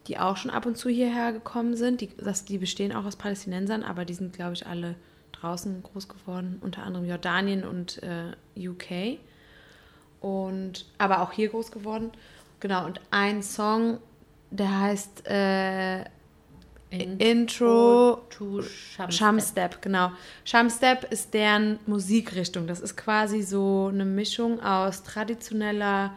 die 0.07 0.18
auch 0.18 0.38
schon 0.38 0.51
ab 0.51 0.64
und 0.64 0.79
zu 0.79 0.88
hierher 0.88 1.33
gekommen 1.33 1.77
sind. 1.77 2.01
Die, 2.01 2.09
das, 2.16 2.44
die 2.44 2.59
bestehen 2.59 2.92
auch 2.92 3.05
aus 3.05 3.16
Palästinensern, 3.16 3.83
aber 3.83 4.05
die 4.05 4.14
sind, 4.14 4.33
glaube 4.33 4.55
ich, 4.55 4.66
alle 4.66 4.94
draußen 5.40 5.83
groß 5.83 6.09
geworden, 6.09 6.59
unter 6.61 6.83
anderem 6.83 7.07
Jordanien 7.07 7.64
und 7.64 8.03
äh, 8.03 8.68
UK. 8.68 9.18
Und 10.20 10.87
aber 10.98 11.22
auch 11.22 11.33
hier 11.33 11.48
groß 11.48 11.70
geworden. 11.70 12.11
Genau, 12.61 12.87
und 12.87 13.01
ein 13.11 13.42
Song, 13.42 13.98
der 14.51 14.81
heißt 14.81 15.27
äh, 15.27 16.05
Intro 16.90 18.22
to 18.31 18.62
Shamstep. 18.62 19.12
Shamstep, 19.12 19.83
genau. 19.83 20.11
Shamstep 20.44 21.05
ist 21.12 21.35
deren 21.35 21.79
Musikrichtung. 21.87 22.66
Das 22.66 22.81
ist 22.81 22.96
quasi 22.96 23.42
so 23.42 23.90
eine 23.92 24.05
Mischung 24.05 24.61
aus 24.61 25.03
traditioneller 25.03 26.14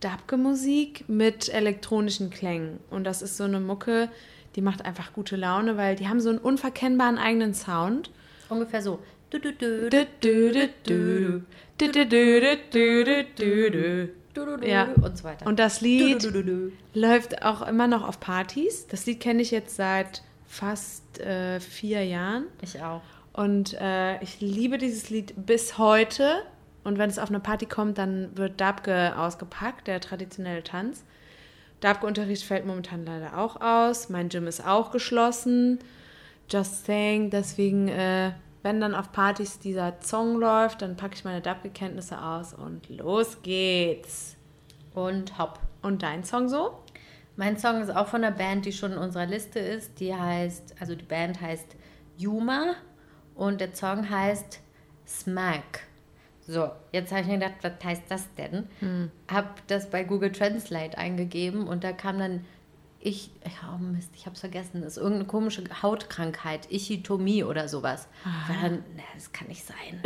Dabke-Musik 0.00 1.08
mit 1.08 1.48
elektronischen 1.48 2.30
Klängen. 2.30 2.78
Und 2.90 3.04
das 3.04 3.22
ist 3.22 3.36
so 3.36 3.44
eine 3.44 3.60
Mucke, 3.60 4.08
die 4.54 4.62
macht 4.62 4.84
einfach 4.84 5.12
gute 5.12 5.36
Laune, 5.36 5.76
weil 5.76 5.96
die 5.96 6.08
haben 6.08 6.20
so 6.20 6.30
einen 6.30 6.38
unverkennbaren 6.38 7.18
eigenen 7.18 7.54
Sound. 7.54 8.10
Ungefähr 8.48 8.82
so. 8.82 8.98
Ja. 14.68 14.84
und 14.84 15.18
so 15.18 15.24
weiter. 15.24 15.46
Und 15.46 15.58
das 15.58 15.80
Lied 15.80 16.26
läuft 16.94 17.42
auch 17.42 17.66
immer 17.66 17.86
noch 17.86 18.06
auf 18.06 18.20
Partys. 18.20 18.86
Das 18.86 19.06
Lied 19.06 19.20
kenne 19.20 19.42
ich 19.42 19.50
jetzt 19.50 19.76
seit 19.76 20.22
fast 20.46 21.20
äh, 21.20 21.60
vier 21.60 22.04
Jahren. 22.04 22.44
Ich 22.62 22.80
auch. 22.80 23.02
Und 23.32 23.74
äh, 23.80 24.20
ich 24.22 24.40
liebe 24.40 24.78
dieses 24.78 25.10
Lied 25.10 25.34
bis 25.36 25.78
heute. 25.78 26.42
Und 26.84 26.98
wenn 26.98 27.10
es 27.10 27.18
auf 27.18 27.28
eine 27.28 27.40
Party 27.40 27.66
kommt, 27.66 27.98
dann 27.98 28.36
wird 28.36 28.60
Dabke 28.60 29.16
ausgepackt, 29.16 29.86
der 29.88 30.00
traditionelle 30.00 30.62
Tanz. 30.62 31.04
Dabke-Unterricht 31.80 32.44
fällt 32.44 32.66
momentan 32.66 33.04
leider 33.04 33.38
auch 33.38 33.60
aus. 33.60 34.08
Mein 34.08 34.28
Gym 34.28 34.46
ist 34.46 34.66
auch 34.66 34.90
geschlossen. 34.90 35.78
Just 36.50 36.86
saying. 36.86 37.30
Deswegen, 37.30 37.88
äh, 37.88 38.32
wenn 38.62 38.80
dann 38.80 38.94
auf 38.94 39.12
Partys 39.12 39.58
dieser 39.58 39.96
Song 40.00 40.36
läuft, 40.36 40.82
dann 40.82 40.96
packe 40.96 41.14
ich 41.14 41.24
meine 41.24 41.40
Dabke-Kenntnisse 41.40 42.22
aus 42.22 42.54
und 42.54 42.88
los 42.88 43.42
geht's. 43.42 44.36
Und 44.94 45.38
hopp. 45.38 45.60
Und 45.82 46.02
dein 46.02 46.24
Song 46.24 46.48
so? 46.48 46.82
Mein 47.36 47.56
Song 47.56 47.80
ist 47.80 47.94
auch 47.94 48.08
von 48.08 48.24
einer 48.24 48.34
Band, 48.34 48.66
die 48.66 48.72
schon 48.72 48.92
in 48.92 48.98
unserer 48.98 49.26
Liste 49.26 49.60
ist. 49.60 50.00
Die 50.00 50.12
heißt, 50.12 50.74
also 50.80 50.96
die 50.96 51.04
Band 51.04 51.40
heißt 51.40 51.76
Yuma 52.16 52.74
und 53.36 53.60
der 53.60 53.74
Song 53.74 54.10
heißt 54.10 54.60
Smack. 55.06 55.86
So, 56.40 56.70
jetzt 56.92 57.12
habe 57.12 57.20
ich 57.20 57.28
mir 57.28 57.34
gedacht, 57.38 57.56
was 57.62 57.72
heißt 57.84 58.02
das 58.08 58.26
denn? 58.34 58.68
Hab 59.30 59.64
das 59.68 59.88
bei 59.88 60.02
Google 60.02 60.32
Translate 60.32 60.98
eingegeben 60.98 61.68
und 61.68 61.84
da 61.84 61.92
kam 61.92 62.18
dann 62.18 62.44
ich, 63.00 63.30
oh 63.64 63.78
Mist, 63.78 64.10
ich 64.14 64.26
habe 64.26 64.34
es 64.34 64.40
vergessen, 64.40 64.82
das 64.82 64.92
ist 64.92 64.96
irgendeine 64.96 65.26
komische 65.26 65.64
Hautkrankheit, 65.82 66.70
Ichitomie 66.70 67.44
oder 67.44 67.68
sowas. 67.68 68.08
War 68.24 68.56
dann, 68.62 68.84
na, 68.96 69.02
das 69.14 69.32
kann 69.32 69.48
nicht 69.48 69.64
sein. 69.64 70.00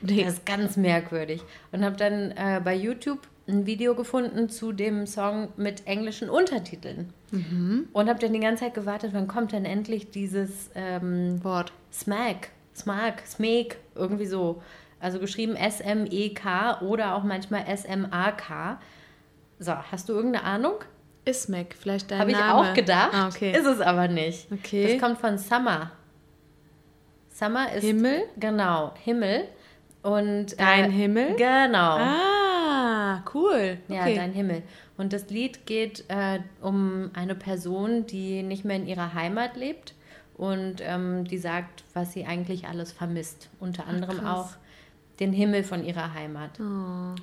Nee. 0.00 0.22
Das 0.22 0.34
ist 0.34 0.46
ganz 0.46 0.76
merkwürdig. 0.76 1.42
Und 1.72 1.84
habe 1.84 1.96
dann 1.96 2.30
äh, 2.30 2.60
bei 2.62 2.74
YouTube 2.74 3.18
ein 3.48 3.66
Video 3.66 3.96
gefunden 3.96 4.48
zu 4.48 4.72
dem 4.72 5.06
Song 5.06 5.48
mit 5.56 5.86
englischen 5.86 6.30
Untertiteln. 6.30 7.12
Und 7.92 8.08
habe 8.08 8.20
dann 8.20 8.32
die 8.32 8.40
ganze 8.40 8.64
Zeit 8.64 8.74
gewartet, 8.74 9.10
wann 9.12 9.26
kommt 9.26 9.52
denn 9.52 9.64
endlich 9.64 10.10
dieses 10.10 10.70
ähm, 10.74 11.42
Wort. 11.42 11.72
Smack, 11.92 12.50
Smack, 12.76 13.26
Smeek, 13.26 13.78
irgendwie 13.94 14.26
so. 14.26 14.62
Also 15.00 15.18
geschrieben 15.18 15.56
S-M-E-K 15.56 16.80
oder 16.82 17.14
auch 17.14 17.24
manchmal 17.24 17.64
S-M-A-K. 17.66 18.80
So, 19.58 19.72
hast 19.72 20.08
du 20.08 20.12
irgendeine 20.12 20.44
Ahnung? 20.44 20.74
Ismek, 21.28 21.74
vielleicht 21.78 22.10
dein 22.10 22.18
Habe 22.20 22.30
ich 22.30 22.36
Name. 22.38 22.70
auch 22.70 22.74
gedacht. 22.74 23.10
Ah, 23.12 23.28
okay. 23.28 23.52
Ist 23.52 23.66
es 23.66 23.80
aber 23.80 24.08
nicht. 24.08 24.50
Okay. 24.52 24.92
Das 24.94 25.02
kommt 25.02 25.18
von 25.18 25.38
Summer. 25.38 25.90
Summer 27.30 27.72
ist. 27.72 27.84
Himmel? 27.84 28.22
Genau, 28.38 28.92
Himmel. 29.04 29.44
Und, 30.02 30.58
Dein 30.58 30.90
Himmel? 30.90 31.34
Genau. 31.36 31.96
Ah, 31.98 33.22
cool. 33.34 33.78
Ja, 33.88 34.02
Okay. 34.02 34.14
dein 34.16 34.32
Himmel. 34.32 34.62
Und 34.96 35.12
das 35.12 35.28
Lied 35.28 35.66
geht 35.66 36.04
äh, 36.08 36.40
um 36.62 37.10
eine 37.14 37.34
Person, 37.34 38.06
die 38.06 38.42
nicht 38.42 38.64
mehr 38.64 38.76
in 38.76 38.86
ihrer 38.86 39.14
Heimat 39.14 39.56
lebt 39.56 39.94
und 40.36 40.76
ähm, 40.80 41.24
die 41.24 41.38
sagt, 41.38 41.84
was 41.94 42.12
sie 42.12 42.24
eigentlich 42.26 42.66
alles 42.68 42.92
vermisst. 42.92 43.48
Unter 43.60 43.86
anderem 43.86 44.18
krass. 44.18 44.26
auch 44.36 44.50
den 45.20 45.32
Himmel 45.32 45.64
von 45.64 45.84
ihrer 45.84 46.14
Heimat. 46.14 46.50
Oh. 46.60 46.62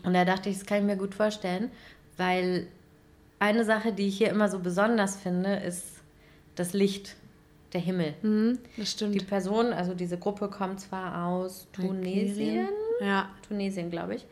Und 0.06 0.14
da 0.14 0.26
dachte 0.26 0.50
ich, 0.50 0.58
das 0.58 0.66
kann 0.66 0.80
ich 0.80 0.84
mir 0.84 0.98
gut 0.98 1.16
vorstellen, 1.16 1.72
weil 2.18 2.68
eine 3.40 3.64
Sache, 3.66 3.92
die 3.94 4.08
ich 4.08 4.18
hier 4.18 4.30
immer 4.30 4.50
so 4.50 4.60
besonders 4.60 5.16
finde, 5.18 5.56
ist 5.58 6.02
das 6.56 6.74
Licht, 6.74 7.16
der 7.74 7.82
Himmel. 7.82 8.14
Mhm, 8.22 8.60
das 8.78 8.86
Die 8.86 8.92
stimmt. 8.92 9.28
Person, 9.28 9.74
also 9.74 9.94
diese 9.94 10.18
Gruppe 10.18 10.48
kommt 10.48 10.80
zwar 10.80 11.28
aus 11.28 11.68
Tunesien, 11.74 12.70
Ja. 13.02 13.30
Tunesien, 13.48 13.92
glaube 13.92 14.16
ich. 14.16 14.26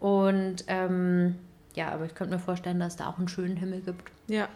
Und 0.00 0.64
ähm, 0.66 1.36
ja, 1.74 1.90
aber 1.90 2.06
ich 2.06 2.14
könnte 2.14 2.34
mir 2.34 2.40
vorstellen, 2.40 2.80
dass 2.80 2.94
es 2.94 2.96
da 2.96 3.08
auch 3.08 3.18
einen 3.18 3.28
schönen 3.28 3.56
Himmel 3.56 3.80
gibt. 3.82 4.10
Ja. 4.26 4.48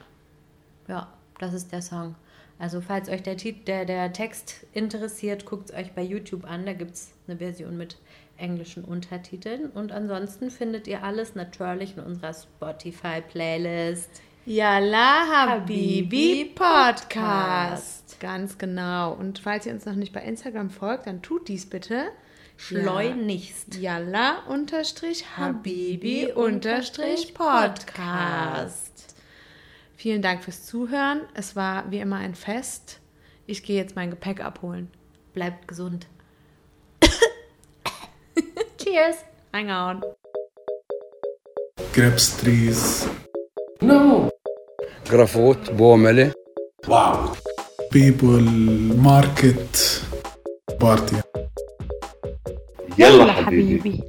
Ja, 0.88 1.12
das 1.38 1.54
ist 1.54 1.70
der 1.72 1.82
Song. 1.82 2.16
Also 2.58 2.80
falls 2.80 3.08
euch 3.08 3.22
der, 3.22 3.36
der, 3.36 3.84
der 3.84 4.12
Text 4.12 4.66
interessiert, 4.72 5.46
guckt 5.46 5.70
es 5.70 5.76
euch 5.76 5.92
bei 5.92 6.02
YouTube 6.02 6.44
an. 6.44 6.66
Da 6.66 6.72
gibt 6.72 6.92
es 6.94 7.12
eine 7.26 7.36
Version 7.38 7.76
mit 7.76 7.98
englischen 8.42 8.84
Untertiteln. 8.84 9.70
Und 9.70 9.92
ansonsten 9.92 10.50
findet 10.50 10.86
ihr 10.86 11.02
alles 11.02 11.34
natürlich 11.34 11.96
in 11.96 12.02
unserer 12.02 12.34
Spotify-Playlist. 12.34 14.10
Yalla 14.44 15.26
Habibi 15.28 16.04
Habibi 16.04 16.52
Podcast. 16.54 18.18
Ganz 18.20 18.58
genau. 18.58 19.12
Und 19.12 19.38
falls 19.38 19.66
ihr 19.66 19.72
uns 19.72 19.86
noch 19.86 19.94
nicht 19.94 20.12
bei 20.12 20.22
Instagram 20.22 20.70
folgt, 20.70 21.06
dann 21.06 21.22
tut 21.22 21.48
dies 21.48 21.70
bitte. 21.70 22.06
schleunigst. 22.56 23.76
Yalla 23.76 24.38
unterstrich 24.48 25.24
Habibi 25.36 26.32
unterstrich 26.32 27.34
Podcast. 27.34 29.14
Vielen 29.96 30.22
Dank 30.22 30.42
fürs 30.42 30.66
Zuhören. 30.66 31.20
Es 31.34 31.54
war 31.54 31.90
wie 31.90 31.98
immer 31.98 32.16
ein 32.16 32.34
Fest. 32.34 33.00
Ich 33.46 33.62
gehe 33.62 33.76
jetzt 33.76 33.94
mein 33.96 34.10
Gepäck 34.10 34.44
abholen. 34.44 34.88
Bleibt 35.32 35.68
gesund. 35.68 36.06
Cheers. 38.91 39.15
Reingehauen. 39.53 40.01
grapes 41.95 42.25
trees, 42.41 42.81
No. 43.83 44.29
جرافوت 45.11 45.71
بومله 45.71 46.31
Wow. 46.87 47.15
people, 47.95 48.43
market, 49.09 50.01
party. 50.83 51.15
يلا 52.99 53.31
حبيبي 53.31 54.03